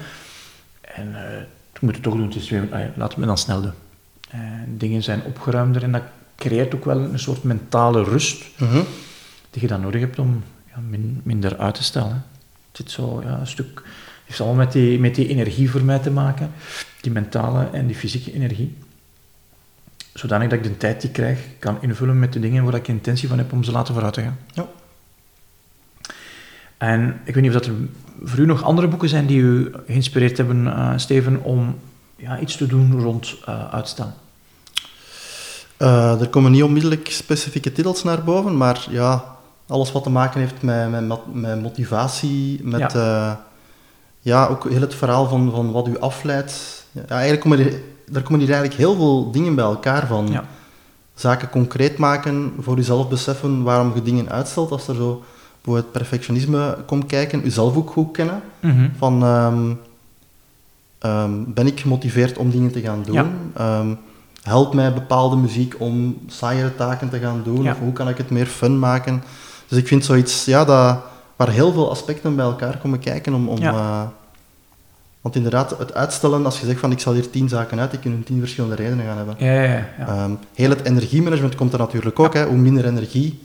En 0.81 1.09
uh, 1.09 1.41
ik 1.73 1.81
moet 1.81 1.95
het 1.95 2.03
toch 2.03 2.15
doen, 2.15 2.27
het 2.27 2.35
is 2.35 2.45
twee 2.45 2.59
minuten. 2.59 2.81
Ah, 2.81 2.87
ja, 2.87 2.93
laten 2.97 3.21
we 3.21 3.27
dan 3.27 3.39
snel 3.39 3.61
doen. 3.63 3.73
En 4.31 4.75
dingen 4.79 5.03
zijn 5.03 5.23
opgeruimder 5.23 5.83
en 5.83 5.93
dat 5.93 6.03
creëert 6.37 6.75
ook 6.75 6.85
wel 6.85 6.99
een 6.99 7.19
soort 7.19 7.43
mentale 7.43 8.03
rust 8.03 8.45
-huh. 8.57 8.81
die 9.51 9.63
je 9.63 9.67
dan 9.67 9.81
nodig 9.81 10.01
hebt 10.01 10.19
om 10.19 10.43
ja, 10.75 10.81
min, 10.89 11.21
minder 11.25 11.59
uit 11.59 11.75
te 11.75 11.83
stellen. 11.83 12.25
Het 12.75 12.83
zit 12.83 12.91
zo 12.91 13.23
ja, 13.23 13.39
een 13.39 13.47
stuk, 13.47 13.83
heeft 14.25 14.41
allemaal 14.41 14.65
met 14.65 14.73
die, 14.73 14.99
met 14.99 15.15
die 15.15 15.29
energie 15.29 15.71
voor 15.71 15.85
mij 15.85 15.99
te 15.99 16.11
maken, 16.11 16.53
die 17.01 17.13
mentale 17.13 17.69
en 17.73 17.87
die 17.87 17.97
fysieke 17.97 18.33
energie. 18.33 18.77
Zodanig 20.13 20.49
dat 20.49 20.59
ik 20.59 20.65
de 20.65 20.77
tijd 20.77 21.01
die 21.01 21.09
ik 21.09 21.15
krijg 21.15 21.39
kan 21.59 21.83
invullen 21.83 22.19
met 22.19 22.33
de 22.33 22.41
dingen 22.41 22.65
waar 22.65 22.75
ik 22.75 22.89
intentie 22.89 23.29
van 23.29 23.39
heb 23.39 23.53
om 23.53 23.65
ze 23.65 23.73
laten 23.73 23.93
vooruit 23.93 24.15
te 24.15 24.23
gaan. 24.23 24.39
Ja. 24.53 24.69
En 26.77 27.21
ik 27.25 27.35
weet 27.35 27.43
niet 27.43 27.55
of 27.55 27.63
dat 27.63 27.67
er 27.67 27.75
voor 28.23 28.39
u 28.39 28.47
nog 28.47 28.63
andere 28.63 28.89
boeken 28.89 29.09
zijn 29.09 29.27
die 29.27 29.41
u 29.41 29.73
geïnspireerd 29.87 30.37
hebben, 30.37 30.65
uh, 30.65 30.93
Steven, 30.97 31.43
om 31.43 31.79
ja, 32.17 32.39
iets 32.39 32.57
te 32.57 32.67
doen 32.67 33.01
rond 33.01 33.37
uh, 33.49 33.75
uitstel. 33.75 34.13
Uh, 35.79 36.21
er 36.21 36.29
komen 36.29 36.53
niet 36.53 36.63
onmiddellijk 36.63 37.11
specifieke 37.11 37.73
titels 37.73 38.03
naar 38.03 38.25
boven, 38.25 38.57
maar 38.57 38.87
ja, 38.91 39.34
alles 39.67 39.93
wat 39.93 40.03
te 40.03 40.11
maken 40.11 40.41
heeft 40.41 40.63
met, 40.63 40.91
met, 40.91 41.19
met 41.33 41.63
motivatie, 41.63 42.61
met 42.63 42.93
ja. 42.93 43.29
Uh, 43.29 43.33
ja. 44.21 44.47
ook 44.47 44.69
heel 44.71 44.81
het 44.81 44.95
verhaal 44.95 45.29
van, 45.29 45.51
van 45.51 45.73
wat 45.73 45.89
u 45.89 45.99
afleidt. 45.99 46.85
Ja, 46.93 47.05
eigenlijk 47.07 47.41
komen 47.41 47.59
er, 47.59 47.73
er 48.13 48.23
komen 48.23 48.41
hier 48.41 48.51
eigenlijk 48.53 48.81
heel 48.81 48.95
veel 48.95 49.31
dingen 49.31 49.55
bij 49.55 49.65
elkaar 49.65 50.07
van. 50.07 50.29
Ja. 50.31 50.45
Zaken 51.15 51.51
concreet 51.51 51.99
maken, 51.99 52.53
voor 52.59 52.79
uzelf 52.79 53.09
beseffen 53.09 53.63
waarom 53.63 53.93
je 53.95 54.03
dingen 54.03 54.29
uitstelt, 54.29 54.71
als 54.71 54.89
er 54.89 54.95
zo 54.95 55.23
voor 55.63 55.77
het 55.77 55.93
perfectionisme 55.93 56.79
komt 56.87 57.07
kijken, 57.07 57.47
uzelf 57.47 57.77
ook 57.77 57.91
goed 57.91 58.13
kennen. 58.13 58.43
Mhm. 58.61 58.89
Van, 58.97 59.23
um, 59.23 59.81
um, 61.01 61.55
ben 61.55 61.67
ik 61.67 61.81
gemotiveerd 61.81 62.39
om 62.39 62.51
dingen 62.51 62.73
te 62.73 62.81
gaan 62.81 63.03
doen? 63.07 63.31
Um, 63.61 63.99
helpt 64.43 64.75
mij 64.75 64.95
bepaalde 64.95 65.37
muziek 65.37 65.75
om 65.79 66.19
saaiere 66.27 66.75
taken 66.75 67.09
te 67.09 67.19
gaan 67.19 67.41
doen? 67.45 67.71
Of 67.71 67.79
hoe 67.79 67.93
kan 67.93 68.09
ik 68.09 68.17
het 68.19 68.31
meer 68.31 68.47
fun 68.47 68.79
maken? 68.79 69.23
Dus 69.69 69.79
ik 69.79 69.87
vind 69.87 70.05
zoiets, 70.05 70.45
ja, 70.45 70.65
dat, 70.65 70.99
waar 71.37 71.51
heel 71.51 71.73
veel 71.73 71.91
aspecten 71.91 72.37
bij 72.37 72.45
elkaar 72.45 72.79
komen 72.79 72.99
kijken 72.99 73.35
om... 73.35 73.49
om 73.49 73.63
uh, 73.63 74.03
want 75.21 75.37
inderdaad, 75.37 75.79
het 75.79 75.95
uitstellen, 75.95 76.45
als 76.45 76.61
je 76.61 76.67
zegt 76.67 76.81
van 76.81 76.93
ik 76.93 77.01
zal 77.01 77.13
hier 77.13 77.31
tien 77.31 77.49
zaken 77.49 77.81
uit, 77.81 77.91
die 77.91 78.01
kunnen 78.01 78.25
tien 78.25 78.39
verschillende 78.39 78.75
redenen 78.75 79.07
gaan 79.07 79.17
hebben. 79.17 79.35
Ja, 79.39 79.63
ja, 79.63 79.87
ja. 79.99 80.29
heel 80.55 80.71
het 80.71 80.83
energiemanagement 80.83 81.55
komt 81.55 81.73
er 81.73 81.79
natuurlijk 81.79 82.19
ook. 82.19 82.35
Hè. 82.35 82.45
Hoe 82.47 82.57
minder 82.57 82.85
energie, 82.85 83.43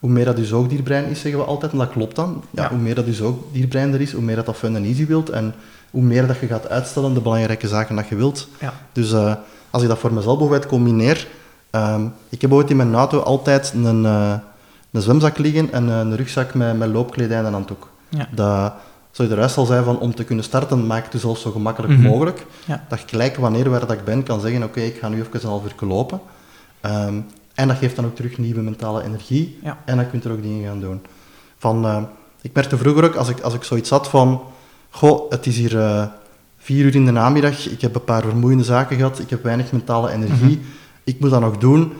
hoe 0.00 0.10
meer 0.10 0.24
dat 0.24 0.38
je 0.38 0.44
zoogdierbrein 0.44 1.04
is, 1.04 1.20
zeggen 1.20 1.40
we 1.40 1.46
altijd, 1.46 1.72
en 1.72 1.78
dat 1.78 1.90
klopt 1.90 2.16
dan. 2.16 2.44
Ja, 2.50 2.68
Hoe 2.68 2.78
meer 2.78 2.94
dat 2.94 3.06
je 3.06 3.12
zoogdierbrein 3.12 3.92
er 3.92 4.00
is, 4.00 4.12
hoe 4.12 4.22
meer 4.22 4.36
dat 4.36 4.46
dat 4.46 4.56
fun 4.56 4.76
en 4.76 4.84
easy 4.84 5.06
wilt, 5.06 5.30
en 5.30 5.54
hoe 5.90 6.02
meer 6.02 6.26
dat 6.26 6.38
je 6.38 6.46
gaat 6.46 6.68
uitstellen, 6.68 7.14
de 7.14 7.20
belangrijke 7.20 7.68
zaken 7.68 7.96
dat 7.96 8.08
je 8.08 8.16
wilt. 8.16 8.48
Ja. 8.60 8.72
Dus 8.92 9.12
uh, 9.12 9.34
als 9.70 9.82
ik 9.82 9.88
dat 9.88 9.98
voor 9.98 10.12
mezelf 10.12 10.38
bijvoorbeeld 10.38 10.70
combineer, 10.70 11.26
um, 11.70 12.12
ik 12.28 12.40
heb 12.40 12.52
ooit 12.52 12.70
in 12.70 12.76
mijn 12.76 12.94
auto 12.94 13.20
altijd 13.20 13.72
een, 13.74 14.02
uh, 14.02 14.34
een 14.90 15.02
zwemzak 15.02 15.38
liggen 15.38 15.72
en 15.72 15.88
een 15.88 16.16
rugzak 16.16 16.54
met, 16.54 16.78
met 16.78 16.88
loopkledij 16.88 17.38
en 17.38 17.44
een 17.44 17.52
handdoek. 17.52 17.88
Ja. 18.08 18.28
Dat, 18.34 18.72
zoals 19.10 19.30
je 19.30 19.36
eruit 19.36 19.56
al 19.56 19.66
zei, 19.66 19.84
van 19.84 19.98
om 19.98 20.14
te 20.14 20.24
kunnen 20.24 20.44
starten, 20.44 20.86
maak 20.86 21.02
het 21.02 21.12
dus 21.12 21.20
zelfs 21.20 21.40
zo 21.42 21.50
gemakkelijk 21.50 21.92
Mhm. 21.92 22.02
mogelijk. 22.02 22.46
Ja. 22.64 22.84
Dat 22.88 23.00
je 23.00 23.08
gelijk 23.08 23.36
wanneer 23.36 23.70
waar 23.70 23.80
dat 23.80 23.92
ik 23.92 24.04
ben, 24.04 24.22
kan 24.22 24.40
zeggen, 24.40 24.62
oké, 24.62 24.80
ik 24.80 24.96
ga 24.98 25.08
nu 25.08 25.20
even 25.20 25.40
een 25.42 25.48
half 25.48 25.64
uur 25.64 25.88
lopen. 25.88 26.20
Um, 26.86 27.26
en 27.54 27.68
dat 27.68 27.76
geeft 27.76 27.96
dan 27.96 28.04
ook 28.04 28.16
terug 28.16 28.38
nieuwe 28.38 28.60
mentale 28.60 29.02
energie. 29.02 29.58
Ja. 29.62 29.78
En 29.84 29.96
dan 29.96 30.10
kun 30.10 30.20
je 30.22 30.28
er 30.28 30.34
ook 30.34 30.42
dingen 30.42 30.66
gaan 30.68 30.80
doen. 30.80 31.00
Van, 31.58 31.84
uh, 31.84 32.02
ik 32.42 32.50
merkte 32.54 32.76
vroeger 32.76 33.04
ook, 33.04 33.14
als 33.14 33.28
ik, 33.28 33.40
als 33.40 33.54
ik 33.54 33.62
zoiets 33.62 33.90
had 33.90 34.08
van... 34.08 34.40
Goh, 34.90 35.30
het 35.30 35.46
is 35.46 35.56
hier 35.56 35.74
uh, 35.74 36.04
vier 36.58 36.84
uur 36.84 36.94
in 36.94 37.04
de 37.04 37.10
namiddag. 37.10 37.66
Ik 37.68 37.80
heb 37.80 37.94
een 37.94 38.04
paar 38.04 38.22
vermoeiende 38.22 38.64
zaken 38.64 38.96
gehad. 38.96 39.18
Ik 39.18 39.30
heb 39.30 39.42
weinig 39.42 39.72
mentale 39.72 40.10
energie. 40.10 40.56
Mhm. 40.58 40.66
Ik 41.04 41.20
moet 41.20 41.30
dat 41.30 41.40
nog 41.40 41.58
doen. 41.58 41.92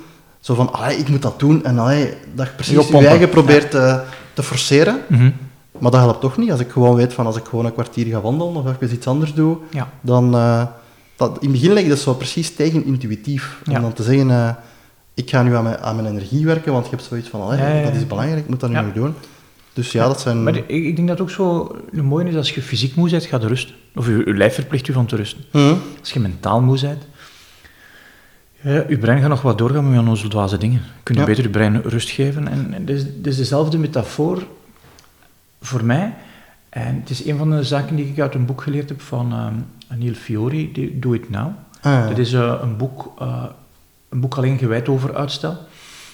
Zo 0.46 0.54
van, 0.54 0.72
allee, 0.72 0.96
ik 0.96 1.08
moet 1.08 1.22
dat 1.22 1.38
doen. 1.38 1.64
En 1.64 1.78
allee, 1.78 2.12
dat 2.34 2.46
je 2.46 2.52
precies 2.52 2.88
je 2.88 3.06
eigen 3.06 3.28
probeert 3.28 3.70
te, 3.70 4.00
te 4.32 4.42
forceren. 4.42 5.00
Mhm. 5.08 5.30
Maar 5.78 5.90
dat 5.90 6.00
helpt 6.00 6.20
toch 6.20 6.36
niet. 6.36 6.50
Als 6.50 6.60
ik 6.60 6.70
gewoon 6.70 6.96
weet 6.96 7.12
van, 7.12 7.26
als 7.26 7.36
ik 7.36 7.44
gewoon 7.44 7.64
een 7.64 7.72
kwartier 7.72 8.06
ga 8.06 8.20
wandelen 8.20 8.54
of 8.54 8.66
even 8.82 8.96
iets 8.96 9.06
anders 9.06 9.34
doe, 9.34 9.56
Ja. 9.70 9.88
dan... 10.00 10.34
Uh, 10.34 10.62
dat, 11.16 11.36
in 11.40 11.52
het 11.52 11.60
begin 11.60 11.82
je 11.82 11.88
dat 11.88 11.98
zo 11.98 12.14
precies 12.14 12.54
tegen 12.54 12.84
intuïtief. 12.84 13.62
Om 13.66 13.72
Ja. 13.72 13.80
dan 13.80 13.92
te 13.92 14.02
zeggen... 14.02 14.28
Uh, 14.28 14.50
ik 15.14 15.30
ga 15.30 15.42
nu 15.42 15.54
aan 15.54 15.62
mijn, 15.62 15.78
aan 15.78 15.96
mijn 15.96 16.08
energie 16.08 16.46
werken, 16.46 16.72
want 16.72 16.84
je 16.84 16.90
hebt 16.90 17.02
zoiets 17.04 17.28
van, 17.28 17.40
allee, 17.40 17.58
Ja, 17.58 17.82
dat 17.82 17.94
is 17.94 18.06
belangrijk, 18.06 18.40
ik 18.40 18.48
moet 18.48 18.60
dat 18.60 18.70
nu 18.70 18.76
nog 18.80 18.92
doen. 18.92 19.14
Dus 19.72 19.92
ja, 19.92 20.06
dat 20.06 20.20
zijn... 20.20 20.42
Maar 20.42 20.56
ik, 20.56 20.68
ik 20.68 20.96
denk 20.96 21.08
dat 21.08 21.20
ook 21.20 21.30
zo 21.30 21.76
een 21.92 22.04
mooie 22.04 22.28
is 22.28 22.36
als 22.36 22.50
je 22.50 22.62
fysiek 22.62 22.94
moe 22.94 23.10
bent, 23.10 23.24
ga 23.24 23.38
je 23.40 23.46
rusten. 23.46 23.74
Of 23.94 24.06
je, 24.06 24.22
je 24.26 24.34
lijf 24.34 24.54
verplicht 24.54 24.86
je 24.86 24.92
van 24.92 25.06
te 25.06 25.16
rusten. 25.16 25.44
Mhm. 25.52 25.74
Als 26.00 26.10
je 26.12 26.20
mentaal 26.20 26.60
moe 26.60 26.80
bent, 26.80 27.02
ja, 28.72 28.84
je 28.88 28.98
brein 28.98 29.20
gaat 29.20 29.28
nog 29.28 29.42
wat 29.42 29.58
doorgaan 29.58 29.90
met 29.90 30.08
onze 30.08 30.28
dwaze 30.28 30.58
dingen. 30.58 30.80
Kun 31.02 31.14
je 31.14 31.20
Ja. 31.20 31.26
beter 31.26 31.42
je 31.42 31.50
brein 31.50 31.82
rust 31.82 32.08
geven. 32.08 32.48
En, 32.48 32.74
en 32.74 32.80
het, 32.80 32.90
is, 32.90 33.04
is 33.22 33.36
dezelfde 33.36 33.78
metafoor 33.78 34.46
voor 35.60 35.84
mij. 35.84 36.14
En 36.68 36.94
het 37.00 37.10
is 37.10 37.26
een 37.26 37.36
van 37.36 37.50
de 37.50 37.64
zaken 37.64 37.96
die 37.96 38.06
ik 38.06 38.20
uit 38.20 38.34
een 38.34 38.46
boek 38.46 38.62
geleerd 38.62 38.88
heb 38.88 39.00
van 39.00 39.32
um, 39.32 39.66
Neil 39.98 40.14
Fiori, 40.14 40.90
Do 41.00 41.12
It 41.12 41.30
Now. 41.30 41.50
Ah. 41.80 42.08
Dat 42.08 42.18
is 42.18 42.32
eh, 42.32 42.58
een, 42.62 42.76
boek, 42.76 43.12
eh, 43.18 43.44
een 44.08 44.20
boek 44.20 44.36
alleen 44.36 44.58
gewijd 44.58 44.88
over 44.88 45.16
uitstel. 45.16 45.56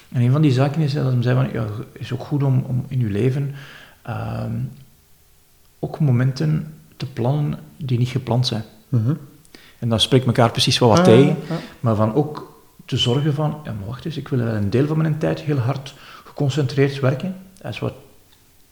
En 0.08 0.20
een 0.20 0.32
van 0.32 0.42
die 0.42 0.52
zaken 0.52 0.82
is 0.82 0.92
dat 0.92 1.12
hij 1.12 1.22
zei 1.22 1.34
van, 1.34 1.52
ja, 1.52 1.62
het 1.62 1.86
is 1.92 2.12
ook 2.12 2.22
goed 2.22 2.42
om, 2.42 2.64
om 2.66 2.84
in 2.88 2.98
je 2.98 3.10
leven 3.10 3.54
ehm, 4.02 4.52
ook 5.78 6.00
momenten 6.00 6.74
te 6.96 7.06
plannen 7.06 7.58
die 7.76 7.98
niet 7.98 8.08
gepland 8.08 8.46
zijn. 8.46 8.62
Mhm. 8.88 9.12
En 9.82 9.88
dan 9.88 10.00
spreekt 10.00 10.26
elkaar 10.26 10.50
precies 10.50 10.78
wel 10.78 10.88
wat 10.88 10.98
Ah, 10.98 11.04
tegen, 11.04 11.36
ja. 11.48 11.56
maar 11.80 11.94
van 11.94 12.14
ook 12.14 12.60
te 12.84 12.96
zorgen 12.96 13.34
van, 13.34 13.60
ja, 13.64 13.72
maar 13.72 13.86
wacht 13.86 14.04
eens, 14.04 14.16
ik 14.16 14.28
wil 14.28 14.38
een 14.40 14.70
deel 14.70 14.86
van 14.86 14.98
mijn 14.98 15.18
tijd 15.18 15.40
heel 15.40 15.58
hard 15.58 15.94
geconcentreerd 16.24 17.00
werken. 17.00 17.36
Dat 17.62 17.72
is 17.72 17.78
wat 17.78 17.94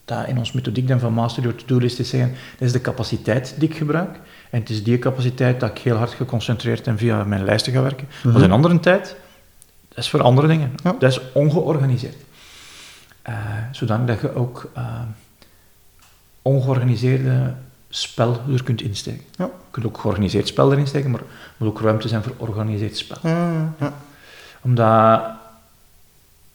dat 0.05 0.27
in 0.29 0.39
ons 0.39 0.53
methodiek 0.53 0.89
dan 0.89 1.01
van 1.01 1.13
Master 1.13 1.43
Your 1.43 1.59
To-Do-list 1.59 1.99
is 1.99 2.09
zeggen, 2.09 2.31
dat 2.31 2.69
is 2.69 2.73
de 2.73 2.81
capaciteit 2.81 3.55
die 3.59 3.69
ik 3.69 3.77
gebruik. 3.77 4.21
En 4.51 4.61
het 4.61 4.71
is 4.71 4.83
die 4.85 4.99
capaciteit 4.99 5.61
dat 5.61 5.71
ik 5.71 5.79
heel 5.79 5.97
hard 5.97 6.11
geconcentreerd 6.11 6.87
en 6.87 6.99
via 6.99 7.25
mijn 7.25 7.45
lijsten 7.45 7.73
ga 7.73 7.83
werken. 7.83 8.09
Mhm. 8.23 8.33
Maar 8.33 8.43
een 8.43 8.53
andere 8.53 8.81
tijd, 8.81 9.17
dat 9.89 9.99
is 9.99 10.11
voor 10.11 10.23
andere 10.23 10.47
dingen. 10.47 10.73
Ja. 10.83 10.97
Dat 10.99 11.11
is 11.11 11.21
ongeorganiseerd. 11.33 12.17
Eh 13.23 13.35
zodanig 13.73 14.07
dat 14.07 14.21
je 14.21 14.35
ook 14.35 14.71
eh, 14.75 15.01
ongeorganiseerde 16.43 17.55
spel 17.91 18.41
er 18.53 18.63
kunt 18.63 18.83
insteken. 18.83 19.25
Ja. 19.37 19.45
Je 19.45 19.51
kunt 19.71 19.87
ook 19.87 19.99
georganiseerd 19.99 20.49
spel 20.49 20.73
erin 20.73 20.87
steken, 20.87 21.11
maar 21.11 21.21
er 21.21 21.27
moet 21.57 21.69
ook 21.69 21.81
ruimte 21.81 22.09
zijn 22.09 22.23
voor 22.23 22.35
georganiseerd 22.39 22.97
spel. 22.97 23.19
Ja, 23.23 23.75
ja. 23.79 23.95
Omdat, 24.61 25.23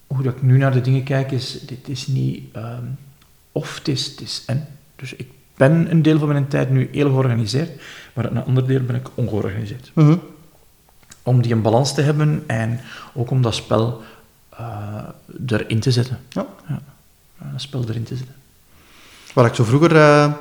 hoe 0.08 0.24
dat 0.24 0.36
ik 0.36 0.42
nu 0.42 0.58
naar 0.58 0.72
de 0.72 0.82
dingen 0.82 1.04
kijk, 1.04 1.32
is, 1.32 1.60
dit 1.62 1.90
is 1.90 2.08
niet 2.08 2.44
ehm, 2.54 2.84
of, 3.52 3.78
het 3.78 3.88
is, 3.88 4.06
het 4.06 4.22
is 4.22 4.44
en. 4.46 4.68
Dus 4.96 5.14
ik 5.14 5.28
ben 5.56 5.92
een 5.92 6.02
deel 6.02 6.20
van 6.20 6.28
mijn 6.28 6.48
tijd 6.48 6.70
nu 6.70 6.90
heel 6.92 7.10
georganiseerd, 7.10 7.82
maar 8.14 8.26
een 8.26 8.44
ander 8.44 8.68
deel 8.68 8.84
ben 8.84 8.96
ik 8.96 9.08
ongeorganiseerd. 9.14 9.92
Mhm. 9.94 10.18
Om 11.24 11.42
die 11.42 11.54
een 11.54 11.62
balans 11.62 11.94
te 11.94 12.02
hebben 12.02 12.44
en 12.48 12.80
ook 13.14 13.30
om 13.30 13.42
dat 13.42 13.56
spel 13.56 14.04
eh, 14.50 15.04
erin 15.48 15.80
te 15.80 15.92
zetten. 15.92 16.20
Ja. 16.30 16.46
Ja, 16.68 16.82
een 17.54 17.60
spel 17.60 17.84
erin 17.90 18.04
te 18.04 18.16
zetten. 18.16 18.36
Waar 19.34 19.46
ik 19.46 19.54
zo 19.54 19.64
vroeger, 19.64 19.96
eh, 19.96 20.34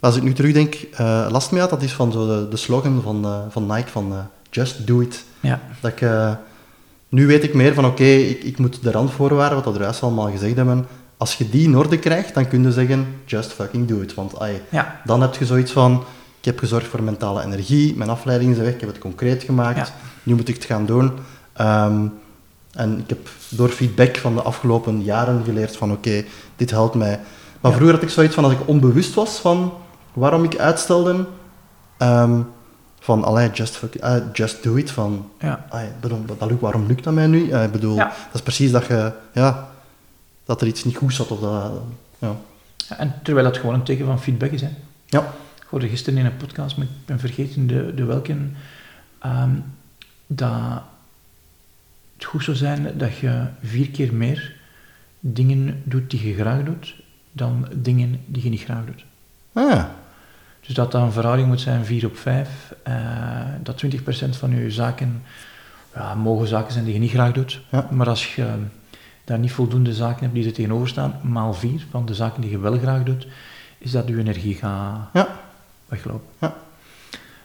als 0.00 0.16
ik 0.16 0.22
nu 0.22 0.32
terugdenk, 0.32 0.74
eh, 0.92 1.26
last 1.30 1.50
mee 1.50 1.60
had, 1.60 1.70
dat 1.70 1.82
is 1.82 1.92
van 1.92 2.12
zo 2.12 2.26
de, 2.26 2.48
de 2.48 2.56
slogan 2.56 3.00
van, 3.02 3.24
eh, 3.24 3.38
van 3.50 3.66
Nike, 3.66 3.90
van 3.90 4.12
eh, 4.12 4.18
Just 4.50 4.86
Do 4.86 5.00
It. 5.00 5.24
Ja, 5.40 5.60
Dat 5.80 5.90
ik, 5.90 6.08
nu 7.08 7.26
weet 7.26 7.44
ik 7.44 7.54
meer 7.54 7.74
van, 7.74 7.84
oké, 7.86 8.04
ik, 8.04 8.42
ik 8.42 8.58
moet 8.58 8.82
de 8.82 8.90
randvoorwaarden, 8.90 9.58
wat 9.62 9.72
we 9.72 9.78
er 9.78 9.84
juist 9.84 10.02
allemaal 10.02 10.30
gezegd 10.30 10.56
hebben, 10.56 10.86
als 11.16 11.34
je 11.34 11.50
die 11.50 11.62
in 11.64 11.76
orde 11.76 11.98
krijgt, 11.98 12.34
dan 12.34 12.48
kun 12.48 12.62
je 12.62 12.72
zeggen, 12.72 13.06
just 13.24 13.52
fucking 13.52 13.88
do 13.88 14.00
it. 14.00 14.14
Want 14.14 14.32
ja, 14.70 15.00
dan 15.04 15.20
heb 15.20 15.34
je 15.34 15.46
zoiets 15.46 15.72
van, 15.72 16.04
ik 16.38 16.44
heb 16.44 16.58
gezorgd 16.58 16.86
voor 16.86 17.02
mentale 17.02 17.42
energie, 17.42 17.96
mijn 17.96 18.10
afleidingen 18.10 18.54
zijn 18.54 18.66
weg, 18.66 18.74
ik 18.74 18.80
heb 18.80 18.88
het 18.90 18.98
concreet 18.98 19.42
gemaakt, 19.42 19.76
Ja. 19.88 19.94
nu 20.22 20.34
moet 20.34 20.48
ik 20.48 20.54
het 20.54 20.64
gaan 20.64 20.86
doen. 20.86 21.12
Ehm, 21.52 22.06
en 22.72 22.98
ik 22.98 23.08
heb 23.08 23.28
door 23.48 23.68
feedback 23.68 24.16
van 24.16 24.34
de 24.34 24.42
afgelopen 24.42 25.02
jaren 25.02 25.42
geleerd 25.44 25.76
van, 25.76 25.92
oké, 25.92 26.24
dit 26.56 26.70
helpt 26.70 26.94
mij. 26.94 27.20
Maar 27.60 27.72
vroeger 27.72 27.94
had 27.94 28.02
ik 28.04 28.10
zoiets 28.10 28.34
van, 28.34 28.44
als 28.44 28.52
ik 28.52 28.68
onbewust 28.68 29.14
was 29.14 29.38
van 29.38 29.72
waarom 30.20 30.44
ik 30.44 30.58
uitstelde, 30.58 31.26
ehm, 31.98 32.40
van, 33.00 33.24
allee, 33.24 33.50
just, 33.50 33.76
fuck- 33.76 33.94
eh, 33.94 34.16
just 34.32 34.62
do 34.62 34.74
it, 34.74 34.90
van, 34.90 35.30
ja. 35.38 35.66
bedoel, 36.00 36.24
dat 36.24 36.48
lukt, 36.50 36.60
waarom 36.60 36.86
lukt 36.86 37.04
dat 37.04 37.14
mij 37.14 37.26
nu? 37.26 37.50
Eh, 37.50 37.64
ik 37.64 37.72
bedoel, 37.72 37.94
Ja. 37.94 38.04
dat 38.04 38.34
is 38.34 38.42
precies 38.42 38.70
dat 38.70 38.86
je, 38.86 39.12
ja, 39.32 39.68
dat 40.44 40.60
er 40.60 40.66
iets 40.66 40.84
niet 40.84 40.96
goed 40.96 41.14
zat, 41.14 41.30
of 41.30 41.40
dat, 41.40 41.72
ja. 42.18 42.36
En 42.96 43.14
terwijl 43.22 43.46
dat 43.46 43.56
gewoon 43.58 43.74
een 43.74 43.82
teken 43.82 44.06
van 44.06 44.20
feedback 44.20 44.50
is. 44.50 44.60
Hè. 44.60 44.68
Ja. 45.06 45.20
Ik 45.56 45.66
hoorde 45.68 45.88
gisteren 45.88 46.18
in 46.18 46.24
een 46.26 46.36
podcast, 46.36 46.76
maar 46.76 46.86
ik 46.86 46.92
ben 47.06 47.18
vergeten 47.18 47.66
de, 47.66 47.94
de 47.94 48.04
welke, 48.04 48.36
ehm, 49.18 49.50
dat 50.26 50.82
het 52.16 52.24
goed 52.24 52.44
zou 52.44 52.56
zijn 52.56 52.98
dat 52.98 53.16
je 53.16 53.44
vier 53.62 53.90
keer 53.90 54.14
meer 54.14 54.56
dingen 55.20 55.82
doet 55.84 56.10
die 56.10 56.28
je 56.28 56.34
graag 56.34 56.62
doet, 56.64 56.94
dan 57.32 57.68
dingen 57.74 58.20
die 58.26 58.42
je 58.42 58.48
niet 58.50 58.62
graag 58.62 58.84
doet. 58.86 59.04
Ah, 59.52 59.70
ja. 59.70 59.94
Dus 60.66 60.74
dat 60.74 60.92
dat 60.92 61.02
een 61.02 61.12
verhouding 61.12 61.48
moet 61.48 61.60
zijn 61.60 61.84
4 61.84 62.06
op 62.06 62.16
5, 62.16 62.74
eh, 62.82 62.94
dat 63.62 63.76
20% 63.76 64.36
van 64.36 64.50
je 64.50 64.70
zaken 64.70 65.22
ja, 65.94 66.14
mogen 66.14 66.46
zaken 66.48 66.72
zijn 66.72 66.84
die 66.84 66.94
je 66.94 67.00
niet 67.00 67.10
graag 67.10 67.32
doet. 67.32 67.60
Ja. 67.70 67.88
Maar 67.90 68.08
als 68.08 68.34
je 68.34 68.46
daar 69.24 69.38
niet 69.38 69.52
voldoende 69.52 69.94
zaken 69.94 70.22
hebt 70.22 70.34
die 70.34 70.46
er 70.46 70.52
tegenover 70.52 70.88
staan, 70.88 71.14
maal 71.22 71.54
4 71.54 71.86
van 71.90 72.06
de 72.06 72.14
zaken 72.14 72.40
die 72.40 72.50
je 72.50 72.58
wel 72.58 72.78
graag 72.78 73.02
doet, 73.02 73.26
is 73.78 73.90
dat 73.90 74.08
je 74.08 74.18
energie 74.18 74.54
gaat 74.54 75.08
Ja. 75.12 75.28
weglopen. 75.88 76.28
Ja. 76.38 76.54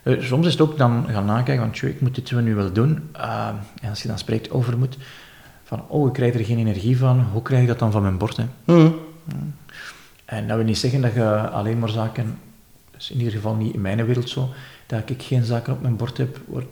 Eh, 0.03 0.21
soms 0.21 0.45
is 0.45 0.51
het 0.51 0.61
ook 0.61 0.77
dan 0.77 1.05
gaan 1.09 1.25
nakijken, 1.25 1.63
want 1.63 1.81
ik 1.81 2.01
moet 2.01 2.15
dit 2.15 2.31
nu 2.31 2.55
wel 2.55 2.71
doen. 2.71 3.09
Eh, 3.11 3.47
en 3.81 3.89
als 3.89 4.01
je 4.01 4.07
dan 4.07 4.17
spreekt 4.17 4.51
over 4.51 4.77
moet, 4.77 4.97
van 5.63 5.83
oh, 5.87 6.07
ik 6.07 6.13
krijg 6.13 6.33
er 6.33 6.45
geen 6.45 6.57
energie 6.57 6.97
van, 6.97 7.19
hoe 7.31 7.41
krijg 7.41 7.61
ik 7.61 7.67
dat 7.67 7.79
dan 7.79 7.91
van 7.91 8.01
mijn 8.01 8.17
bord? 8.17 8.37
Hè? 8.37 8.45
Mhm. 8.65 8.89
En 10.25 10.47
dat 10.47 10.57
wil 10.57 10.65
niet 10.65 10.77
zeggen 10.77 11.01
dat 11.01 11.13
je 11.13 11.49
alleen 11.49 11.79
maar 11.79 11.89
zaken, 11.89 12.37
dat 12.95 13.03
is 13.03 13.11
in 13.11 13.17
ieder 13.17 13.33
geval 13.33 13.55
niet 13.55 13.73
in 13.73 13.81
mijn 13.81 14.05
wereld 14.05 14.29
zo, 14.29 14.49
dat 14.85 15.09
ik 15.09 15.23
geen 15.23 15.43
zaken 15.43 15.73
op 15.73 15.81
mijn 15.81 15.95
bord 15.95 16.17
heb 16.17 16.39
waar, 16.47 16.63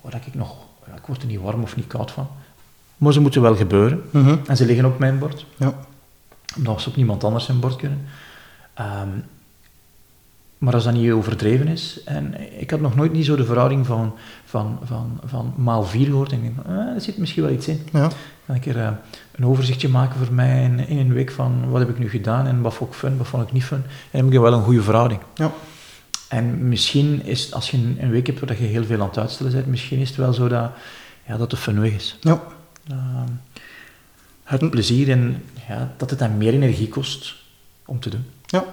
waar 0.00 0.14
ik 0.26 0.34
nog 0.34 0.56
ja, 0.86 0.96
ik 0.96 1.06
word 1.06 1.22
er 1.22 1.28
niet 1.28 1.40
warm 1.40 1.62
of 1.62 1.76
niet 1.76 1.86
koud 1.86 2.10
van. 2.10 2.28
Maar 2.96 3.12
ze 3.12 3.20
moeten 3.20 3.42
wel 3.42 3.56
gebeuren. 3.56 4.02
Mhm. 4.10 4.36
En 4.46 4.56
ze 4.56 4.66
liggen 4.66 4.84
op 4.84 4.98
mijn 4.98 5.18
bord. 5.18 5.46
Ja. 5.56 5.74
Omdat 6.56 6.80
ze 6.80 6.88
op 6.88 6.96
niemand 6.96 7.24
anders 7.24 7.44
zijn 7.44 7.60
bord 7.60 7.76
kunnen. 7.76 8.06
Ehm, 8.74 9.08
maar 10.60 10.74
als 10.74 10.84
dat 10.84 10.92
niet 10.92 11.10
overdreven 11.10 11.68
is, 11.68 12.00
en 12.04 12.34
ik 12.60 12.70
had 12.70 12.80
nog 12.80 12.96
nooit 12.96 13.12
niet 13.12 13.24
zo 13.24 13.36
de 13.36 13.44
verhouding 13.44 13.86
van, 13.86 14.14
van, 14.44 14.78
van, 14.84 15.20
van 15.24 15.54
maal 15.56 15.82
4 15.84 16.06
gehoord, 16.06 16.32
en 16.32 16.42
ik 16.42 16.42
denk, 16.42 16.66
ah, 16.66 16.94
er 16.94 17.00
zit 17.00 17.18
misschien 17.18 17.42
wel 17.42 17.52
iets 17.52 17.68
in. 17.68 17.88
Ja. 17.92 18.08
Dan 18.46 18.56
een 18.56 18.60
keer 18.60 18.78
eh, 18.78 18.90
een 19.34 19.46
overzichtje 19.46 19.88
maken 19.88 20.18
voor 20.18 20.34
mij 20.34 20.62
in, 20.64 20.88
in 20.88 20.98
een 20.98 21.12
week 21.12 21.30
van 21.30 21.70
wat 21.70 21.80
heb 21.80 21.88
ik 21.88 21.98
nu 21.98 22.08
gedaan 22.08 22.46
en 22.46 22.60
wat 22.60 22.74
vond 22.74 22.90
ik 22.90 22.98
fun, 22.98 23.16
wat 23.16 23.26
vond 23.26 23.42
ik 23.42 23.52
niet 23.52 23.64
fun. 23.64 23.76
En 23.76 23.84
dan 24.10 24.24
heb 24.24 24.32
ik 24.32 24.40
wel 24.40 24.52
een 24.52 24.62
goede 24.62 24.82
verhouding. 24.82 25.20
Ja. 25.34 25.52
En 26.28 26.68
misschien 26.68 27.24
is, 27.24 27.52
als 27.52 27.70
je 27.70 27.76
een, 27.98 28.10
week 28.10 28.26
hebt 28.26 28.40
waar 28.40 28.60
je 28.60 28.66
heel 28.66 28.84
veel 28.84 29.00
aan 29.00 29.08
het 29.08 29.18
uitstellen 29.18 29.52
bent, 29.52 29.66
misschien 29.66 29.98
is 29.98 30.08
het 30.08 30.16
wel 30.16 30.32
zo 30.32 30.48
dat, 30.48 30.70
ja, 31.26 31.36
dat 31.36 31.50
de 31.50 31.56
fun 31.56 31.80
weg 31.80 31.92
is. 31.92 32.18
Ja. 32.20 32.42
Ehm, 32.88 33.32
het 34.44 34.70
plezier 34.70 35.10
en 35.10 35.42
ja, 35.68 35.92
dat 35.96 36.10
het 36.10 36.18
dan 36.18 36.36
meer 36.36 36.52
energie 36.52 36.88
kost 36.88 37.34
om 37.84 38.00
te 38.00 38.10
doen. 38.10 38.24
Ja. 38.46 38.64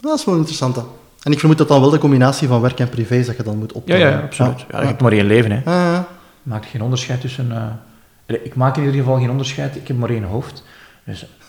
Dat 0.00 0.18
is 0.18 0.24
wel 0.24 0.36
interessant. 0.36 0.76
hè. 0.76 0.82
En 1.22 1.32
ik 1.32 1.38
vermoed 1.38 1.58
dat 1.58 1.68
dan 1.68 1.80
wel 1.80 1.90
de 1.90 1.98
combinatie 1.98 2.48
van 2.48 2.60
werk 2.60 2.78
en 2.80 2.88
privé 2.88 3.14
is 3.14 3.26
dat 3.26 3.36
je 3.36 3.42
dan 3.42 3.58
moet 3.58 3.70
Ja, 3.72 3.78
optellen. 3.78 4.08
ja, 4.10 4.18
absoluut. 4.20 4.64
Ja, 4.70 4.80
je 4.80 4.86
hebt 4.86 5.00
maar 5.00 5.12
één 5.12 5.26
leven. 5.26 5.50
Hè. 5.50 5.60
Ja, 5.70 5.92
ja. 5.92 6.06
maakt 6.42 6.66
geen 6.66 6.82
onderscheid 6.82 7.20
tussen. 7.20 7.52
eh, 8.26 8.36
ik 8.44 8.54
maak 8.54 8.76
in 8.76 8.82
ieder 8.84 8.98
geval 8.98 9.18
geen 9.18 9.30
onderscheid, 9.30 9.76
ik 9.76 9.88
heb 9.88 9.96
maar 9.96 10.10
één 10.10 10.22
hoofd. 10.22 10.64
Dus, 11.04 11.26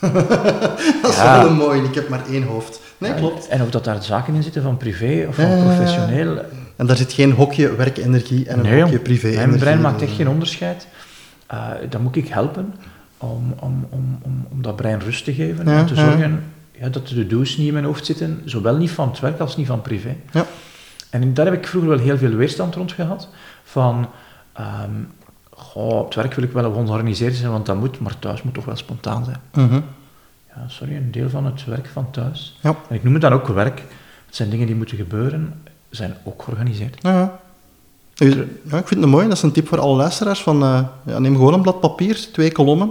Dat 1.02 1.10
is 1.10 1.16
Ja. 1.16 1.38
wel 1.38 1.50
een 1.50 1.56
mooi. 1.56 1.82
Ik 1.82 1.94
heb 1.94 2.08
maar 2.08 2.22
één 2.30 2.42
hoofd. 2.42 2.80
Nee, 2.98 3.10
ja, 3.10 3.16
klopt. 3.16 3.48
En 3.48 3.62
of 3.62 3.70
dat 3.70 3.84
daar 3.84 4.02
zaken 4.02 4.34
in 4.34 4.42
zitten 4.42 4.62
van 4.62 4.76
privé 4.76 5.24
of 5.28 5.34
van 5.34 5.44
Ja, 5.44 5.50
ja, 5.50 5.56
ja. 5.56 5.62
professioneel. 5.64 6.38
En 6.76 6.86
daar 6.86 6.96
zit 6.96 7.12
geen 7.12 7.32
hokje 7.32 7.74
werkenergie 7.76 8.48
en 8.48 8.58
een 8.58 8.64
Nee, 8.64 8.74
hokje 8.80 8.92
jong. 8.92 9.02
privé-energie. 9.02 9.46
Mijn 9.48 9.58
brein 9.60 9.80
maakt 9.80 10.02
echt 10.02 10.12
geen 10.12 10.28
onderscheid. 10.28 10.86
Eh 11.46 11.58
dan 11.90 12.02
moet 12.02 12.16
ik 12.16 12.28
helpen 12.28 12.74
om, 13.18 13.54
om, 13.60 13.86
om, 13.90 14.18
om, 14.22 14.46
om 14.50 14.62
dat 14.62 14.76
brein 14.76 15.00
rust 15.00 15.24
te 15.24 15.34
geven 15.34 15.68
Ja, 15.68 15.78
en 15.78 15.86
te 15.86 15.94
ja. 15.94 16.00
zorgen 16.00 16.42
ja, 16.80 16.88
dat 16.88 17.08
de 17.08 17.26
do's 17.26 17.56
niet 17.56 17.66
in 17.66 17.72
mijn 17.72 17.84
hoofd 17.84 18.06
zitten, 18.06 18.42
zowel 18.44 18.76
niet 18.76 18.90
van 18.90 19.08
het 19.08 19.20
werk 19.20 19.40
als 19.40 19.56
niet 19.56 19.66
van 19.66 19.82
privé. 19.82 20.16
Ja. 20.32 20.46
En 21.10 21.34
daar 21.34 21.44
heb 21.44 21.54
ik 21.54 21.66
vroeger 21.66 21.90
wel 21.90 21.98
heel 21.98 22.16
veel 22.18 22.30
weerstand 22.34 22.74
rond 22.74 22.92
gehad. 22.92 23.28
Van, 23.64 24.08
ehm, 24.52 24.90
goh, 25.50 25.98
op 25.98 26.04
het 26.04 26.14
werk 26.14 26.34
wil 26.34 26.44
ik 26.44 26.52
wel 26.52 26.72
georganiseerd 26.72 27.34
zijn, 27.34 27.50
want 27.50 27.66
dat 27.66 27.76
moet, 27.76 28.00
maar 28.00 28.18
thuis 28.18 28.42
moet 28.42 28.54
toch 28.54 28.64
wel 28.64 28.76
spontaan 28.76 29.24
zijn. 29.24 29.40
mhm. 29.68 29.80
Ja, 30.56 30.68
sorry, 30.68 30.96
een 30.96 31.10
deel 31.10 31.30
van 31.30 31.44
het 31.44 31.64
werk 31.64 31.86
van 31.92 32.10
thuis. 32.10 32.58
Ja. 32.60 32.74
En 32.88 32.94
ik 32.94 33.02
noem 33.04 33.12
het 33.12 33.22
dan 33.22 33.32
ook 33.32 33.46
werk. 33.48 33.78
Het 34.26 34.36
zijn 34.36 34.50
dingen 34.50 34.66
die 34.66 34.76
moeten 34.76 34.96
gebeuren, 34.96 35.62
zijn 35.90 36.16
ook 36.24 36.42
georganiseerd. 36.42 36.96
Ja, 37.02 37.40
ik 38.14 38.86
vind 38.86 38.90
het 39.00 39.06
mooi. 39.06 39.28
Dat 39.28 39.36
is 39.36 39.42
een 39.42 39.52
tip 39.52 39.68
voor 39.68 39.80
alle 39.80 39.96
luisteraars. 39.96 40.42
Van, 40.42 40.62
eh, 40.62 41.16
neem 41.18 41.34
gewoon 41.36 41.54
een 41.54 41.62
blad 41.62 41.80
papier, 41.80 42.26
twee 42.32 42.52
kolommen. 42.52 42.90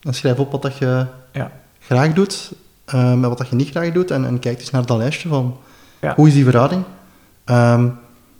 En 0.00 0.14
schrijf 0.14 0.38
op 0.38 0.52
wat 0.52 0.62
dat 0.62 0.76
je 0.78 1.06
Ja. 1.32 1.52
graag 1.80 2.12
doet 2.12 2.52
eh, 2.86 3.14
met 3.14 3.28
wat 3.28 3.38
dat 3.38 3.48
je 3.48 3.56
niet 3.56 3.70
graag 3.70 3.92
doet. 3.92 4.10
En, 4.10 4.24
en 4.26 4.38
kijk 4.38 4.60
eens 4.60 4.70
naar 4.70 4.86
dat 4.86 4.96
lijstje 4.98 5.28
van 5.28 5.56
Ja. 6.00 6.12
hoe 6.16 6.28
is 6.28 6.34
die 6.34 6.44
verhouding. 6.44 6.82
Ehm, 7.44 7.84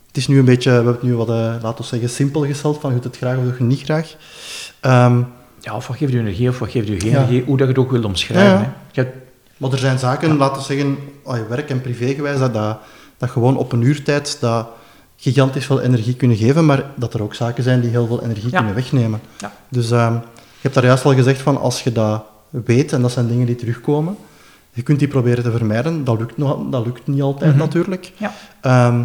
het 0.07 0.17
is 0.17 0.27
nu 0.29 0.39
een 0.39 0.45
beetje, 0.45 0.69
we 0.71 0.75
hebben 0.77 0.93
het 0.93 1.03
nu 1.03 1.15
wat, 1.17 1.29
eh, 1.29 1.35
laten 1.63 1.77
we 1.77 1.85
zeggen, 1.85 2.09
simpel 2.11 2.45
gesteld. 2.47 2.81
Van 2.81 2.91
je 2.91 2.97
doet 2.97 3.05
het 3.05 3.17
graag 3.17 3.37
of 3.37 3.43
doe 3.45 3.55
je 3.59 3.65
niet 3.65 3.83
graag. 3.83 4.15
Ehm, 4.81 5.23
Ja, 5.61 5.75
of 5.77 5.87
wat 5.87 5.97
geeft 5.97 6.13
u 6.13 6.19
energie 6.19 6.49
of 6.49 6.59
wat 6.59 6.71
geeft 6.71 6.89
u 6.89 7.01
geen 7.01 7.11
Ja. 7.11 7.17
energie, 7.17 7.45
hoe 7.47 7.57
dat 7.57 7.67
je 7.67 7.73
het 7.73 7.83
ook 7.83 7.91
wilt 7.91 8.05
omschrijven. 8.05 8.53
Ja. 8.53 8.59
Hè. 8.59 8.65
Je 8.93 9.01
hebt- 9.01 9.17
maar 9.57 9.73
er 9.73 9.79
zijn 9.79 9.99
zaken, 9.99 10.37
laten 10.37 10.57
we 10.57 10.63
zeggen, 10.63 10.99
oh, 11.23 11.37
je 11.37 11.47
werk 11.47 11.71
en 11.71 11.81
privé 11.81 12.15
gewijs, 12.15 12.39
dat, 12.39 12.55
dat, 12.55 12.79
dat 13.19 13.31
gewoon 13.31 13.57
op 13.57 13.73
een 13.73 13.83
uurtijd 13.83 14.37
dat 14.41 14.69
gigantisch 15.17 15.67
veel 15.67 15.81
energie 15.81 16.15
kunnen 16.15 16.37
geven, 16.37 16.67
maar 16.67 16.85
dat 16.95 17.15
er 17.15 17.23
ook 17.23 17.35
zaken 17.35 17.63
zijn 17.63 17.81
die 17.81 17.91
heel 17.91 18.07
veel 18.07 18.23
energie 18.23 18.51
kunnen 18.51 18.75
wegnemen. 18.75 19.21
Ja. 19.39 19.53
Dus 19.69 19.91
ehm, 19.91 20.13
je 20.13 20.21
hebt 20.63 20.75
daar 20.75 20.85
juist 20.85 21.05
al 21.05 21.15
gezegd 21.15 21.41
van, 21.43 21.61
als 21.61 21.83
je 21.83 21.93
dat 21.93 22.23
weet, 22.51 22.93
en 22.93 23.03
dat 23.03 23.13
zijn 23.13 23.29
dingen 23.29 23.47
die 23.47 23.57
terugkomen, 23.57 24.17
je 24.77 24.83
kunt 24.83 24.99
die 24.99 25.09
proberen 25.09 25.45
te 25.45 25.51
vermijden. 25.51 26.05
Dat 26.05 26.18
lukt, 26.18 26.37
nog, 26.37 26.59
dat 26.70 26.85
lukt 26.87 27.07
niet 27.07 27.22
altijd 27.22 27.51
Mhm. 27.51 27.59
natuurlijk. 27.61 28.12
Ja. 28.16 28.33
Ehm, 28.61 28.99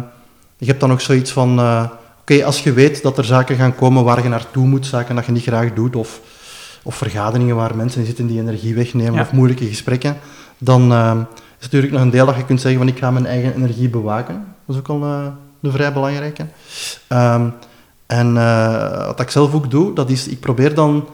je 0.56 0.66
hebt 0.66 0.80
dan 0.80 0.92
ook 0.92 1.00
zoiets 1.00 1.30
van, 1.32 1.58
eh, 1.58 1.84
oké, 2.20 2.44
als 2.44 2.62
je 2.62 2.72
weet 2.72 3.02
dat 3.02 3.18
er 3.18 3.24
zaken 3.24 3.56
gaan 3.56 3.74
komen 3.74 4.04
waar 4.04 4.22
je 4.22 4.28
naartoe 4.28 4.66
moet, 4.66 4.86
zaken 4.86 5.14
dat 5.14 5.26
je 5.26 5.32
niet 5.32 5.42
graag 5.42 5.72
doet, 5.72 5.96
of, 5.96 6.20
of 6.82 6.94
vergaderingen 6.94 7.56
waar 7.56 7.76
mensen 7.76 8.00
in 8.00 8.06
zitten 8.06 8.26
die 8.26 8.40
energie 8.40 8.74
wegnemen, 8.74 9.14
Ja. 9.14 9.20
of 9.20 9.32
moeilijke 9.32 9.66
gesprekken, 9.66 10.16
dan 10.58 10.92
ehm, 10.92 11.18
is 11.18 11.24
het 11.58 11.62
natuurlijk 11.62 11.92
nog 11.92 12.02
een 12.02 12.10
deel 12.10 12.26
dat 12.26 12.36
je 12.36 12.44
kunt 12.44 12.60
zeggen 12.60 12.80
van, 12.80 12.88
ik 12.88 12.98
ga 12.98 13.10
mijn 13.10 13.26
eigen 13.26 13.54
energie 13.54 13.88
bewaken. 13.88 14.44
Dat 14.66 14.76
is 14.76 14.80
ook 14.82 14.88
al 14.88 15.02
eh, 15.02 15.26
een 15.62 15.72
vrij 15.72 15.92
belangrijke. 15.92 16.46
Ehm, 17.08 17.48
en 18.06 18.36
eh, 18.36 19.06
wat 19.06 19.20
ik 19.20 19.30
zelf 19.30 19.54
ook 19.54 19.70
doe, 19.70 19.92
dat 19.94 20.10
is, 20.10 20.28
ik 20.28 20.40
probeer 20.40 20.74
dan 20.74 21.06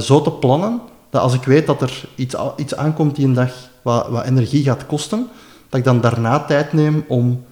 zo 0.00 0.22
te 0.22 0.30
plannen, 0.30 0.80
dat 1.10 1.22
als 1.22 1.34
ik 1.34 1.42
weet 1.44 1.66
dat 1.66 1.82
er 1.82 2.04
iets, 2.14 2.34
iets 2.56 2.76
aankomt 2.76 3.16
die 3.16 3.26
een 3.26 3.34
dag 3.34 3.50
wat, 3.82 4.08
wat 4.08 4.24
energie 4.24 4.64
gaat 4.64 4.86
kosten, 4.86 5.28
dat 5.68 5.78
ik 5.78 5.84
dan 5.84 6.00
daarna 6.00 6.40
tijd 6.40 6.72
neem 6.72 7.04
om, 7.08 7.44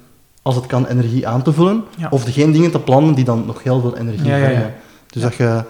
als 0.42 0.54
het 0.54 0.66
kan, 0.66 0.86
energie 0.86 1.28
aan 1.28 1.42
te 1.42 1.52
vullen. 1.52 1.84
Ja. 1.96 2.06
Of 2.10 2.32
geen 2.32 2.52
dingen 2.52 2.70
te 2.70 2.78
plannen 2.78 3.14
die 3.14 3.24
dan 3.24 3.46
nog 3.46 3.62
heel 3.62 3.80
veel 3.80 3.96
energie 3.96 4.26
Ja, 4.28 4.38
brengen. 4.38 4.74
Dus 5.06 5.22
Ja. 5.22 5.28
dat 5.28 5.36
je 5.36 5.62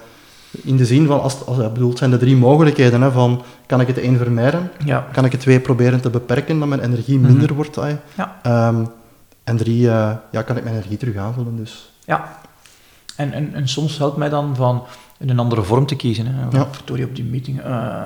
in 0.62 0.76
de 0.76 0.84
zin 0.86 1.06
van, 1.06 1.22
als, 1.22 1.46
als, 1.46 1.58
ik 1.58 1.72
bedoel, 1.72 1.88
het 1.88 1.98
zijn 1.98 2.10
de 2.10 2.16
drie 2.16 2.36
mogelijkheden, 2.36 3.02
hè, 3.02 3.10
van 3.10 3.42
kan 3.66 3.80
ik 3.80 3.86
het 3.86 3.98
één 3.98 4.16
vermijden, 4.16 4.70
Ja. 4.84 5.06
kan 5.12 5.24
ik 5.24 5.32
het 5.32 5.40
twee 5.40 5.60
proberen 5.60 6.00
te 6.00 6.10
beperken, 6.10 6.58
dat 6.58 6.68
mijn 6.68 6.80
energie 6.80 7.18
Mhm. 7.18 7.26
minder 7.32 7.54
wordt. 7.54 7.78
Ja. 8.16 8.36
Ehm, 8.42 8.84
en 9.44 9.56
drie, 9.56 9.88
eh, 9.90 10.10
ja, 10.30 10.42
kan 10.42 10.56
ik 10.56 10.62
mijn 10.64 10.74
energie 10.76 10.96
terug 10.96 11.16
aanvullen. 11.16 11.56
Dus. 11.56 11.92
ja. 12.04 12.38
En, 13.16 13.32
en, 13.32 13.54
en 13.54 13.68
soms 13.68 13.98
helpt 13.98 14.16
mij 14.16 14.28
dan 14.28 14.56
van 14.56 14.82
een 15.18 15.38
andere 15.38 15.62
vorm 15.62 15.86
te 15.86 15.96
kiezen. 15.96 16.26
Hè. 16.26 16.58
Ja. 16.58 16.68
Verdorie, 16.70 17.04
op 17.04 17.14
die 17.14 17.24
meeting. 17.24 17.60
eh, 17.60 18.02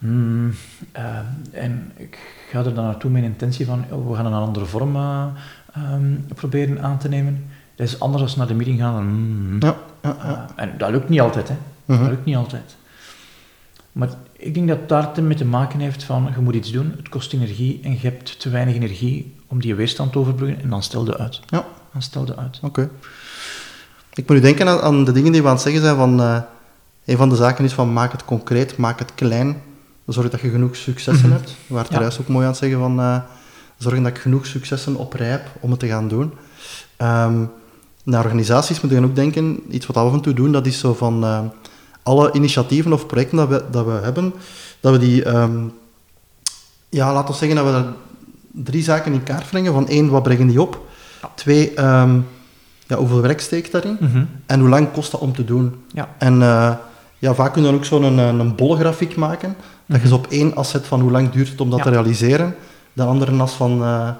hmm, 0.00 0.52
eh, 0.92 1.04
en 1.52 1.92
ik 1.96 2.18
ga 2.50 2.58
er 2.58 2.74
dan 2.74 2.84
naartoe 2.84 3.10
met 3.10 3.22
een 3.22 3.28
intentie 3.28 3.66
van, 3.66 3.84
oh, 3.90 4.10
we 4.10 4.14
gaan 4.16 4.26
een 4.26 4.32
andere 4.32 4.66
vorm 4.66 4.96
eh, 4.96 5.26
ehm, 5.74 6.14
proberen 6.34 6.82
aan 6.82 6.98
te 6.98 7.08
nemen. 7.08 7.44
Dat 7.74 7.86
is 7.88 8.00
anders 8.00 8.22
als 8.22 8.36
naar 8.36 8.46
de 8.46 8.54
meeting 8.54 8.78
gaan. 8.80 8.94
dan, 8.94 9.02
hmm, 9.04 9.56
Ja, 9.60 9.76
ja, 10.02 10.16
ja. 10.30 10.48
Eh, 10.56 10.62
en 10.64 10.78
dat 10.78 10.90
lukt 10.90 11.08
niet 11.08 11.20
altijd, 11.20 11.48
hè. 11.48 11.54
Mhm. 11.84 12.00
Dat 12.00 12.08
lukt 12.10 12.24
niet 12.24 12.36
altijd. 12.36 12.76
Maar 13.92 14.08
ik 14.36 14.54
denk 14.54 14.68
dat 14.68 14.88
daar 14.88 15.12
te- 15.12 15.22
mee 15.22 15.36
te 15.36 15.44
maken 15.44 15.80
heeft 15.80 16.04
van, 16.04 16.30
je 16.34 16.40
moet 16.40 16.54
iets 16.54 16.72
doen, 16.72 16.94
het 16.96 17.08
kost 17.08 17.32
energie 17.32 17.80
en 17.82 17.90
je 17.92 17.98
hebt 17.98 18.40
te 18.40 18.48
weinig 18.50 18.74
energie 18.74 19.34
om 19.46 19.60
die 19.60 19.74
weerstand 19.74 20.12
te 20.12 20.18
overbruggen 20.18 20.62
en 20.62 20.70
dan 20.70 20.82
stel 20.82 21.04
je 21.04 21.18
uit. 21.18 21.40
Ja. 21.46 21.64
Dan 21.92 22.02
stel 22.02 22.26
je 22.26 22.36
uit. 22.36 22.58
Oké. 22.62 22.90
Ik 24.14 24.28
moet 24.28 24.36
nu 24.36 24.42
denken 24.42 24.68
aan, 24.68 24.80
aan 24.80 25.04
de 25.04 25.12
dingen 25.12 25.32
die 25.32 25.40
we 25.42 25.46
aan 25.48 25.54
het 25.54 25.62
zeggen 25.62 25.82
zijn 25.82 25.96
van... 25.96 26.20
een 27.04 27.16
van 27.16 27.28
de 27.28 27.36
zaken 27.36 27.64
is 27.64 27.72
van 27.72 27.92
maak 27.92 28.12
het 28.12 28.24
concreet, 28.24 28.76
maak 28.76 28.98
het 28.98 29.14
klein. 29.14 29.56
Zorg 30.12 30.30
dat 30.30 30.40
je 30.40 30.50
genoeg 30.50 30.76
successen 30.76 31.28
Mhm. 31.28 31.36
hebt. 31.36 31.56
We 31.66 31.74
waren 31.74 31.92
Ja. 31.94 32.00
juist 32.00 32.20
ook 32.20 32.28
mooi 32.28 32.44
aan 32.44 32.50
het 32.50 32.60
zeggen 32.60 32.78
van... 32.78 33.00
eh, 33.00 33.16
zorg 33.78 33.96
dat 33.98 34.06
ik 34.06 34.18
genoeg 34.18 34.46
successen 34.46 34.96
op 34.96 35.12
rij 35.12 35.28
heb 35.28 35.46
om 35.60 35.70
het 35.70 35.80
te 35.80 35.86
gaan 35.86 36.08
doen. 36.08 36.32
Ehm, 36.96 37.44
naar 38.04 38.24
organisaties 38.24 38.80
moet 38.80 38.90
je 38.90 39.04
ook 39.04 39.14
denken, 39.14 39.60
iets 39.70 39.86
wat 39.86 39.96
we 39.96 40.02
af 40.02 40.12
en 40.12 40.20
toe 40.20 40.34
doen, 40.34 40.52
dat 40.52 40.66
is 40.66 40.78
zo 40.78 40.94
van... 40.94 41.24
eh, 41.24 41.40
alle 42.02 42.32
initiatieven 42.32 42.92
of 42.92 43.06
projecten 43.06 43.36
dat 43.36 43.48
we, 43.48 43.64
dat 43.70 43.84
we 43.84 43.90
hebben, 43.92 44.32
dat 44.80 44.92
we 44.92 44.98
die... 44.98 45.24
ehm, 45.24 45.58
ja, 46.88 47.12
laten 47.12 47.32
we 47.32 47.38
zeggen 47.38 47.56
dat 47.56 47.66
we 47.66 47.72
daar 47.72 47.92
drie 48.64 48.82
zaken 48.82 49.12
in 49.12 49.22
kaart 49.22 49.46
brengen. 49.50 49.72
Van 49.72 49.88
één, 49.88 50.08
wat 50.10 50.22
brengen 50.22 50.46
die 50.46 50.60
op? 50.62 50.86
Twee, 51.34 51.74
ehm, 51.74 52.18
ja, 52.86 52.96
hoeveel 52.96 53.20
werk 53.20 53.40
steekt 53.40 53.72
daarin? 53.72 53.96
Mhm. 54.00 54.24
En 54.46 54.60
hoe 54.60 54.68
lang 54.68 54.92
kost 54.92 55.10
dat 55.10 55.20
om 55.20 55.32
te 55.32 55.44
doen? 55.44 55.74
Ja. 55.92 56.08
En 56.18 56.42
eh, 56.42 56.72
ja, 57.18 57.34
vaak 57.34 57.52
kun 57.52 57.62
je 57.62 57.68
dan 57.68 57.76
ook 57.76 57.84
zo'n 57.84 58.02
een, 58.02 58.18
een 58.18 58.54
bollengrafiek 58.54 59.16
maken. 59.16 59.56
Dat 59.90 60.02
je 60.02 60.14
op 60.14 60.26
één 60.26 60.54
as 60.56 60.70
zet 60.70 60.86
van 60.86 61.00
hoe 61.00 61.10
lang 61.10 61.30
duurt 61.30 61.48
het 61.48 61.60
om 61.60 61.70
dat. 61.70 61.78
Ja. 61.78 61.84
te 61.84 61.90
realiseren. 61.90 62.54
De 62.92 63.02
andere 63.02 63.32
as 63.42 63.52
van 63.52 63.82
eh, 63.82 64.10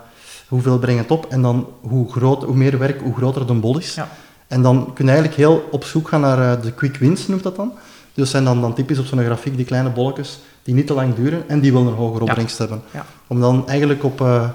hoeveel 0.48 0.78
brengt 0.78 1.02
het 1.02 1.10
op. 1.10 1.26
En 1.28 1.42
dan 1.42 1.66
hoe, 1.80 2.12
groot, 2.12 2.44
hoe 2.44 2.54
meer 2.56 2.78
werk, 2.78 3.00
hoe 3.00 3.14
groter 3.14 3.46
de 3.46 3.52
bol 3.52 3.78
is. 3.78 3.94
Ja. 3.94 4.08
En 4.46 4.62
dan 4.62 4.90
kun 4.94 5.04
je 5.04 5.10
eigenlijk 5.10 5.40
heel 5.40 5.68
op 5.70 5.84
zoek 5.84 6.08
gaan 6.08 6.20
naar 6.20 6.52
eh, 6.56 6.62
de 6.62 6.72
quick 6.72 6.96
wins, 6.96 7.26
noemt 7.26 7.42
dat 7.42 7.56
dan. 7.56 7.72
Dus 8.14 8.30
zijn 8.30 8.44
dan, 8.44 8.60
dan 8.60 8.74
typisch 8.74 8.98
op 8.98 9.06
zo'n 9.06 9.24
grafiek 9.24 9.56
die 9.56 9.64
kleine 9.64 9.90
bolletjes 9.90 10.38
die 10.62 10.74
niet 10.74 10.86
te 10.86 10.94
lang 10.94 11.14
duren 11.14 11.48
en 11.48 11.60
die 11.60 11.72
wel 11.72 11.86
een 11.86 11.94
hogere 11.94 12.24
opbrengst 12.24 12.58
hebben. 12.58 12.82
Om 13.26 13.40
dan 13.40 13.68
eigenlijk 13.68 14.04
op, 14.04 14.20
eh, 14.20 14.48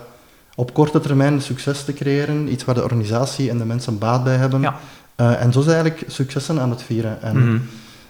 op 0.55 0.73
korte 0.73 0.99
termijn 0.99 1.41
succes 1.41 1.83
te 1.83 1.93
creëren, 1.93 2.51
iets 2.51 2.65
waar 2.65 2.75
de 2.75 2.83
organisatie 2.83 3.49
en 3.49 3.57
de 3.57 3.65
mensen 3.65 3.97
baat 3.97 4.23
bij 4.23 4.35
hebben. 4.35 4.73
En 5.15 5.53
zo 5.53 5.61
zijn 5.61 5.75
eigenlijk 5.75 6.11
successen 6.11 6.59
aan 6.59 6.69
het 6.69 6.81
vieren. 6.83 7.21
En 7.21 7.37
Mhm. 7.37 7.57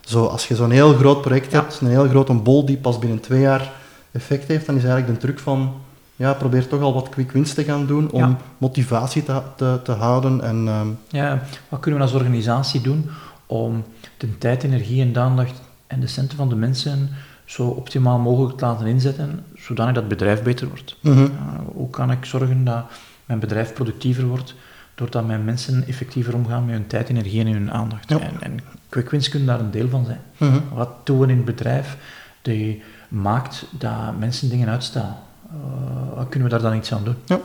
Zo, 0.06 0.26
als 0.26 0.48
je 0.48 0.56
zo'n 0.56 0.72
heel 0.72 0.94
groot 0.94 1.22
project 1.22 1.52
Ja. 1.52 1.60
hebt, 1.60 1.80
een 1.82 1.88
heel 1.88 2.08
grote 2.08 2.34
bol 2.34 2.66
die 2.66 2.78
pas 2.78 3.00
binnen 3.00 3.20
twee 3.20 3.42
jaar 3.42 3.72
effect 4.12 4.48
heeft, 4.48 4.66
dan 4.66 4.76
is 4.76 4.84
eigenlijk 4.84 5.14
de 5.14 5.26
truc 5.28 5.40
van, 5.40 5.74
ja, 6.16 6.34
probeer 6.34 6.68
toch 6.68 6.82
al 6.82 6.94
wat 6.94 7.10
quick 7.10 7.32
wins 7.32 7.54
te 7.54 7.64
gaan 7.64 7.86
doen 7.86 8.12
om 8.12 8.20
Ja. 8.20 8.38
motivatie 8.58 9.24
te, 9.24 9.42
te, 9.56 9.80
te 9.84 9.92
houden. 9.92 10.42
En, 10.42 10.68
ehm, 10.68 10.88
Ja, 11.10 11.42
wat 11.70 11.80
kunnen 11.80 12.00
we 12.00 12.06
als 12.06 12.16
organisatie 12.16 12.82
doen 12.82 13.10
om 13.46 13.84
de 14.18 14.38
tijd, 14.38 14.64
energie 14.64 15.02
en 15.02 15.14
de 15.14 15.20
aandacht 15.20 15.62
en 15.88 16.00
de 16.00 16.08
centen 16.08 16.38
van 16.38 16.50
de 16.50 16.56
mensen 16.56 17.10
zo 17.46 17.68
optimaal 17.68 18.18
mogelijk 18.20 18.58
te 18.58 18.66
laten 18.66 18.86
inzetten, 18.88 19.44
zodanig 19.56 19.94
dat 19.94 20.04
het 20.04 20.12
bedrijf 20.18 20.44
beter 20.44 20.68
wordt? 20.68 20.96
mhm. 21.02 21.22
Ja, 21.22 21.64
hoe 21.74 21.90
kan 21.90 22.12
ik 22.12 22.26
zorgen 22.26 22.64
dat 22.64 22.84
mijn 23.26 23.40
bedrijf 23.40 23.74
productiever 23.74 24.26
wordt, 24.26 24.56
doordat 24.96 25.28
mijn 25.28 25.44
mensen 25.44 25.88
effectiever 25.88 26.36
omgaan 26.36 26.66
met 26.66 26.76
hun 26.76 26.88
tijd, 26.88 27.10
energie 27.10 27.40
en 27.40 27.52
hun 27.52 27.72
aandacht. 27.72 28.10
Ja. 28.10 28.20
En, 28.20 28.42
en 28.42 28.60
quick 28.90 29.10
wins 29.10 29.30
kunnen 29.30 29.48
daar 29.48 29.60
een 29.60 29.72
deel 29.72 29.90
van 29.90 30.06
zijn. 30.06 30.22
Mhm. 30.38 30.60
Wat 30.74 31.06
doen 31.06 31.20
we 31.20 31.28
in 31.28 31.36
het 31.36 31.46
bedrijf 31.46 31.98
die 32.42 32.84
maakt 33.08 33.66
dat 33.72 34.20
mensen 34.20 34.50
dingen 34.50 34.70
uitstellen? 34.70 35.16
Eh, 35.50 36.16
wat 36.16 36.30
kunnen 36.30 36.50
we 36.50 36.56
daar 36.56 36.70
dan 36.70 36.78
iets 36.78 36.94
aan 36.94 37.04
doen? 37.04 37.16
Ja. 37.26 37.40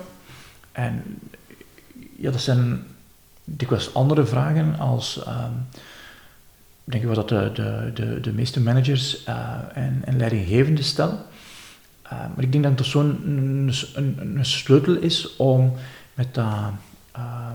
En 0.73 1.19
ja, 2.17 2.31
dat 2.31 2.41
zijn 2.41 2.83
dikwijls 3.45 3.95
andere 3.95 4.27
vragen 4.27 4.79
als, 4.79 5.23
ehm, 5.25 5.53
denk 6.85 7.03
ik 7.03 7.09
wat 7.09 7.29
dat 7.29 7.29
de, 7.29 7.51
de, 7.55 7.91
de, 7.95 8.21
de 8.21 8.33
meeste 8.33 8.61
managers 8.61 9.25
eh, 9.25 9.55
en, 9.75 10.03
en 10.05 10.17
leidinggevenden 10.17 10.85
stellen. 10.85 11.19
Eh, 12.03 12.11
maar 12.11 12.45
ik 12.45 12.53
denk 12.53 12.65
dat 12.65 12.79
het 12.79 12.87
zo'n 12.87 13.21
een, 13.25 13.73
een, 13.95 14.37
een 14.37 14.45
sleutel 14.45 14.95
is 14.95 15.37
om 15.37 15.73
met, 16.15 16.35
dat, 16.35 16.73
eh, 17.21 17.51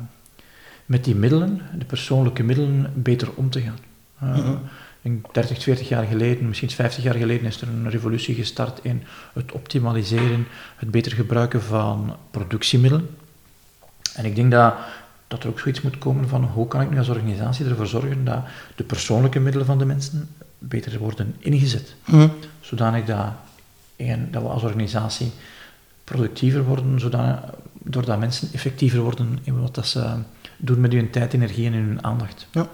met 0.86 1.03
die 1.03 1.16
middelen, 1.16 1.61
de 1.78 1.86
persoonlijke 1.86 2.43
middelen, 2.43 2.91
beter 2.95 3.30
om 3.36 3.49
te 3.49 3.61
gaan. 3.61 3.80
Eh, 4.20 4.38
Mhm. 4.38 4.55
Ik 5.01 5.11
denk 5.11 5.34
30, 5.34 5.63
40 5.63 5.89
jaar 5.89 6.03
geleden, 6.05 6.47
misschien 6.47 6.70
50 6.70 7.03
jaar 7.03 7.16
geleden, 7.16 7.45
is 7.45 7.61
er 7.61 7.68
een 7.68 7.89
revolutie 7.89 8.36
gestart 8.36 8.80
in 8.84 9.03
het 9.34 9.51
optimaliseren, 9.51 10.47
het 10.76 10.91
beter 10.91 11.11
gebruiken 11.11 11.61
van 11.61 12.16
productiemiddelen. 12.32 13.09
En 14.13 14.26
ik 14.26 14.36
denk 14.36 14.51
dat, 14.51 14.74
dat 15.28 15.43
er 15.43 15.49
ook 15.49 15.59
zoiets 15.59 15.82
moet 15.82 15.97
komen 15.97 16.28
van 16.30 16.43
hoe 16.43 16.68
kan 16.68 16.82
ik 16.82 16.89
nu 16.89 16.97
als 16.97 17.09
organisatie 17.09 17.66
ervoor 17.66 17.88
zorgen 17.88 18.26
dat 18.26 18.43
de 18.76 18.84
persoonlijke 18.84 19.39
middelen 19.39 19.68
van 19.68 19.78
de 19.78 19.86
mensen 19.86 20.30
beter 20.59 20.99
worden 20.99 21.36
ingezet. 21.39 21.95
Mhm. 22.05 22.28
Zodanig 22.61 23.05
dat, 23.05 23.28
één, 23.95 24.32
dat 24.32 24.41
we 24.41 24.47
als 24.47 24.63
organisatie 24.63 25.32
productiever 26.03 26.63
worden, 26.63 26.99
zodanig, 26.99 27.39
doordat 27.88 28.19
mensen 28.19 28.49
effectiever 28.53 28.99
worden 28.99 29.39
in 29.43 29.61
wat 29.61 29.75
dat 29.75 29.88
ze 29.88 30.03
doen 30.57 30.79
met 30.79 30.93
hun 30.93 31.09
tijd, 31.09 31.33
energie 31.33 31.65
en 31.65 31.73
hun 31.73 32.03
aandacht. 32.03 32.47
Ja. 32.51 32.67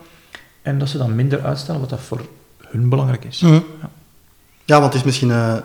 En 0.61 0.79
dat 0.79 0.89
ze 0.89 0.97
dan 0.97 1.15
minder 1.15 1.43
uitstellen 1.45 1.81
wat 1.81 1.89
dat 1.89 1.99
voor 1.99 2.25
hun 2.57 2.89
belangrijk 2.89 3.25
is. 3.25 3.39
Mhm. 3.41 3.53
Ja. 3.53 3.89
Ja, 4.65 4.79
want 4.79 4.93
het 4.93 5.01
is 5.01 5.03
misschien 5.03 5.31
eh, 5.31 5.55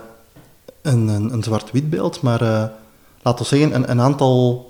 een, 0.81 1.07
een, 1.07 1.33
een 1.33 1.43
zwart-wit 1.43 1.89
beeld, 1.89 2.21
maar 2.21 2.41
eh, 2.41 2.63
laten 3.21 3.41
we 3.43 3.55
zeggen, 3.55 3.75
een, 3.75 3.91
een 3.91 4.01
aantal 4.01 4.65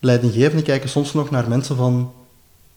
leidinggevenden 0.00 0.64
kijken 0.64 0.88
soms 0.88 1.12
nog 1.14 1.30
naar 1.30 1.48
mensen 1.48 1.76
van, 1.76 2.12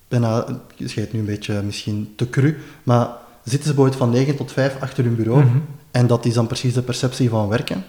bijna, 0.08 0.46
je 0.76 0.88
schijnt 0.88 1.14
nu 1.14 1.20
een 1.20 1.26
beetje 1.26 1.62
misschien 1.62 2.14
te 2.16 2.30
cru, 2.30 2.58
maar 2.84 3.08
zitten 3.44 3.68
ze 3.70 3.74
bijvoorbeeld 3.74 3.98
van 3.98 4.10
9 4.10 4.36
tot 4.36 4.52
5 4.52 4.76
achter 4.82 5.04
hun 5.04 5.16
bureau 5.16 5.44
Mhm. 5.44 5.58
en 5.92 6.08
dat 6.08 6.26
is 6.26 6.34
dan 6.34 6.48
precies 6.48 6.74
de 6.74 6.82
perceptie 6.82 7.30
van 7.30 7.48
werken. 7.48 7.84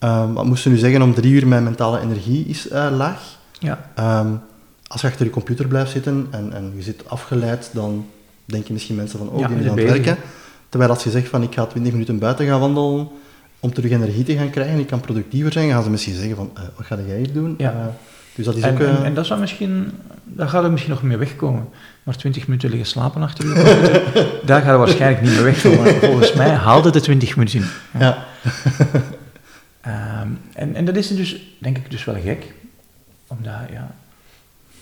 Ehm, 0.00 0.32
wat 0.32 0.44
moesten 0.44 0.70
nu 0.70 0.76
zeggen, 0.76 1.02
om 1.02 1.14
drie 1.14 1.32
uur 1.32 1.46
mijn 1.46 1.64
mentale 1.64 2.00
energie 2.00 2.44
is 2.46 2.68
eh, 2.68 2.88
laag. 2.96 3.38
Ja. 3.58 3.90
Ehm, 3.94 4.28
als 4.86 5.00
je 5.00 5.06
achter 5.06 5.24
je 5.24 5.30
computer 5.30 5.66
blijft 5.68 5.90
zitten 5.90 6.26
en, 6.30 6.52
en 6.52 6.72
je 6.76 6.82
zit 6.82 7.08
afgeleid, 7.08 7.70
dan 7.72 8.06
denken 8.44 8.72
misschien 8.72 8.96
mensen 8.96 9.18
van, 9.18 9.28
oh, 9.28 9.38
Ja, 9.38 9.48
die 9.48 9.56
is 9.56 9.68
aan 9.68 9.74
zijn 9.74 9.86
het 9.88 9.96
werken. 10.04 10.22
Terwijl 10.68 10.90
als 10.90 11.04
je 11.04 11.10
zegt 11.10 11.28
van, 11.28 11.42
ik 11.42 11.54
ga 11.54 11.66
20 11.66 11.92
minuten 11.92 12.18
buiten 12.18 12.46
gaan 12.46 12.60
wandelen 12.60 13.08
om 13.60 13.72
terug 13.72 13.90
energie 13.90 14.24
te 14.24 14.36
gaan 14.36 14.50
krijgen, 14.50 14.78
ik 14.78 14.86
kan 14.86 15.00
productiever 15.00 15.52
zijn, 15.52 15.70
gaan 15.70 15.82
ze 15.82 15.90
misschien 15.90 16.14
zeggen 16.14 16.36
van, 16.36 16.50
eh, 16.54 16.62
wat 16.76 16.86
ga 16.86 16.98
jij 17.06 17.16
hier 17.16 17.32
doen? 17.32 17.54
Ja. 17.58 17.70
Eh, 17.70 17.86
dus 18.34 18.44
dat 18.44 18.56
is 18.56 18.62
En, 18.62 18.72
ook... 18.72 18.80
en, 18.80 19.04
en 19.04 19.14
dat 19.14 19.26
zou 19.26 19.40
misschien, 19.40 19.92
daar 20.24 20.48
gaat 20.48 20.64
er 20.64 20.70
misschien 20.70 20.92
nog 20.92 21.02
mee 21.02 21.16
wegkomen. 21.16 21.68
Maar 22.02 22.16
20 22.16 22.46
minuten 22.46 22.70
liggen 22.70 22.88
slapen 22.88 23.22
achter 23.22 23.46
je 23.48 23.54
computer, 23.54 24.02
daar 24.46 24.60
gaat 24.62 24.72
er 24.72 24.78
waarschijnlijk 24.78 25.22
niet 25.22 25.32
mee 25.32 25.42
wegkomen. 25.42 25.94
Volgens 26.10 26.32
mij 26.32 26.50
haalde 26.50 26.90
de 26.90 27.00
20 27.00 27.36
minuten. 27.36 27.64
ja. 27.98 28.24
Ehm, 29.80 30.28
en, 30.52 30.74
en 30.74 30.84
dat 30.84 30.96
is 30.96 31.08
dus, 31.08 31.36
denk 31.58 31.76
ik, 31.76 31.90
dus 31.90 32.04
wel 32.04 32.20
gek. 32.20 32.54
Omdat, 33.26 33.52
ja, 33.70 33.94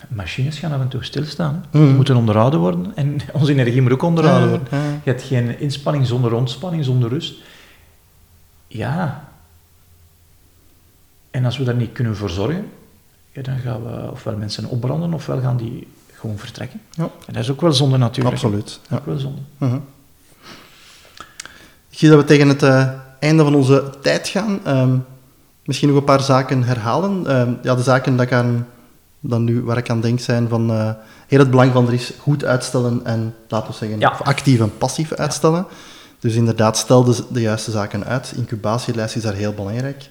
machines 0.09 0.59
gaan 0.59 0.73
af 0.73 0.81
en 0.81 0.89
toe 0.89 1.05
stilstaan. 1.05 1.65
hè. 1.71 1.85
Die 1.85 1.95
moeten 1.95 2.17
onderhouden 2.17 2.61
worden. 2.61 2.93
En 2.97 3.17
onze 3.33 3.53
energie 3.53 3.83
moet 3.83 3.93
ook 3.93 4.03
onderhouden 4.03 4.49
worden. 4.49 4.69
Je 4.81 5.11
hebt 5.11 5.23
geen 5.23 5.61
inspanning 5.61 6.07
zonder 6.07 6.33
ontspanning, 6.33 6.85
zonder 6.85 7.09
rust. 7.09 7.35
Ja. 8.67 9.29
En 11.31 11.45
als 11.45 11.59
we 11.59 11.65
daar 11.65 11.75
niet 11.75 11.93
kunnen 11.93 12.17
voor 12.17 12.31
zorgen, 12.31 12.71
ja, 13.33 13.43
dan 13.43 13.59
gaan 13.59 13.83
we 13.85 14.11
ofwel 14.11 14.37
mensen 14.37 14.65
opbranden, 14.67 15.15
ofwel 15.15 15.41
gaan 15.41 15.57
die 15.57 15.89
gewoon 16.13 16.39
vertrekken. 16.39 16.81
Ja. 16.91 17.03
En 17.27 17.33
dat 17.33 17.43
is 17.43 17.51
ook 17.51 17.61
wel 17.61 17.73
zonde 17.73 17.97
natuurlijk. 17.97 18.35
Absoluut. 18.35 18.65
Dat 18.67 18.81
is 18.83 18.89
Ja. 18.89 18.97
ook 18.97 19.07
wel 19.07 19.19
zonde. 19.19 19.41
Mhm. 19.59 19.79
Ik 21.91 21.99
zie 21.99 22.09
dat 22.09 22.19
we 22.19 22.25
tegen 22.25 22.49
het 22.49 22.63
eh, 22.63 22.93
einde 23.21 23.43
van 23.43 23.55
onze 23.55 23.85
tijd 24.03 24.29
gaan. 24.29 24.61
Ehm, 24.65 24.97
misschien 25.65 25.89
nog 25.89 25.99
een 25.99 26.05
paar 26.05 26.21
zaken 26.23 26.63
herhalen. 26.63 27.27
Ehm, 27.27 27.53
ja, 27.63 27.75
de 27.75 27.83
zaken 27.83 28.17
dat 28.17 28.27
ik 28.27 28.33
aan, 28.33 28.67
dan 29.21 29.45
nu, 29.45 29.63
waar 29.63 29.77
ik 29.77 29.91
aan 29.91 30.01
denk 30.01 30.21
zijn 30.21 30.49
van 30.49 30.71
eh, 30.71 30.91
heel 31.29 31.39
het 31.39 31.51
belang 31.51 31.73
van 31.73 31.87
er 31.87 31.93
is 31.93 32.13
goed 32.21 32.45
uitstellen 32.45 33.01
en, 33.05 33.35
laten 33.49 33.71
we 33.71 33.77
zeggen, 33.77 34.01
Ja. 34.01 34.09
actief 34.23 34.61
en 34.61 34.79
passief 34.79 35.13
uitstellen. 35.13 35.67
Dus 36.19 36.35
inderdaad, 36.35 36.77
stel 36.77 37.05
de, 37.05 37.25
de 37.31 37.41
juiste 37.41 37.71
zaken 37.71 38.05
uit. 38.05 38.33
Incubatielijst 38.37 39.17
is 39.17 39.23
daar 39.23 39.35
heel 39.35 39.53
belangrijk. 39.53 40.09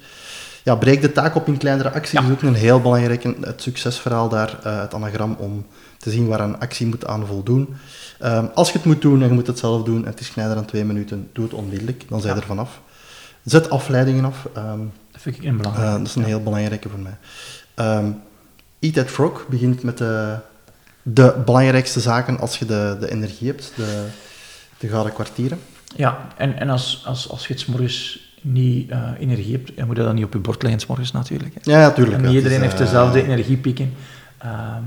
Ja, 0.63 0.75
breek 0.75 1.01
de 1.01 1.11
taak 1.11 1.35
op 1.35 1.47
in 1.47 1.57
kleinere 1.57 1.91
acties 1.91 2.19
Ja. 2.19 2.25
is 2.25 2.31
ook 2.31 2.41
een 2.41 2.53
heel 2.53 2.81
belangrijk. 2.81 3.23
Het 3.23 3.61
succesverhaal 3.61 4.29
daar, 4.29 4.59
eh, 4.63 4.79
het 4.79 4.93
anagram, 4.93 5.35
om 5.39 5.65
te 5.97 6.09
zien 6.11 6.27
waar 6.27 6.39
een 6.39 6.59
actie 6.59 6.87
moet 6.87 7.05
aan 7.07 7.25
voldoen. 7.27 7.75
Ehm, 8.19 8.45
als 8.53 8.67
je 8.71 8.77
het 8.77 8.85
moet 8.85 9.01
doen 9.01 9.21
en 9.21 9.27
je 9.27 9.33
moet 9.33 9.47
het 9.47 9.59
zelf 9.59 9.83
doen 9.83 10.05
en 10.05 10.11
het 10.11 10.19
is 10.19 10.31
kleiner 10.31 10.55
dan 10.55 10.65
twee 10.65 10.85
minuten, 10.85 11.29
doe 11.33 11.43
het 11.43 11.53
onmiddellijk, 11.53 12.03
dan 12.09 12.21
zijn 12.21 12.35
je 12.35 12.41
er 12.41 12.47
vanaf. 12.47 12.79
Zet 13.47 13.69
afleidingen 13.69 14.25
af. 14.25 14.47
ehm, 14.53 14.79
Dat 15.11 15.21
vind 15.21 15.35
ik 15.35 15.43
een 15.43 15.49
eh, 15.49 15.57
belangrijk. 15.57 15.97
dat 15.97 16.07
is 16.07 16.15
een 16.15 16.23
heel 16.23 16.43
belangrijke 16.43 16.89
voor 16.89 16.99
mij. 16.99 17.17
Ehm, 17.75 18.05
Eat 18.79 18.93
That 18.93 19.07
Frog 19.09 19.45
begint 19.49 19.83
met 19.83 19.97
de, 19.97 20.35
de 21.01 21.35
belangrijkste 21.45 21.99
zaken 21.99 22.39
als 22.39 22.59
je 22.59 22.65
de, 22.65 22.97
de 22.99 23.11
energie 23.11 23.47
hebt, 23.47 23.71
de, 23.75 24.07
de 24.77 24.87
gouden 24.87 25.13
kwartieren. 25.13 25.59
Ja, 25.95 26.27
en, 26.37 26.59
en 26.59 26.69
als, 26.69 27.03
als, 27.05 27.29
als 27.29 27.47
je 27.47 27.53
het 27.53 27.67
morgens 27.67 28.25
niet 28.41 28.89
eh, 28.89 29.11
energie 29.19 29.51
hebt, 29.51 29.71
dan 29.77 29.87
moet 29.87 29.97
je 29.97 30.03
dat 30.03 30.13
niet 30.13 30.23
op 30.25 30.33
je 30.33 30.39
bord 30.39 30.61
leggen 30.61 30.81
's 30.81 30.85
morgens 30.85 31.11
natuurlijk. 31.11 31.53
Hè. 31.61 31.71
Ja, 31.71 31.87
natuurlijk. 31.87 32.17
En 32.17 32.23
ja, 32.23 32.35
iedereen 32.35 32.57
is, 32.57 32.63
heeft 32.63 32.73
eh, 32.73 32.79
dezelfde 32.79 33.23
energiepieken. 33.23 33.93
Ehm, 34.37 34.83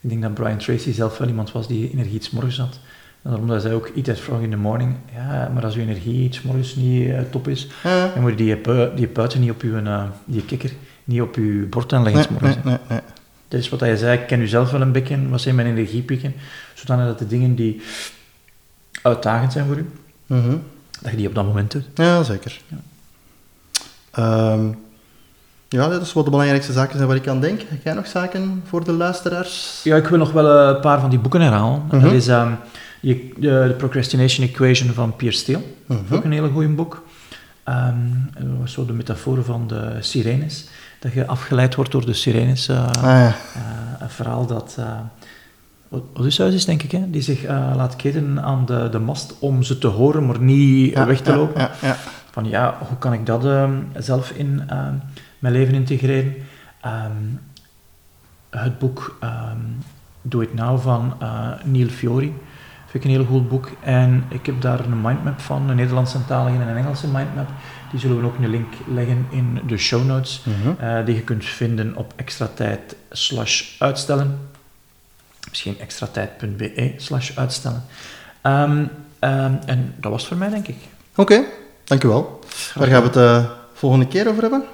ik 0.00 0.08
denk 0.08 0.22
dat 0.22 0.34
Brian 0.34 0.58
Tracy 0.58 0.92
zelf 0.92 1.18
wel 1.18 1.28
iemand 1.28 1.52
was 1.52 1.68
die 1.68 1.90
energie 1.92 2.14
iets 2.14 2.30
morgens 2.30 2.58
had. 2.58 2.78
En 3.26 3.32
daarom 3.32 3.48
dat 3.48 3.62
hij 3.62 3.74
ook 3.74 3.90
eat 3.94 4.04
that 4.04 4.18
frog 4.18 4.40
in 4.40 4.50
the 4.50 4.56
morning. 4.56 4.94
Ja, 5.14 5.50
maar 5.54 5.64
als 5.64 5.74
je 5.74 5.80
energie 5.80 6.22
iets 6.24 6.42
morgens 6.42 6.74
niet 6.74 7.08
eh, 7.10 7.20
top 7.30 7.48
is, 7.48 7.66
Ja. 7.82 8.10
dan 8.14 8.20
moet 8.22 8.30
je 8.30 8.36
die, 8.36 8.56
pu- 8.56 8.94
die 8.94 9.06
puiten 9.06 9.40
niet 9.40 9.50
op 9.50 9.62
je, 9.62 9.80
eh, 9.84 10.02
die 10.24 10.42
kikker, 10.44 10.70
niet 11.04 11.20
op 11.20 11.34
je 11.34 11.66
bord 11.70 11.92
aan 11.92 12.02
leggen 12.02 12.22
's 12.22 12.28
Nee, 12.28 12.38
morgens. 12.40 12.64
nee, 12.64 12.76
nee. 12.88 13.00
Dat 13.48 13.60
is 13.60 13.68
wat 13.68 13.80
hij 13.80 13.96
zei, 13.96 14.18
ik 14.18 14.26
ken 14.26 14.40
u 14.40 14.46
zelf 14.46 14.70
wel 14.70 14.80
een 14.80 14.92
beetje, 14.92 15.28
wat 15.28 15.40
zijn 15.40 15.54
mijn 15.54 15.66
energiepieken, 15.68 16.34
zodanig 16.74 17.06
dat 17.06 17.18
de 17.18 17.26
dingen 17.26 17.54
die 17.54 17.82
uitdagend 19.02 19.52
zijn 19.52 19.66
voor 19.66 19.76
u, 19.76 19.88
Mhm. 20.26 20.56
dat 21.00 21.10
je 21.10 21.16
die 21.16 21.28
op 21.28 21.34
dat 21.34 21.44
moment 21.44 21.70
doet. 21.70 21.84
Ja, 21.94 22.22
zeker. 22.22 22.60
Ja. 22.68 22.76
Ehm, 24.10 24.66
ja, 25.68 25.88
dat 25.88 26.02
is 26.02 26.12
wat 26.12 26.24
de 26.24 26.30
belangrijkste 26.30 26.72
zaken 26.72 26.96
zijn 26.96 27.08
waar 27.08 27.16
ik 27.16 27.28
aan 27.28 27.40
denk. 27.40 27.60
Heb 27.68 27.82
jij 27.84 27.92
nog 27.94 28.06
zaken 28.06 28.62
voor 28.68 28.84
de 28.84 28.92
luisteraars? 28.92 29.80
Ja, 29.84 29.96
ik 29.96 30.06
wil 30.06 30.18
nog 30.18 30.32
wel 30.32 30.46
een 30.74 30.80
paar 30.80 31.00
van 31.00 31.10
die 31.10 31.18
boeken 31.18 31.40
herhalen. 31.40 31.82
Mhm. 31.90 32.00
Dat 32.00 32.12
is 32.12 32.28
ehm, 32.28 32.52
die- 33.14 33.32
de, 33.38 33.64
de 33.68 33.74
Procrastination 33.78 34.46
Equation 34.46 34.92
van 34.92 35.16
Pierre 35.16 35.36
Steele. 35.36 35.62
Mhm. 35.86 36.14
Ook 36.14 36.24
een 36.24 36.32
hele 36.32 36.48
goeie 36.50 36.68
boek. 36.68 37.04
Ehm, 37.64 37.94
dat 38.38 38.58
was 38.60 38.72
zo 38.72 38.86
de 38.86 38.92
metafoor 38.92 39.44
van 39.44 39.66
de 39.66 39.96
sirenes. 40.00 40.68
Dat 41.00 41.12
je 41.12 41.26
afgeleid 41.26 41.74
wordt 41.74 41.90
door 41.92 42.06
de 42.06 42.12
sirenes. 42.12 42.68
eh, 42.68 42.86
Ah, 42.86 43.02
ja. 43.02 43.26
eh, 43.54 43.62
een 44.00 44.10
verhaal 44.10 44.46
dat... 44.46 44.76
eh 44.78 44.98
Odysseus 46.14 46.54
is, 46.54 46.64
denk 46.64 46.82
ik, 46.82 46.90
hè, 46.92 47.10
die 47.10 47.22
zich 47.22 47.44
eh, 47.44 47.72
laat 47.76 47.96
keten 47.96 48.42
aan 48.42 48.66
de, 48.66 48.88
de 48.90 48.98
mast 48.98 49.34
om 49.38 49.62
ze 49.62 49.78
te 49.78 49.86
horen, 49.86 50.26
maar 50.26 50.40
niet 50.40 50.92
Ja, 50.92 51.06
weg 51.06 51.20
te 51.20 51.30
ja, 51.30 51.36
lopen. 51.36 51.70
Van 52.30 52.48
ja, 52.48 52.76
hoe 52.88 52.98
kan 52.98 53.12
ik 53.12 53.26
dat 53.26 53.44
ehm, 53.44 53.72
zelf 53.98 54.30
in 54.30 54.62
ehm, 54.68 54.94
mijn 55.38 55.54
leven 55.54 55.74
integreren? 55.74 56.34
Het 58.50 58.78
boek 58.78 59.16
ehm, 59.20 59.56
Do 60.22 60.40
It 60.40 60.54
Now 60.54 60.80
van 60.80 61.14
eh, 61.20 61.48
Neil 61.64 61.88
Fiori 61.88 62.34
vind 62.86 63.04
ik 63.04 63.10
een 63.10 63.16
heel 63.16 63.26
goed 63.26 63.48
boek. 63.48 63.70
En 63.80 64.24
ik 64.28 64.46
heb 64.46 64.60
daar 64.60 64.80
een 64.84 65.00
mindmap 65.00 65.40
van, 65.40 65.68
een 65.70 65.76
Nederlandse 65.76 66.24
talige 66.26 66.60
en 66.60 66.68
een 66.68 66.76
Engelse 66.76 67.06
mindmap. 67.06 67.48
Die 67.90 68.00
zullen 68.00 68.20
we 68.20 68.26
ook 68.26 68.36
een 68.38 68.48
link 68.48 68.72
leggen 68.94 69.26
in 69.30 69.60
de 69.66 69.76
show 69.76 70.04
notes, 70.06 70.42
Mhm. 70.44 70.84
eh, 70.84 71.04
die 71.04 71.14
je 71.14 71.20
kunt 71.22 71.44
vinden 71.44 71.96
op 71.96 72.12
extra 72.16 72.48
tijd 72.54 72.96
slash 73.10 73.64
uitstellen. 73.78 74.38
Misschien 75.48 75.78
extratijd.be 75.80 76.94
slash 76.96 77.36
uitstellen. 77.36 77.84
Ehm, 78.42 78.84
ehm, 79.18 79.54
en 79.66 79.94
dat 80.00 80.10
was 80.10 80.20
het 80.20 80.28
voor 80.28 80.36
mij, 80.38 80.48
denk 80.48 80.68
ik. 80.68 80.76
Oké, 81.14 81.42
dankjewel. 81.84 82.38
Waar 82.74 82.88
gaan 82.88 83.00
we 83.02 83.06
het 83.06 83.16
eh, 83.16 83.44
volgende 83.74 84.06
keer 84.06 84.28
over 84.28 84.42
hebben? 84.42 84.64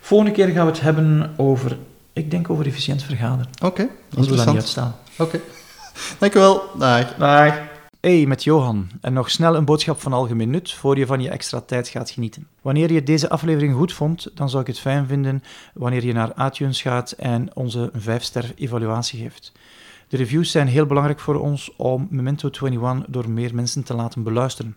Volgende 0.00 0.32
keer 0.32 0.48
gaan 0.48 0.66
we 0.66 0.72
het 0.72 0.80
hebben 0.80 1.32
over, 1.36 1.76
ik 2.12 2.30
denk 2.30 2.50
over 2.50 2.66
efficiënt 2.66 3.02
vergaderen. 3.02 3.50
Oké, 3.62 3.88
Als 4.16 4.28
we 4.28 4.36
dat 4.36 4.46
niet 4.46 4.54
uitstaan. 4.54 4.94
Oké. 5.18 5.40
Dankjewel. 6.18 6.62
Dag. 6.78 7.14
Dag. 7.14 7.72
Hey, 8.00 8.26
met 8.26 8.44
Johan. 8.44 8.90
En 9.00 9.12
nog 9.12 9.30
snel 9.30 9.56
een 9.56 9.64
boodschap 9.64 10.00
van 10.00 10.12
algemeen 10.12 10.50
nut 10.50 10.72
voor 10.72 10.98
je 10.98 11.06
van 11.06 11.20
je 11.20 11.28
extra 11.28 11.60
tijd 11.60 11.88
gaat 11.88 12.10
genieten. 12.10 12.46
Wanneer 12.62 12.92
je 12.92 13.02
deze 13.02 13.28
aflevering 13.28 13.74
goed 13.74 13.92
vond, 13.92 14.30
dan 14.34 14.50
zou 14.50 14.62
ik 14.62 14.66
het 14.66 14.80
fijn 14.80 15.06
vinden 15.06 15.42
wanneer 15.74 16.04
je 16.04 16.12
naar 16.12 16.46
iTunes 16.46 16.82
gaat 16.82 17.12
en 17.12 17.56
onze 17.56 17.90
5-ster 17.92 18.52
evaluatie 18.56 19.20
geeft. 19.20 19.52
De 20.08 20.16
reviews 20.16 20.50
zijn 20.50 20.66
heel 20.66 20.86
belangrijk 20.86 21.20
voor 21.20 21.40
ons 21.40 21.72
om 21.76 22.06
Memento 22.10 22.48
21 22.62 23.06
door 23.08 23.30
meer 23.30 23.54
mensen 23.54 23.84
te 23.84 23.94
laten 23.94 24.22
beluisteren. 24.22 24.76